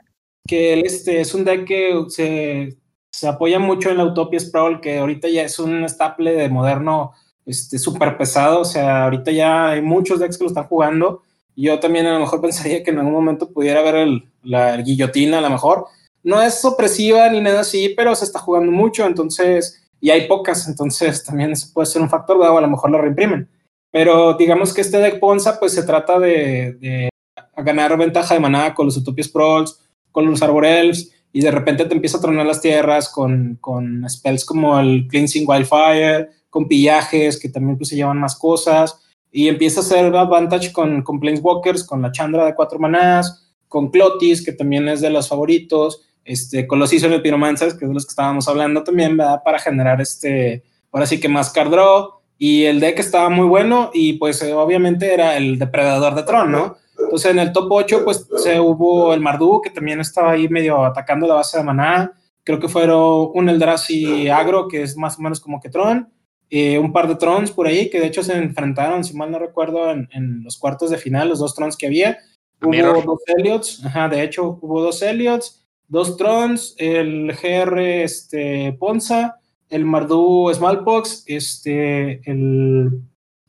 Que 0.46 0.72
él 0.74 0.82
este, 0.84 1.20
es 1.20 1.34
un 1.34 1.44
deck 1.44 1.64
que 1.64 2.04
se, 2.08 2.76
se, 3.22 3.28
apoya 3.28 3.58
mucho 3.58 3.90
en 3.90 3.98
la 3.98 4.04
Utopia 4.04 4.40
Sprawl, 4.40 4.80
que 4.80 4.98
ahorita 4.98 5.28
ya 5.28 5.42
es 5.42 5.58
un 5.58 5.88
staple 5.88 6.32
de 6.32 6.48
moderno 6.48 7.12
este, 7.46 7.78
súper 7.78 8.16
pesado. 8.16 8.60
O 8.60 8.64
sea, 8.64 9.04
ahorita 9.04 9.30
ya 9.30 9.70
hay 9.70 9.82
muchos 9.82 10.20
decks 10.20 10.38
que 10.38 10.44
lo 10.44 10.48
están 10.48 10.66
jugando. 10.66 11.22
Yo 11.54 11.78
también 11.80 12.06
a 12.06 12.14
lo 12.14 12.20
mejor 12.20 12.40
pensaría 12.42 12.82
que 12.82 12.90
en 12.90 12.98
algún 12.98 13.14
momento 13.14 13.50
pudiera 13.50 13.80
haber 13.80 13.96
el, 13.96 14.24
la 14.42 14.74
el 14.74 14.84
guillotina, 14.84 15.38
a 15.38 15.42
lo 15.42 15.50
mejor. 15.50 15.86
No 16.22 16.40
es 16.40 16.64
opresiva 16.64 17.28
ni 17.28 17.40
nada 17.40 17.60
así, 17.60 17.94
pero 17.96 18.14
se 18.14 18.24
está 18.24 18.38
jugando 18.38 18.70
mucho, 18.70 19.06
entonces, 19.06 19.82
y 20.00 20.10
hay 20.10 20.28
pocas, 20.28 20.68
entonces 20.68 21.24
también 21.26 21.52
puede 21.74 21.86
ser 21.86 22.02
un 22.02 22.10
factor, 22.10 22.38
dado 22.38 22.58
a 22.58 22.60
lo 22.60 22.68
mejor 22.68 22.90
lo 22.90 23.00
reimprimen. 23.00 23.48
Pero 23.90 24.34
digamos 24.34 24.72
que 24.72 24.80
este 24.80 24.98
deck 24.98 25.20
Ponza, 25.20 25.58
pues 25.60 25.72
se 25.72 25.82
trata 25.82 26.18
de, 26.18 26.74
de 26.80 27.10
ganar 27.56 27.96
ventaja 27.98 28.34
de 28.34 28.40
manada 28.40 28.74
con 28.74 28.86
los 28.86 28.96
Utopias 28.96 29.28
Prols, 29.28 29.80
con 30.10 30.26
los 30.26 30.42
Arborelfs, 30.42 31.10
y 31.32 31.40
de 31.40 31.50
repente 31.50 31.84
te 31.86 31.94
empieza 31.94 32.18
a 32.18 32.20
tronar 32.20 32.46
las 32.46 32.60
tierras 32.60 33.08
con, 33.08 33.56
con 33.60 34.08
spells 34.08 34.44
como 34.44 34.78
el 34.78 35.06
Cleansing 35.08 35.48
Wildfire, 35.48 36.28
con 36.50 36.68
pillajes 36.68 37.40
que 37.40 37.48
también 37.48 37.78
pues, 37.78 37.88
se 37.88 37.96
llevan 37.96 38.18
más 38.18 38.36
cosas, 38.36 39.00
y 39.30 39.48
empieza 39.48 39.80
a 39.80 39.82
hacer 39.82 40.14
advantage 40.14 40.72
con, 40.72 41.02
con 41.02 41.18
Planeswalkers, 41.18 41.84
con 41.84 42.02
la 42.02 42.12
Chandra 42.12 42.44
de 42.44 42.54
cuatro 42.54 42.78
manás, 42.78 43.50
con 43.66 43.90
Clotis, 43.90 44.44
que 44.44 44.52
también 44.52 44.86
es 44.88 45.00
de 45.00 45.08
los 45.08 45.28
favoritos, 45.28 46.02
este, 46.24 46.66
con 46.66 46.78
los 46.78 46.90
Seasonal 46.90 47.22
Pyromancers, 47.22 47.74
que 47.74 47.86
es 47.86 47.88
de 47.88 47.94
los 47.94 48.04
que 48.04 48.10
estábamos 48.10 48.46
hablando 48.46 48.84
también, 48.84 49.16
¿verdad? 49.16 49.40
Para 49.42 49.58
generar 49.58 50.00
este, 50.02 50.62
ahora 50.92 51.06
sí 51.06 51.18
que 51.18 51.30
más 51.30 51.50
card 51.50 51.70
draw, 51.70 52.10
y 52.36 52.64
el 52.64 52.80
deck 52.80 52.98
estaba 52.98 53.30
muy 53.30 53.46
bueno, 53.46 53.90
y 53.94 54.14
pues 54.14 54.42
obviamente 54.42 55.14
era 55.14 55.38
el 55.38 55.58
depredador 55.58 56.14
de 56.14 56.24
Tron, 56.24 56.52
¿no? 56.52 56.76
Entonces 57.12 57.30
en 57.30 57.40
el 57.40 57.52
top 57.52 57.70
8 57.70 58.04
pues 58.06 58.26
se 58.38 58.58
hubo 58.58 59.12
el 59.12 59.20
Mardu 59.20 59.60
que 59.60 59.68
también 59.68 60.00
estaba 60.00 60.30
ahí 60.30 60.48
medio 60.48 60.82
atacando 60.82 61.26
la 61.26 61.34
base 61.34 61.58
de 61.58 61.62
Maná. 61.62 62.10
Creo 62.42 62.58
que 62.58 62.68
fueron 62.68 63.32
un 63.34 63.50
Eldrazi 63.50 64.30
Agro 64.30 64.66
que 64.66 64.80
es 64.80 64.96
más 64.96 65.18
o 65.18 65.20
menos 65.20 65.38
como 65.38 65.60
que 65.60 65.68
Tron. 65.68 66.10
Eh, 66.48 66.78
un 66.78 66.90
par 66.90 67.08
de 67.08 67.16
Trons 67.16 67.50
por 67.50 67.66
ahí 67.66 67.90
que 67.90 68.00
de 68.00 68.06
hecho 68.06 68.22
se 68.22 68.34
enfrentaron, 68.38 69.04
si 69.04 69.14
mal 69.14 69.30
no 69.30 69.38
recuerdo, 69.38 69.90
en, 69.90 70.08
en 70.12 70.42
los 70.42 70.56
cuartos 70.56 70.88
de 70.88 70.96
final, 70.96 71.28
los 71.28 71.38
dos 71.38 71.54
Trons 71.54 71.76
que 71.76 71.84
había. 71.84 72.16
Hubo 72.62 72.70
Mirror. 72.70 73.04
dos 73.04 73.20
Elliots, 73.26 73.84
ajá, 73.84 74.08
de 74.08 74.22
hecho 74.22 74.58
hubo 74.62 74.80
dos 74.80 75.02
Elliots, 75.02 75.66
dos 75.88 76.16
Trons, 76.16 76.74
el 76.78 77.30
GR 77.34 77.78
este, 77.78 78.72
Ponza, 78.80 79.36
el 79.68 79.84
Mardu 79.84 80.50
Smallpox, 80.54 81.24
este, 81.26 82.22
el 82.24 83.02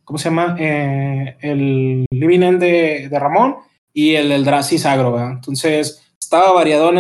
¿cómo 0.04 0.18
se 0.18 0.30
llama? 0.30 0.56
Eh, 0.60 1.38
el 1.42 2.06
Living 2.12 2.42
End 2.42 2.60
de, 2.60 3.10
de, 3.10 3.20
Ramón 3.20 3.56
y 3.94 4.16
el 4.16 4.32
Eldrazi 4.32 4.78
Sagro, 4.78 5.14
¿verdad? 5.14 5.32
Entonces, 5.34 6.04
estaba 6.34 6.52
variado 6.52 6.90
en 6.90 6.98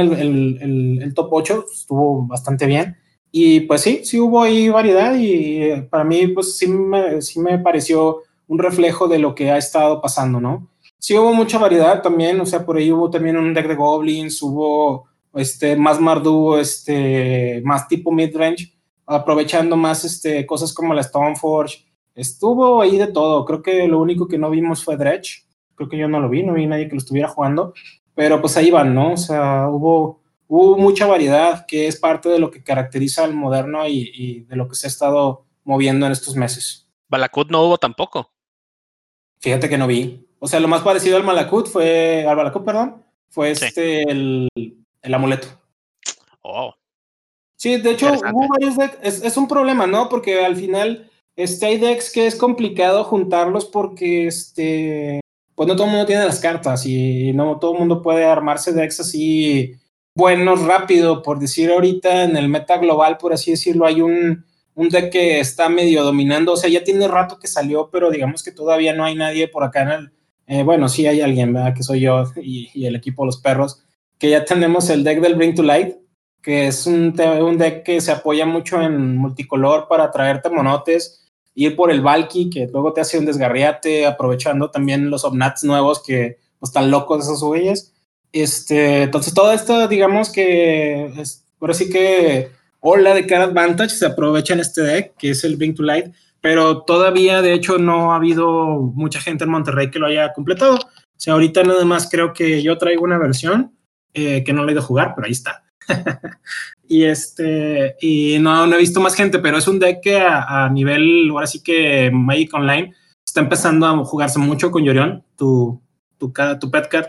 el, 1.01 1.13
top 1.15 1.29
8, 1.31 1.65
estuvo 1.73 2.27
bastante 2.27 2.67
bien. 2.67 2.97
Y 3.31 3.61
pues 3.61 3.81
sí, 3.81 4.01
sí 4.03 4.19
hubo 4.19 4.43
ahí 4.43 4.69
variedad 4.69 5.15
y 5.17 5.81
para 5.89 6.03
mí 6.03 6.27
pues 6.27 6.55
sí 6.55 6.67
me, 6.67 7.19
sí 7.21 7.39
me 7.39 7.57
pareció 7.57 8.21
un 8.47 8.59
reflejo 8.59 9.07
de 9.07 9.17
lo 9.17 9.33
que 9.33 9.49
ha 9.49 9.57
estado 9.57 9.99
pasando, 10.01 10.39
¿no? 10.39 10.69
Sí 10.99 11.17
hubo 11.17 11.33
mucha 11.33 11.57
variedad 11.57 12.03
también, 12.03 12.39
o 12.39 12.45
sea, 12.45 12.63
por 12.63 12.77
ahí 12.77 12.91
hubo 12.91 13.09
también 13.09 13.37
un 13.37 13.53
deck 13.55 13.67
de 13.67 13.75
goblins, 13.75 14.39
hubo 14.43 15.05
este, 15.33 15.75
más 15.75 15.99
Mardu, 15.99 16.57
este, 16.57 17.61
más 17.65 17.87
tipo 17.87 18.11
midrange, 18.11 18.71
aprovechando 19.07 19.75
más 19.75 20.05
este, 20.05 20.45
cosas 20.45 20.71
como 20.73 20.93
la 20.93 21.01
Stoneforge, 21.01 21.83
estuvo 22.15 22.81
ahí 22.81 22.97
de 22.97 23.07
todo. 23.07 23.45
Creo 23.45 23.61
que 23.61 23.87
lo 23.87 23.99
único 23.99 24.27
que 24.27 24.37
no 24.37 24.49
vimos 24.49 24.83
fue 24.83 24.97
Dredge. 24.97 25.45
Creo 25.75 25.89
que 25.89 25.97
yo 25.97 26.07
no 26.07 26.19
lo 26.19 26.29
vi, 26.29 26.43
no 26.43 26.53
vi 26.53 26.67
nadie 26.67 26.87
que 26.87 26.95
lo 26.95 26.99
estuviera 26.99 27.27
jugando. 27.27 27.73
Pero 28.15 28.39
pues 28.41 28.55
ahí 28.57 28.69
van, 28.69 28.93
¿no? 28.93 29.13
O 29.13 29.17
sea, 29.17 29.67
hubo, 29.69 30.21
hubo 30.47 30.77
mucha 30.77 31.07
variedad, 31.07 31.65
que 31.65 31.87
es 31.87 31.99
parte 31.99 32.29
de 32.29 32.39
lo 32.39 32.51
que 32.51 32.63
caracteriza 32.63 33.23
al 33.23 33.33
moderno 33.33 33.87
y, 33.87 34.41
de 34.41 34.55
lo 34.55 34.67
que 34.67 34.75
se 34.75 34.87
ha 34.87 34.89
estado 34.89 35.45
moviendo 35.63 36.05
en 36.05 36.11
estos 36.11 36.35
meses. 36.35 36.87
Balakut 37.07 37.49
no 37.49 37.63
hubo 37.63 37.77
tampoco. 37.77 38.31
Fíjate 39.39 39.67
que 39.67 39.77
no 39.77 39.87
vi. 39.87 40.27
O 40.39 40.47
sea, 40.47 40.59
lo 40.59 40.67
más 40.67 40.81
parecido 40.81 41.17
al 41.17 41.23
Malakut 41.23 41.67
fue, 41.67 42.25
al 42.27 42.35
Balakut, 42.35 42.63
perdón, 42.63 43.03
fue 43.29 43.51
este, 43.51 44.03
el, 44.03 44.49
el, 45.01 45.13
amuleto. 45.13 45.47
Oh. 46.41 46.73
Sí, 47.55 47.77
de 47.77 47.91
hecho, 47.91 48.11
hubo 48.11 48.47
varios 48.49 48.77
decks. 48.77 48.97
Es, 49.01 49.23
es, 49.23 49.37
un 49.37 49.47
problema, 49.47 49.87
¿no? 49.87 50.09
Porque 50.09 50.43
al 50.43 50.55
final 50.55 51.09
este, 51.35 51.65
hay 51.65 51.77
decks 51.77 52.11
que 52.11 52.27
es 52.27 52.35
complicado 52.35 53.03
juntarlos 53.03 53.65
porque 53.65 54.27
este, 54.27 55.21
pues 55.55 55.67
no 55.67 55.75
todo 55.75 55.85
el 55.85 55.91
mundo 55.91 56.05
tiene 56.05 56.25
las 56.25 56.39
cartas 56.39 56.85
y 56.85 57.33
no 57.33 57.59
todo 57.59 57.73
el 57.73 57.79
mundo 57.79 58.01
puede 58.01 58.25
armarse 58.25 58.73
decks 58.73 58.99
así 58.99 59.75
buenos 60.15 60.61
rápido, 60.61 61.23
por 61.23 61.39
decir 61.39 61.71
ahorita 61.71 62.23
en 62.23 62.37
el 62.37 62.49
meta 62.49 62.77
global, 62.77 63.17
por 63.17 63.33
así 63.33 63.51
decirlo, 63.51 63.85
hay 63.85 64.01
un, 64.01 64.45
un 64.75 64.89
deck 64.89 65.11
que 65.11 65.39
está 65.39 65.69
medio 65.69 66.03
dominando, 66.03 66.53
o 66.53 66.57
sea, 66.57 66.69
ya 66.69 66.83
tiene 66.83 67.07
rato 67.07 67.39
que 67.39 67.47
salió, 67.47 67.89
pero 67.91 68.11
digamos 68.11 68.43
que 68.43 68.51
todavía 68.51 68.93
no 68.93 69.03
hay 69.05 69.15
nadie 69.15 69.47
por 69.47 69.63
acá 69.63 69.81
en 69.83 69.89
el, 69.89 70.11
eh, 70.47 70.63
bueno, 70.63 70.89
sí 70.89 71.07
hay 71.07 71.21
alguien, 71.21 71.53
¿verdad? 71.53 71.73
Que 71.75 71.83
soy 71.83 72.01
yo 72.01 72.23
y, 72.41 72.85
el 72.85 72.95
equipo 72.95 73.25
Los 73.25 73.37
Perros, 73.37 73.83
que 74.17 74.29
ya 74.29 74.45
tenemos 74.45 74.89
el 74.89 75.03
deck 75.03 75.19
del 75.19 75.35
Bring 75.35 75.55
to 75.55 75.63
Light, 75.63 75.95
que 76.41 76.67
es 76.67 76.85
un, 76.85 77.19
un 77.19 77.57
deck 77.57 77.83
que 77.83 78.01
se 78.01 78.11
apoya 78.11 78.45
mucho 78.45 78.81
en 78.81 79.17
multicolor 79.17 79.87
para 79.87 80.11
traerte 80.11 80.49
monotes, 80.49 81.22
ir 81.55 81.75
por 81.75 81.91
el 81.91 82.01
Valky, 82.01 82.49
que 82.49 82.67
luego 82.71 82.93
te 82.93 83.01
hace 83.01 83.17
un 83.17 83.25
desgarriate, 83.25 84.05
aprovechando 84.05 84.71
también 84.71 85.09
los 85.09 85.23
Omnats 85.23 85.63
nuevos 85.63 86.01
que 86.03 86.39
pues, 86.59 86.69
están 86.69 86.91
locos 86.91 87.23
esos 87.23 87.43
güeyes. 87.43 87.93
Este, 88.31 89.03
entonces, 89.03 89.33
todo 89.33 89.51
esto, 89.51 89.87
digamos 89.87 90.31
que 90.31 91.05
es, 91.17 91.45
ahora 91.59 91.73
sí 91.73 91.89
que 91.89 92.51
hola 92.79 93.13
de 93.13 93.25
cara 93.27 93.45
advantage 93.45 93.91
se 93.91 94.05
aprovecha 94.05 94.53
en 94.53 94.59
este 94.59 94.81
deck, 94.81 95.15
que 95.17 95.29
es 95.29 95.43
el 95.43 95.55
Bring 95.55 95.75
to 95.75 95.83
Light, 95.83 96.13
pero 96.41 96.81
todavía, 96.81 97.41
de 97.41 97.53
hecho, 97.53 97.77
no 97.77 98.11
ha 98.11 98.17
habido 98.17 98.79
mucha 98.79 99.21
gente 99.21 99.45
en 99.45 99.51
Monterrey 99.51 99.89
que 99.89 99.99
lo 99.99 100.07
haya 100.07 100.33
completado. 100.33 100.75
O 100.75 100.79
sea, 101.15 101.33
ahorita 101.33 101.63
nada 101.63 101.85
más 101.85 102.09
creo 102.09 102.33
que 102.33 102.61
yo 102.61 102.77
traigo 102.77 103.03
una 103.03 103.17
versión 103.17 103.71
eh, 104.13 104.43
que 104.43 104.51
no 104.51 104.63
le 104.63 104.71
he 104.71 104.73
ido 104.73 104.81
a 104.81 104.85
jugar, 104.85 105.13
pero 105.15 105.25
ahí 105.25 105.31
está. 105.31 105.63
y 106.93 107.05
este, 107.05 107.95
y 107.99 108.37
no, 108.37 108.67
no 108.67 108.75
he 108.75 108.79
visto 108.79 109.01
más 109.01 109.15
gente, 109.15 109.39
pero 109.39 109.57
es 109.57 109.67
un 109.67 109.79
deck 109.79 109.99
que 109.99 110.21
a, 110.21 110.69
nivel, 110.71 111.27
ahora 111.31 111.47
sí 111.47 111.63
que 111.63 112.11
Magic 112.13 112.53
Online, 112.53 112.93
está 113.25 113.41
empezando 113.41 113.87
a 113.87 114.05
jugarse 114.05 114.37
mucho 114.37 114.69
con 114.69 114.83
Yorion, 114.83 115.25
tu, 115.35 115.81
tu, 116.19 116.31
tu 116.61 116.69
pet 116.69 116.87
card. 116.89 117.07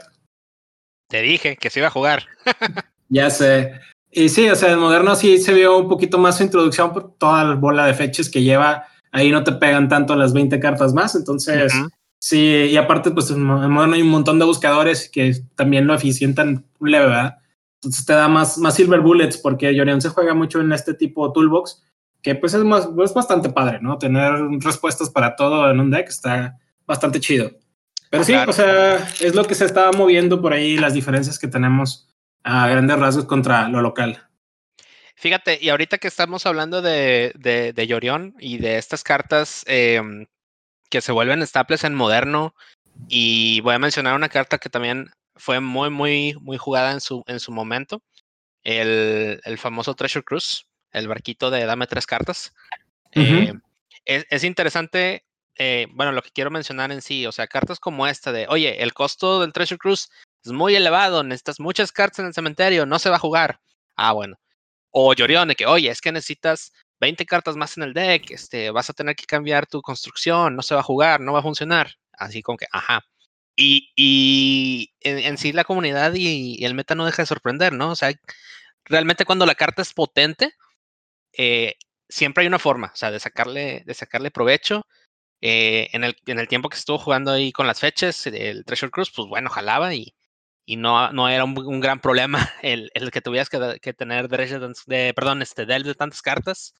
Te 1.10 1.20
dije 1.20 1.58
que 1.58 1.68
se 1.68 1.80
iba 1.80 1.88
a 1.88 1.90
jugar. 1.90 2.24
ya 3.10 3.28
sé. 3.28 3.72
Y 4.10 4.30
sí, 4.30 4.48
o 4.48 4.56
sea, 4.56 4.70
el 4.70 4.78
moderno 4.78 5.14
sí 5.16 5.36
se 5.36 5.52
vio 5.52 5.76
un 5.76 5.88
poquito 5.90 6.16
más 6.16 6.38
su 6.38 6.44
introducción 6.44 6.94
por 6.94 7.18
toda 7.18 7.44
la 7.44 7.54
bola 7.54 7.84
de 7.84 7.92
fechas 7.92 8.30
que 8.30 8.42
lleva. 8.42 8.86
Ahí 9.12 9.30
no 9.30 9.44
te 9.44 9.52
pegan 9.52 9.90
tanto 9.90 10.16
las 10.16 10.32
20 10.32 10.58
cartas 10.60 10.94
más. 10.94 11.14
Entonces, 11.14 11.74
sí, 12.18 12.38
y 12.70 12.76
aparte, 12.78 13.10
pues 13.10 13.30
en 13.30 13.42
moderno 13.42 13.92
hay 13.92 14.00
un 14.00 14.08
montón 14.08 14.38
de 14.38 14.46
buscadores 14.46 15.10
que 15.10 15.34
también 15.56 15.86
lo 15.86 15.94
eficientan 15.94 16.64
leve, 16.80 17.04
¿verdad? 17.04 17.36
Entonces 17.84 18.06
te 18.06 18.12
da 18.12 18.28
más, 18.28 18.58
más 18.58 18.74
silver 18.74 19.00
bullets 19.00 19.36
porque 19.38 19.74
Yorion 19.74 20.00
se 20.00 20.08
juega 20.08 20.34
mucho 20.34 20.60
en 20.60 20.72
este 20.72 20.94
tipo 20.94 21.26
de 21.26 21.34
toolbox, 21.34 21.82
que 22.22 22.34
pues 22.34 22.54
es, 22.54 22.64
más, 22.64 22.88
es 23.02 23.14
bastante 23.14 23.50
padre, 23.50 23.78
¿no? 23.80 23.98
Tener 23.98 24.32
respuestas 24.60 25.10
para 25.10 25.36
todo 25.36 25.70
en 25.70 25.80
un 25.80 25.90
deck 25.90 26.08
está 26.08 26.58
bastante 26.86 27.20
chido. 27.20 27.50
Pero 28.10 28.24
sí, 28.24 28.34
o 28.34 28.52
sea, 28.52 28.96
es 29.20 29.34
lo 29.34 29.44
que 29.44 29.54
se 29.54 29.64
estaba 29.64 29.92
moviendo 29.92 30.40
por 30.40 30.52
ahí, 30.52 30.76
las 30.78 30.94
diferencias 30.94 31.38
que 31.38 31.48
tenemos 31.48 32.08
a 32.44 32.68
grandes 32.68 32.98
rasgos 32.98 33.24
contra 33.24 33.68
lo 33.68 33.80
local. 33.80 34.22
Fíjate, 35.16 35.58
y 35.60 35.68
ahorita 35.68 35.98
que 35.98 36.08
estamos 36.08 36.46
hablando 36.46 36.82
de, 36.82 37.32
de, 37.36 37.72
de 37.72 37.86
Yorion 37.86 38.34
y 38.38 38.58
de 38.58 38.78
estas 38.78 39.02
cartas 39.02 39.64
em, 39.66 40.26
que 40.90 41.00
se 41.00 41.12
vuelven 41.12 41.46
staples 41.46 41.84
en 41.84 41.94
moderno, 41.94 42.54
y 43.08 43.60
voy 43.60 43.74
a 43.74 43.78
mencionar 43.78 44.14
una 44.14 44.28
carta 44.28 44.58
que 44.58 44.70
también 44.70 45.10
fue 45.36 45.60
muy, 45.60 45.90
muy, 45.90 46.34
muy 46.40 46.56
jugada 46.56 46.92
en 46.92 47.00
su, 47.00 47.22
en 47.26 47.40
su 47.40 47.52
momento. 47.52 48.02
El, 48.62 49.40
el 49.44 49.58
famoso 49.58 49.94
Treasure 49.94 50.24
Cruise, 50.24 50.66
el 50.92 51.08
barquito 51.08 51.50
de 51.50 51.66
dame 51.66 51.86
tres 51.86 52.06
cartas. 52.06 52.54
Eh, 53.12 53.52
es, 54.04 54.26
es, 54.30 54.44
interesante, 54.44 55.24
eh, 55.56 55.86
bueno, 55.92 56.12
lo 56.12 56.22
que 56.22 56.30
quiero 56.30 56.50
mencionar 56.50 56.90
en 56.90 57.02
sí, 57.02 57.26
o 57.26 57.32
sea, 57.32 57.46
cartas 57.46 57.78
como 57.78 58.06
esta 58.06 58.32
de, 58.32 58.46
oye, 58.48 58.82
el 58.82 58.92
costo 58.92 59.40
del 59.40 59.52
Treasure 59.52 59.78
Cruise 59.78 60.10
es 60.44 60.52
muy 60.52 60.74
elevado, 60.74 61.22
necesitas 61.22 61.60
muchas 61.60 61.92
cartas 61.92 62.20
en 62.20 62.26
el 62.26 62.34
cementerio, 62.34 62.86
no 62.86 62.98
se 62.98 63.10
va 63.10 63.16
a 63.16 63.20
jugar. 63.20 63.60
Ah, 63.96 64.12
bueno. 64.12 64.36
O 64.90 65.14
Yorion, 65.14 65.48
de 65.48 65.54
que, 65.56 65.66
oye, 65.66 65.90
es 65.90 66.00
que 66.00 66.12
necesitas 66.12 66.72
20 67.00 67.26
cartas 67.26 67.56
más 67.56 67.76
en 67.76 67.84
el 67.84 67.94
deck, 67.94 68.30
este, 68.30 68.70
vas 68.70 68.90
a 68.90 68.92
tener 68.92 69.16
que 69.16 69.26
cambiar 69.26 69.66
tu 69.66 69.82
construcción, 69.82 70.56
no 70.56 70.62
se 70.62 70.74
va 70.74 70.80
a 70.80 70.84
jugar, 70.84 71.20
no 71.20 71.32
va 71.32 71.40
a 71.40 71.42
funcionar. 71.42 71.94
Así 72.12 72.42
como 72.42 72.58
que, 72.58 72.66
ajá. 72.70 73.04
Y, 73.56 74.92
en, 75.00 75.38
sí 75.38 75.52
la 75.52 75.64
comunidad 75.64 76.14
y, 76.14 76.64
el 76.64 76.74
meta 76.74 76.94
no 76.94 77.06
deja 77.06 77.22
de 77.22 77.26
sorprender, 77.26 77.72
¿no? 77.72 77.90
O 77.90 77.96
sea, 77.96 78.12
realmente 78.84 79.24
cuando 79.24 79.46
la 79.46 79.54
carta 79.54 79.82
es 79.82 79.92
potente, 79.94 80.52
eh, 81.36 81.76
siempre 82.08 82.42
hay 82.42 82.48
una 82.48 82.58
forma, 82.58 82.90
o 82.94 82.96
sea, 82.96 83.10
de 83.10 83.20
sacarle, 83.20 83.82
de 83.86 83.94
sacarle 83.94 84.30
provecho. 84.30 84.86
Eh, 85.40 85.90
en, 85.92 86.04
el, 86.04 86.16
en 86.26 86.38
el 86.38 86.48
tiempo 86.48 86.70
que 86.70 86.76
estuvo 86.78 86.98
jugando 86.98 87.32
ahí 87.32 87.52
con 87.52 87.66
las 87.66 87.80
fechas, 87.80 88.26
el 88.26 88.64
Treasure 88.64 88.90
Cruise, 88.90 89.12
pues 89.14 89.28
bueno, 89.28 89.50
jalaba 89.50 89.94
y, 89.94 90.14
y 90.66 90.76
no, 90.76 91.12
no 91.12 91.28
era 91.28 91.44
un, 91.44 91.80
gran 91.80 92.00
problema 92.00 92.38
el, 92.62 92.90
el 92.94 93.10
que 93.10 93.20
tuvieras 93.20 93.50
que, 93.50 93.78
que 93.80 93.92
tener 93.92 94.28
derecho 94.28 94.58
de, 94.86 95.12
perdón, 95.14 95.42
este, 95.42 95.66
de 95.66 95.94
tantas 95.94 96.22
cartas. 96.22 96.74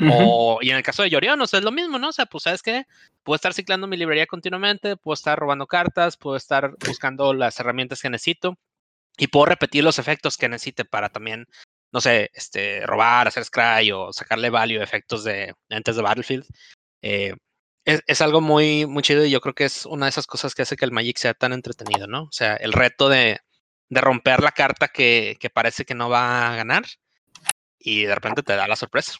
O, 0.00 0.58
y 0.62 0.70
en 0.70 0.76
el 0.76 0.82
caso 0.82 1.02
de 1.02 1.10
Yorion, 1.10 1.40
es 1.42 1.52
lo 1.52 1.72
mismo, 1.72 1.98
¿no? 1.98 2.08
O 2.08 2.12
sea, 2.12 2.26
pues, 2.26 2.44
¿sabes 2.44 2.62
qué? 2.62 2.86
Puedo 3.22 3.36
estar 3.36 3.52
ciclando 3.52 3.86
mi 3.86 3.96
librería 3.96 4.26
continuamente, 4.26 4.96
puedo 4.96 5.14
estar 5.14 5.38
robando 5.38 5.66
cartas, 5.66 6.16
puedo 6.16 6.36
estar 6.36 6.74
buscando 6.86 7.34
las 7.34 7.58
herramientas 7.60 8.00
que 8.00 8.10
necesito 8.10 8.58
y 9.16 9.28
puedo 9.28 9.46
repetir 9.46 9.84
los 9.84 9.98
efectos 9.98 10.36
que 10.36 10.48
necesite 10.48 10.84
para 10.84 11.08
también, 11.10 11.46
no 11.92 12.00
sé, 12.00 12.30
este, 12.34 12.86
robar, 12.86 13.28
hacer 13.28 13.44
scry 13.44 13.92
o 13.92 14.12
sacarle 14.12 14.50
value 14.50 14.82
efectos 14.82 15.24
de 15.24 15.54
antes 15.70 15.96
de 15.96 16.02
Battlefield. 16.02 16.46
Eh, 17.02 17.34
es, 17.84 18.02
es, 18.06 18.20
algo 18.20 18.40
muy, 18.40 18.86
muy 18.86 19.02
chido 19.02 19.24
y 19.24 19.30
yo 19.30 19.40
creo 19.40 19.54
que 19.54 19.64
es 19.64 19.86
una 19.86 20.06
de 20.06 20.10
esas 20.10 20.26
cosas 20.26 20.54
que 20.54 20.62
hace 20.62 20.76
que 20.76 20.84
el 20.84 20.92
Magic 20.92 21.18
sea 21.18 21.34
tan 21.34 21.52
entretenido, 21.52 22.06
¿no? 22.06 22.24
O 22.24 22.32
sea, 22.32 22.54
el 22.56 22.72
reto 22.72 23.08
de, 23.08 23.40
de 23.88 24.00
romper 24.00 24.40
la 24.42 24.52
carta 24.52 24.88
que, 24.88 25.36
que 25.40 25.50
parece 25.50 25.84
que 25.84 25.94
no 25.94 26.08
va 26.08 26.52
a 26.52 26.56
ganar 26.56 26.84
y 27.78 28.04
de 28.04 28.14
repente 28.14 28.42
te 28.42 28.56
da 28.56 28.68
la 28.68 28.76
sorpresa. 28.76 29.18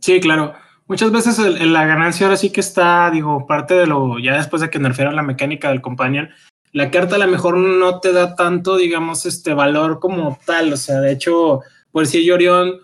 Sí, 0.00 0.20
claro. 0.20 0.54
Muchas 0.86 1.12
veces 1.12 1.38
la 1.38 1.84
ganancia 1.84 2.26
ahora 2.26 2.38
sí 2.38 2.50
que 2.50 2.60
está, 2.60 3.10
digo, 3.10 3.46
parte 3.46 3.74
de 3.74 3.86
lo, 3.86 4.18
ya 4.18 4.36
después 4.36 4.62
de 4.62 4.70
que 4.70 4.78
nerfearon 4.78 5.16
la 5.16 5.22
mecánica 5.22 5.68
del 5.68 5.82
companion, 5.82 6.30
la 6.72 6.90
carta 6.90 7.16
a 7.16 7.18
lo 7.18 7.28
mejor 7.28 7.56
no 7.56 8.00
te 8.00 8.12
da 8.12 8.34
tanto, 8.34 8.76
digamos, 8.76 9.26
este 9.26 9.52
valor 9.54 10.00
como 10.00 10.38
tal. 10.44 10.72
O 10.72 10.76
sea, 10.76 11.00
de 11.00 11.12
hecho, 11.12 11.60
por 11.92 12.06
si 12.06 12.24
Yorion, 12.24 12.80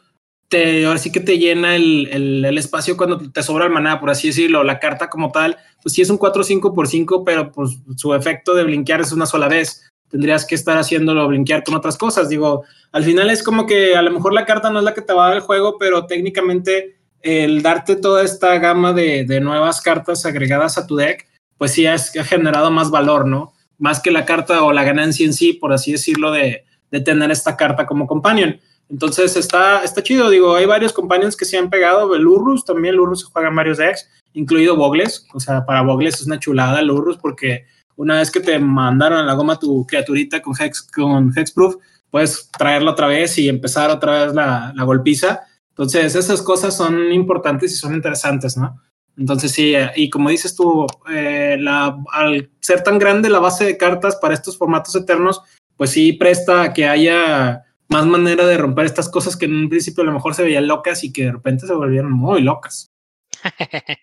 te, 0.48 0.86
ahora 0.86 0.98
sí 0.98 1.12
que 1.12 1.20
te 1.20 1.38
llena 1.38 1.76
el, 1.76 2.08
el, 2.44 2.58
espacio 2.58 2.96
cuando 2.96 3.18
te 3.30 3.42
sobra 3.42 3.66
el 3.66 3.72
maná, 3.72 4.00
por 4.00 4.10
así 4.10 4.28
decirlo. 4.28 4.64
La 4.64 4.78
carta 4.78 5.08
como 5.08 5.32
tal, 5.32 5.56
pues 5.82 5.94
sí 5.94 6.02
es 6.02 6.10
un 6.10 6.18
4-5 6.18 6.74
por 6.74 6.88
5, 6.88 7.24
pero 7.24 7.52
pues 7.52 7.78
su 7.96 8.14
efecto 8.14 8.54
de 8.54 8.64
blinkear 8.64 9.00
es 9.00 9.12
una 9.12 9.26
sola 9.26 9.48
vez. 9.48 9.90
Tendrías 10.08 10.46
que 10.46 10.54
estar 10.54 10.76
haciéndolo 10.78 11.26
blinkear 11.26 11.64
con 11.64 11.74
otras 11.74 11.96
cosas. 11.98 12.28
Digo, 12.28 12.64
al 12.92 13.04
final 13.04 13.30
es 13.30 13.42
como 13.42 13.66
que 13.66 13.96
a 13.96 14.02
lo 14.02 14.10
mejor 14.10 14.32
la 14.32 14.46
carta 14.46 14.70
no 14.70 14.78
es 14.78 14.84
la 14.84 14.94
que 14.94 15.02
te 15.02 15.12
va 15.12 15.24
a 15.24 15.28
dar 15.28 15.36
el 15.36 15.42
juego, 15.42 15.76
pero 15.78 16.06
técnicamente 16.06 16.93
el 17.24 17.62
darte 17.62 17.96
toda 17.96 18.22
esta 18.22 18.58
gama 18.58 18.92
de, 18.92 19.40
nuevas 19.40 19.80
cartas 19.80 20.26
agregadas 20.26 20.76
a 20.76 20.86
tu 20.86 20.94
deck, 20.94 21.26
pues 21.56 21.72
sí 21.72 21.86
ha 21.86 21.98
generado 21.98 22.70
más 22.70 22.90
valor, 22.90 23.26
¿no? 23.26 23.54
Más 23.78 24.00
que 24.00 24.10
la 24.10 24.26
carta 24.26 24.62
o 24.62 24.72
la 24.72 24.84
ganancia 24.84 25.24
en 25.24 25.32
sí, 25.32 25.54
por 25.54 25.72
así 25.72 25.92
decirlo, 25.92 26.30
de, 26.30 26.64
tener 27.04 27.30
esta 27.32 27.56
carta 27.56 27.86
como 27.86 28.06
companion. 28.06 28.60
Entonces 28.88 29.36
está, 29.36 29.82
está 29.82 30.02
chido, 30.02 30.30
digo, 30.30 30.54
hay 30.54 30.66
varios 30.66 30.92
companions 30.92 31.34
que 31.36 31.46
se 31.46 31.56
han 31.56 31.70
pegado, 31.70 32.14
el 32.14 32.26
Urrus 32.26 32.64
también, 32.64 32.94
el 32.94 33.00
Urrus 33.00 33.22
se 33.22 33.26
juega 33.26 33.48
en 33.48 33.56
varios 33.56 33.78
decks, 33.78 34.08
incluido 34.34 34.76
Bogles, 34.76 35.26
o 35.32 35.40
sea, 35.40 35.64
para 35.64 35.82
Bogles 35.82 36.20
es 36.20 36.26
una 36.26 36.38
chulada 36.38 36.78
el 36.78 36.90
Urrus 36.90 37.16
porque 37.16 37.64
una 37.96 38.18
vez 38.18 38.30
que 38.30 38.40
te 38.40 38.58
mandaron 38.58 39.18
a 39.18 39.24
la 39.24 39.32
goma 39.32 39.58
tu 39.58 39.84
criaturita 39.86 40.40
con, 40.42 40.54
Hex, 40.56 40.82
con 40.82 41.32
Hexproof, 41.36 41.76
puedes 42.10 42.48
traerla 42.50 42.92
otra 42.92 43.08
vez 43.08 43.38
y 43.38 43.48
empezar 43.48 43.90
otra 43.90 44.26
vez 44.26 44.34
la, 44.34 44.72
la 44.76 44.84
golpiza 44.84 45.40
entonces, 45.74 46.14
esas 46.14 46.40
cosas 46.40 46.76
son 46.76 47.12
importantes 47.12 47.72
y 47.72 47.74
son 47.74 47.94
interesantes, 47.94 48.56
¿no? 48.56 48.80
Entonces, 49.16 49.50
sí, 49.50 49.74
eh, 49.74 49.90
y 49.96 50.08
como 50.08 50.30
dices 50.30 50.54
tú, 50.54 50.86
eh, 51.10 51.56
la, 51.58 51.98
al 52.12 52.48
ser 52.60 52.84
tan 52.84 52.96
grande 52.96 53.28
la 53.28 53.40
base 53.40 53.64
de 53.64 53.76
cartas 53.76 54.14
para 54.14 54.34
estos 54.34 54.56
formatos 54.56 54.94
eternos, 54.94 55.42
pues 55.76 55.90
sí 55.90 56.12
presta 56.12 56.62
a 56.62 56.72
que 56.72 56.86
haya 56.86 57.64
más 57.88 58.06
manera 58.06 58.46
de 58.46 58.56
romper 58.56 58.86
estas 58.86 59.08
cosas 59.08 59.36
que 59.36 59.46
en 59.46 59.56
un 59.56 59.68
principio 59.68 60.04
a 60.04 60.06
lo 60.06 60.12
mejor 60.12 60.36
se 60.36 60.44
veían 60.44 60.68
locas 60.68 61.02
y 61.02 61.12
que 61.12 61.24
de 61.24 61.32
repente 61.32 61.66
se 61.66 61.74
volvieron 61.74 62.12
muy 62.12 62.40
locas. 62.40 62.92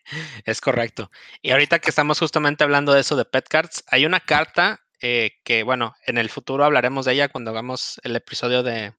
es 0.45 0.59
correcto. 0.59 1.09
Y 1.41 1.51
ahorita 1.51 1.79
que 1.79 1.89
estamos 1.89 2.19
justamente 2.19 2.65
hablando 2.65 2.91
de 2.91 2.99
eso 2.99 3.15
de 3.15 3.23
pet 3.23 3.47
cards, 3.47 3.85
hay 3.87 4.05
una 4.05 4.19
carta 4.19 4.81
eh, 4.99 5.31
que, 5.45 5.63
bueno, 5.63 5.95
en 6.05 6.17
el 6.17 6.29
futuro 6.29 6.65
hablaremos 6.65 7.05
de 7.05 7.13
ella 7.13 7.29
cuando 7.29 7.51
hagamos 7.51 8.01
el 8.03 8.13
episodio 8.17 8.61
de, 8.61 8.93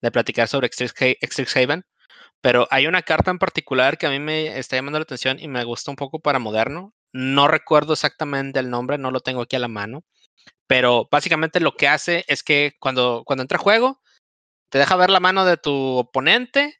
de 0.00 0.10
platicar 0.10 0.46
sobre 0.46 0.70
Strixhaven, 0.70 1.84
pero 2.40 2.68
hay 2.70 2.86
una 2.86 3.02
carta 3.02 3.30
en 3.30 3.38
particular 3.38 3.98
que 3.98 4.06
a 4.06 4.10
mí 4.10 4.18
me 4.18 4.58
está 4.58 4.76
llamando 4.76 4.98
la 4.98 5.04
atención 5.04 5.38
y 5.40 5.48
me 5.48 5.64
gusta 5.64 5.90
un 5.90 5.96
poco 5.96 6.20
para 6.20 6.38
moderno. 6.38 6.94
No 7.12 7.48
recuerdo 7.48 7.94
exactamente 7.94 8.58
el 8.58 8.70
nombre, 8.70 8.98
no 8.98 9.10
lo 9.10 9.20
tengo 9.20 9.42
aquí 9.42 9.56
a 9.56 9.60
la 9.60 9.68
mano, 9.68 10.04
pero 10.66 11.08
básicamente 11.10 11.60
lo 11.60 11.74
que 11.76 11.88
hace 11.88 12.24
es 12.28 12.42
que 12.42 12.74
cuando, 12.78 13.22
cuando 13.24 13.42
entra 13.42 13.58
a 13.58 13.62
juego, 13.62 14.00
te 14.70 14.78
deja 14.78 14.96
ver 14.96 15.10
la 15.10 15.20
mano 15.20 15.44
de 15.44 15.56
tu 15.56 15.96
oponente, 15.96 16.78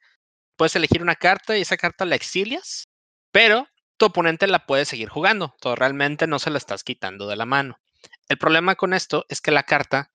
puedes 0.56 0.76
elegir 0.76 1.02
una 1.02 1.16
carta 1.16 1.56
y 1.56 1.62
esa 1.62 1.76
carta 1.76 2.04
la 2.04 2.16
exilias, 2.16 2.88
pero 3.32 3.68
tu 3.96 4.06
oponente 4.06 4.46
la 4.46 4.66
puede 4.66 4.84
seguir 4.84 5.08
jugando. 5.08 5.54
Tú 5.60 5.74
realmente 5.74 6.26
no 6.26 6.38
se 6.38 6.50
la 6.50 6.58
estás 6.58 6.84
quitando 6.84 7.26
de 7.26 7.36
la 7.36 7.46
mano. 7.46 7.78
El 8.28 8.38
problema 8.38 8.74
con 8.74 8.92
esto 8.92 9.24
es 9.28 9.40
que 9.40 9.50
la 9.50 9.62
carta 9.62 10.12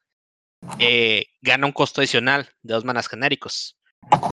eh, 0.80 1.26
gana 1.42 1.66
un 1.66 1.72
costo 1.72 2.02
adicional 2.02 2.50
de 2.62 2.74
dos 2.74 2.86
manas 2.86 3.08
genéricos. 3.08 3.78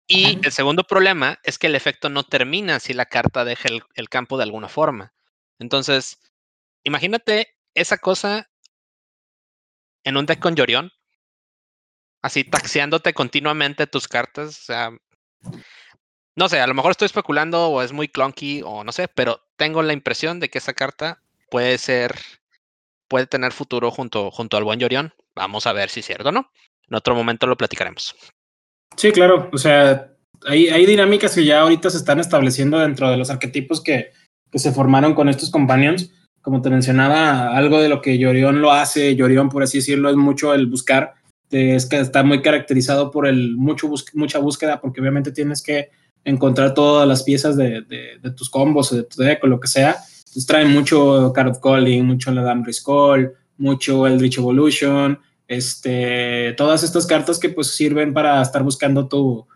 Y 0.08 0.40
el 0.46 0.52
segundo 0.52 0.86
problema 0.86 1.40
es 1.44 1.60
que 1.60 1.68
el 1.68 1.76
efecto 1.76 2.10
no 2.10 2.24
termina 2.24 2.80
si 2.80 2.94
la 2.94 3.06
carta 3.06 3.44
deja 3.44 3.68
el, 3.96 4.10
campo 4.10 4.38
de 4.38 4.44
alguna 4.44 4.70
forma. 4.70 5.14
Entonces, 5.60 6.20
imagínate 6.84 7.56
esa 7.74 7.98
cosa 7.98 8.50
en 10.04 10.16
un 10.16 10.26
deck 10.26 10.40
con 10.40 10.56
Yorion, 10.56 10.92
así 12.22 12.46
taxiándote 12.46 13.14
continuamente 13.14 13.88
tus 13.88 14.08
cartas. 14.08 14.58
O 14.60 14.64
sea, 14.64 14.92
no 16.36 16.48
sé, 16.48 16.62
a 16.62 16.68
lo 16.68 16.74
mejor 16.74 16.92
estoy 16.92 17.08
especulando 17.08 17.68
o 17.68 17.82
es 17.82 17.92
muy 17.92 18.08
clunky 18.08 18.62
o 18.64 18.86
no 18.86 18.92
sé, 18.94 19.10
pero 19.10 19.42
tengo 19.58 19.84
la 19.84 19.94
impresión 19.94 20.40
de 20.40 20.50
que 20.50 20.60
esa 20.60 20.74
carta 20.74 21.22
puede 21.50 21.78
ser, 21.78 22.16
puede 23.10 23.28
tener 23.28 23.52
futuro 23.52 23.92
junto, 23.92 24.32
junto 24.32 24.56
al 24.56 24.64
buen 24.64 24.80
Yorion. 24.80 25.14
Vamos 25.36 25.68
a 25.68 25.74
ver 25.74 25.90
si 25.90 26.00
es 26.00 26.06
cierto 26.06 26.30
o 26.30 26.32
no. 26.32 26.52
En 26.90 26.96
otro 26.96 27.14
momento 27.14 27.46
lo 27.46 27.58
platicaremos. 27.58 28.16
Sí, 28.98 29.12
claro. 29.12 29.50
O 29.54 29.58
sea, 29.58 30.12
hay, 30.46 30.68
hay 30.68 30.86
dinámicas 30.86 31.36
que 31.36 31.46
ya 31.46 31.62
ahorita 31.62 31.90
se 31.90 31.98
están 31.98 32.20
estableciendo 32.20 32.80
dentro 32.80 33.10
de 33.10 33.18
los 33.18 33.30
arquetipos 33.30 33.82
que, 33.82 34.12
que 34.52 34.60
se 34.60 34.72
formaron 34.72 35.14
con 35.14 35.30
estos 35.30 35.52
companions. 35.52 36.12
Como 36.42 36.62
te 36.62 36.70
mencionaba, 36.70 37.56
algo 37.56 37.80
de 37.80 37.90
lo 37.90 38.02
que 38.02 38.18
Yorion 38.18 38.62
lo 38.62 38.72
hace, 38.72 39.16
Yorion, 39.16 39.50
por 39.50 39.64
así 39.64 39.80
decirlo, 39.80 40.10
es 40.10 40.16
mucho 40.16 40.54
el 40.54 40.68
buscar. 40.68 41.14
Es 41.50 41.86
que 41.86 42.00
está 42.00 42.24
muy 42.24 42.42
caracterizado 42.42 43.12
por 43.12 43.28
el 43.28 43.56
mucho 43.56 43.90
mucha 44.14 44.40
búsqueda, 44.40 44.82
porque 44.82 45.00
obviamente 45.00 45.32
tienes 45.32 45.62
que 45.62 45.92
encontrar 46.24 46.74
todas 46.74 47.08
las 47.08 47.24
piezas 47.24 47.56
de, 47.56 47.82
de, 47.82 48.32
tus 48.32 48.50
combos 48.50 48.92
de 48.92 49.04
tu 49.04 49.22
deck 49.22 49.44
o 49.44 49.48
lo 49.48 49.60
que 49.60 49.68
sea. 49.68 49.96
Entonces 50.20 50.46
traen 50.46 50.72
mucho 50.72 51.32
Card 51.34 51.52
of 51.52 51.60
Calling, 51.62 52.06
mucho 52.06 52.32
Ladam 52.32 52.64
Call, 52.86 53.34
mucho 53.58 54.08
Eldritch 54.08 54.38
Evolution, 54.38 55.20
este, 55.48 56.54
todas 56.58 56.84
estas 56.84 57.06
cartas 57.06 57.40
que 57.40 57.50
pues 57.50 57.68
sirven 57.68 58.14
para 58.14 58.42
estar 58.42 58.64
buscando 58.64 59.08
tu, 59.08 59.48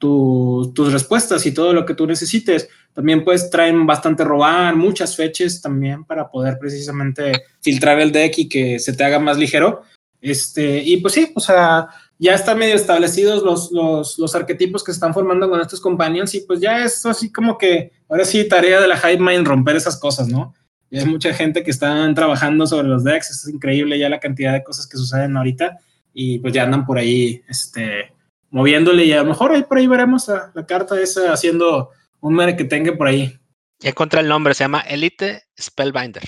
tus 0.00 0.92
respuestas 0.92 1.44
y 1.46 1.52
todo 1.52 1.72
lo 1.72 1.84
que 1.84 1.94
tú 1.94 2.06
necesites. 2.06 2.68
También 2.92 3.24
pues 3.24 3.50
traen 3.50 3.86
bastante 3.86 4.24
robar, 4.24 4.74
muchas 4.74 5.14
fechas 5.14 5.60
también 5.60 6.04
para 6.04 6.30
poder 6.30 6.58
precisamente 6.58 7.44
filtrar 7.60 8.00
el 8.00 8.10
deck 8.10 8.38
y 8.38 8.48
que 8.48 8.78
se 8.78 8.92
te 8.92 9.04
haga 9.04 9.18
más 9.18 9.36
ligero. 9.36 9.82
Este, 10.20 10.82
y 10.82 10.98
pues 10.98 11.14
sí, 11.14 11.32
o 11.34 11.40
sea, 11.40 11.88
ya 12.18 12.34
están 12.34 12.58
medio 12.58 12.74
establecidos 12.74 13.42
los, 13.42 13.72
los, 13.72 14.18
los, 14.18 14.34
arquetipos 14.34 14.84
que 14.84 14.92
se 14.92 14.96
están 14.96 15.14
formando 15.14 15.48
con 15.48 15.60
estos 15.60 15.80
companions 15.80 16.34
y 16.34 16.42
pues 16.42 16.60
ya 16.60 16.84
es 16.84 17.06
así 17.06 17.32
como 17.32 17.56
que 17.56 17.92
ahora 18.06 18.26
sí 18.26 18.46
tarea 18.46 18.80
de 18.80 18.88
la 18.88 18.96
Hive 18.96 19.22
Mind 19.22 19.46
romper 19.46 19.76
esas 19.76 19.98
cosas, 19.98 20.28
¿no? 20.28 20.54
Hay 20.92 21.04
mucha 21.04 21.32
gente 21.32 21.62
que 21.62 21.70
están 21.70 22.14
trabajando 22.14 22.66
sobre 22.66 22.88
los 22.88 23.04
decks, 23.04 23.30
es 23.30 23.48
increíble 23.48 23.98
ya 23.98 24.08
la 24.08 24.18
cantidad 24.18 24.52
de 24.52 24.64
cosas 24.64 24.88
que 24.88 24.96
suceden 24.96 25.36
ahorita 25.36 25.78
y 26.12 26.40
pues 26.40 26.52
ya 26.52 26.64
andan 26.64 26.84
por 26.84 26.98
ahí 26.98 27.42
este, 27.48 28.12
moviéndole 28.50 29.04
y 29.04 29.12
a 29.12 29.22
lo 29.22 29.28
mejor 29.28 29.52
ahí 29.52 29.62
por 29.62 29.78
ahí 29.78 29.86
veremos 29.86 30.28
a 30.28 30.50
la 30.54 30.66
carta 30.66 31.00
esa 31.00 31.32
haciendo 31.32 31.90
un 32.20 32.56
que 32.56 32.64
tenga 32.64 32.96
por 32.96 33.06
ahí. 33.06 33.38
Ya 33.78 33.90
encontré 33.90 34.20
el 34.20 34.28
nombre, 34.28 34.54
se 34.54 34.64
llama 34.64 34.80
Elite 34.80 35.44
Spellbinder. 35.58 36.24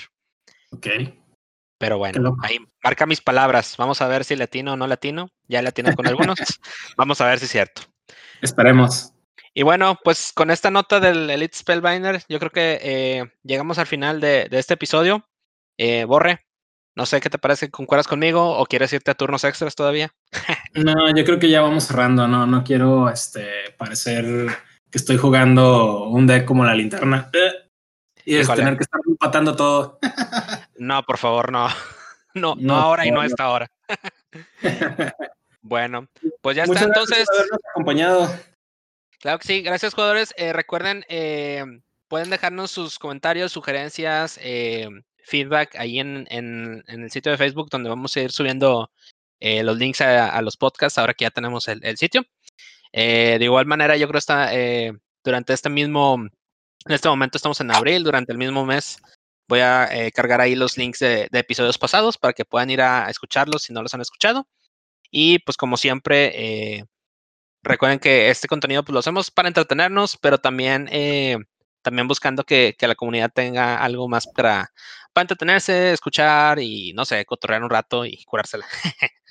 Ok. 0.71 0.87
Pero 1.77 1.97
bueno, 1.97 2.37
ahí 2.41 2.57
marca 2.81 3.05
mis 3.05 3.21
palabras. 3.21 3.75
Vamos 3.77 4.01
a 4.01 4.07
ver 4.07 4.23
si 4.23 4.35
latino 4.35 4.73
o 4.73 4.77
no 4.77 4.87
latino. 4.87 5.29
Ya 5.47 5.61
latino 5.61 5.93
con 5.95 6.07
algunos. 6.07 6.37
Vamos 6.97 7.19
a 7.19 7.27
ver 7.27 7.39
si 7.39 7.45
es 7.45 7.51
cierto. 7.51 7.81
Esperemos. 8.41 9.11
Y 9.55 9.61
bueno, 9.61 9.99
pues 10.03 10.33
con 10.33 10.49
esta 10.49 10.71
nota 10.71 10.99
del 10.99 11.29
Elite 11.29 11.55
Spellbinder, 11.55 12.23
yo 12.27 12.39
creo 12.39 12.51
que 12.51 12.79
eh, 12.81 13.31
llegamos 13.43 13.77
al 13.77 13.85
final 13.85 14.19
de, 14.19 14.47
este 14.51 14.73
episodio. 14.73 15.27
Eh, 15.77 16.05
Borre, 16.05 16.45
no 16.95 17.05
sé 17.05 17.21
qué 17.21 17.29
te 17.29 17.37
parece, 17.37 17.69
¿concuerdas 17.69 18.07
conmigo 18.07 18.57
o 18.57 18.65
quieres 18.65 18.93
irte 18.93 19.11
a 19.11 19.15
turnos 19.15 19.43
extras 19.43 19.75
todavía? 19.75 20.11
no, 20.73 21.15
yo 21.15 21.23
creo 21.23 21.37
que 21.37 21.49
ya 21.49 21.61
vamos 21.61 21.85
cerrando, 21.85 22.27
no, 22.27 22.47
no 22.47 22.63
quiero 22.63 23.09
este, 23.09 23.71
parecer 23.77 24.25
que 24.89 24.97
estoy 24.97 25.17
jugando 25.17 26.05
un 26.05 26.25
deck 26.25 26.45
como 26.45 26.65
la 26.65 26.73
linterna. 26.73 27.29
Y 28.25 28.37
es 28.37 28.47
tener 28.47 28.77
que 28.77 28.83
estar 28.83 29.01
empatando 29.07 29.55
todo. 29.55 29.99
no, 30.77 31.03
por 31.03 31.17
favor, 31.17 31.51
no. 31.51 31.67
No, 32.35 32.55
no, 32.57 32.75
ahora 32.75 33.05
y 33.05 33.11
no 33.11 33.21
a 33.21 33.27
esta 33.27 33.47
hora. 33.47 33.69
bueno, 35.61 36.07
pues 36.41 36.57
ya 36.57 36.63
está 36.63 36.83
entonces. 36.83 37.27
Por 37.27 37.59
acompañado. 37.69 38.27
Claro 39.23 39.39
que 39.39 39.47
sí, 39.47 39.61
gracias 39.61 39.93
jugadores. 39.93 40.33
Eh, 40.35 40.51
recuerden, 40.51 41.05
eh, 41.07 41.63
pueden 42.09 42.29
dejarnos 42.29 42.71
sus 42.71 42.99
comentarios, 42.99 43.53
sugerencias, 43.53 44.37
eh, 44.41 44.89
feedback 45.23 45.77
ahí 45.77 45.99
en, 45.99 46.27
en, 46.29 46.83
el 46.87 47.09
sitio 47.09 47.31
de 47.31 47.37
Facebook 47.37 47.69
donde 47.71 47.87
vamos 47.89 48.17
a 48.17 48.19
ir 48.21 48.33
subiendo 48.33 48.91
los 49.39 49.77
links 49.77 50.01
a, 50.01 50.41
los 50.41 50.57
podcasts 50.57 50.97
ahora 50.97 51.13
que 51.13 51.23
ya 51.23 51.31
tenemos 51.31 51.69
el, 51.69 51.97
sitio. 51.97 52.23
de 52.91 53.39
igual 53.39 53.65
manera, 53.65 53.95
yo 53.95 54.09
creo 54.09 54.19
que 54.21 54.91
durante 55.23 55.53
este 55.53 55.69
mismo 55.69 56.15
en 56.85 56.93
este 56.93 57.07
momento 57.07 57.37
estamos 57.37 57.61
en 57.61 57.71
abril, 57.71 58.03
durante 58.03 58.33
el 58.33 58.37
mismo 58.37 58.65
mes 58.65 58.97
voy 59.47 59.61
a 59.61 59.89
cargar 60.13 60.41
ahí 60.41 60.55
los 60.55 60.77
links 60.77 60.99
de, 60.99 61.29
episodios 61.31 61.77
pasados 61.77 62.17
para 62.17 62.33
que 62.33 62.43
puedan 62.43 62.69
ir 62.69 62.81
a, 62.81 63.09
escucharlos 63.09 63.63
si 63.63 63.71
no 63.73 63.81
los 63.81 63.93
han 63.93 64.01
escuchado. 64.01 64.47
Y 65.11 65.39
pues 65.39 65.55
como 65.57 65.77
siempre, 65.77 66.85
recuerden 67.63 67.99
que 67.99 68.29
este 68.29 68.47
contenido 68.47 68.83
pues, 68.83 68.93
lo 68.93 68.99
hacemos 68.99 69.31
para 69.31 69.47
entretenernos, 69.47 70.17
pero 70.17 70.37
también, 70.37 70.87
eh, 70.91 71.37
también 71.81 72.07
buscando 72.07 72.43
que, 72.43 72.75
la 72.79 72.95
comunidad 72.95 73.31
tenga 73.33 73.77
algo 73.77 74.07
más 74.07 74.27
para, 74.27 74.71
para 75.13 75.23
entretenerse, 75.23 75.93
escuchar 75.93 76.59
y 76.59 76.93
no 76.93 77.05
sé, 77.05 77.25
cotorrear 77.25 77.63
un 77.63 77.69
rato 77.69 78.05
y 78.05 78.23
curársela. 78.25 78.65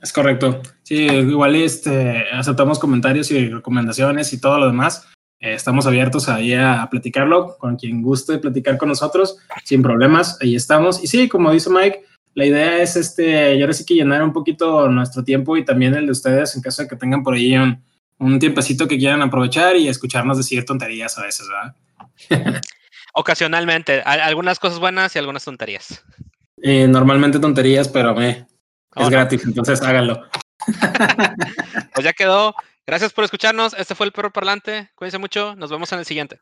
Es 0.00 0.12
correcto. 0.12 0.60
Sí, 0.82 1.06
igual 1.06 1.54
este, 1.54 2.24
aceptamos 2.32 2.80
comentarios 2.80 3.30
y 3.30 3.48
recomendaciones 3.48 4.32
y 4.32 4.40
todo 4.40 4.58
lo 4.58 4.66
demás. 4.66 5.08
Eh, 5.38 5.54
estamos 5.54 5.86
abiertos 5.86 6.28
ahí 6.28 6.54
a, 6.54 6.88
platicarlo 6.90 7.56
con 7.56 7.76
quien 7.76 8.02
guste 8.02 8.38
platicar 8.38 8.78
con 8.78 8.88
nosotros, 8.88 9.38
sin 9.64 9.80
problemas, 9.80 10.38
ahí 10.40 10.56
estamos. 10.56 11.02
Y 11.04 11.06
sí, 11.06 11.28
como 11.28 11.52
dice 11.52 11.70
Mike, 11.70 12.04
la 12.34 12.46
idea 12.46 12.82
es 12.82 12.96
este, 12.96 13.54
y 13.54 13.60
ahora 13.60 13.72
sí 13.72 13.84
que 13.84 13.94
llenar 13.94 14.22
un 14.22 14.32
poquito 14.32 14.88
nuestro 14.88 15.22
tiempo 15.22 15.56
y 15.56 15.64
también 15.64 15.94
el 15.94 16.06
de 16.06 16.12
ustedes 16.12 16.54
en 16.56 16.62
caso 16.62 16.82
de 16.82 16.88
que 16.88 16.96
tengan 16.96 17.22
por 17.22 17.34
ahí 17.34 17.56
un, 17.56 17.82
un 18.18 18.38
tiempecito 18.38 18.88
que 18.88 18.98
quieran 18.98 19.22
aprovechar 19.22 19.76
y 19.76 19.88
escucharnos 19.88 20.38
decir 20.38 20.64
tonterías 20.64 21.18
a 21.18 21.22
veces, 21.22 21.48
¿verdad? 21.48 22.60
Ocasionalmente, 23.14 24.00
algunas 24.02 24.58
cosas 24.58 24.78
buenas 24.78 25.14
y 25.14 25.18
algunas 25.18 25.44
tonterías. 25.44 26.02
Eh, 26.62 26.86
normalmente 26.88 27.38
tonterías, 27.38 27.88
pero 27.88 28.14
me, 28.14 28.46
es 28.96 29.10
gratis, 29.10 29.44
entonces 29.44 29.82
háganlo. 29.82 30.26
pues 31.94 32.04
ya 32.04 32.12
quedó. 32.12 32.54
Gracias 32.86 33.12
por 33.12 33.24
escucharnos. 33.24 33.74
Este 33.74 33.94
fue 33.94 34.06
el 34.06 34.12
perro 34.12 34.32
parlante. 34.32 34.90
Cuídense 34.94 35.18
mucho. 35.18 35.54
Nos 35.56 35.70
vemos 35.70 35.92
en 35.92 35.98
el 35.98 36.04
siguiente. 36.04 36.40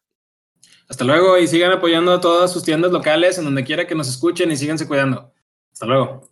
Hasta 0.89 1.05
luego 1.05 1.39
y 1.39 1.47
sigan 1.47 1.73
apoyando 1.73 2.13
a 2.13 2.21
todas 2.21 2.53
sus 2.53 2.65
tiendas 2.65 2.93
locales 2.93 3.39
en 3.39 3.45
donde 3.45 3.65
quiera 3.65 3.87
que 3.87 3.95
nos 3.95 4.09
escuchen 4.09 4.51
y 4.51 4.57
síganse 4.57 4.87
cuidando. 4.87 5.33
Hasta 5.73 5.87
luego. 5.87 6.31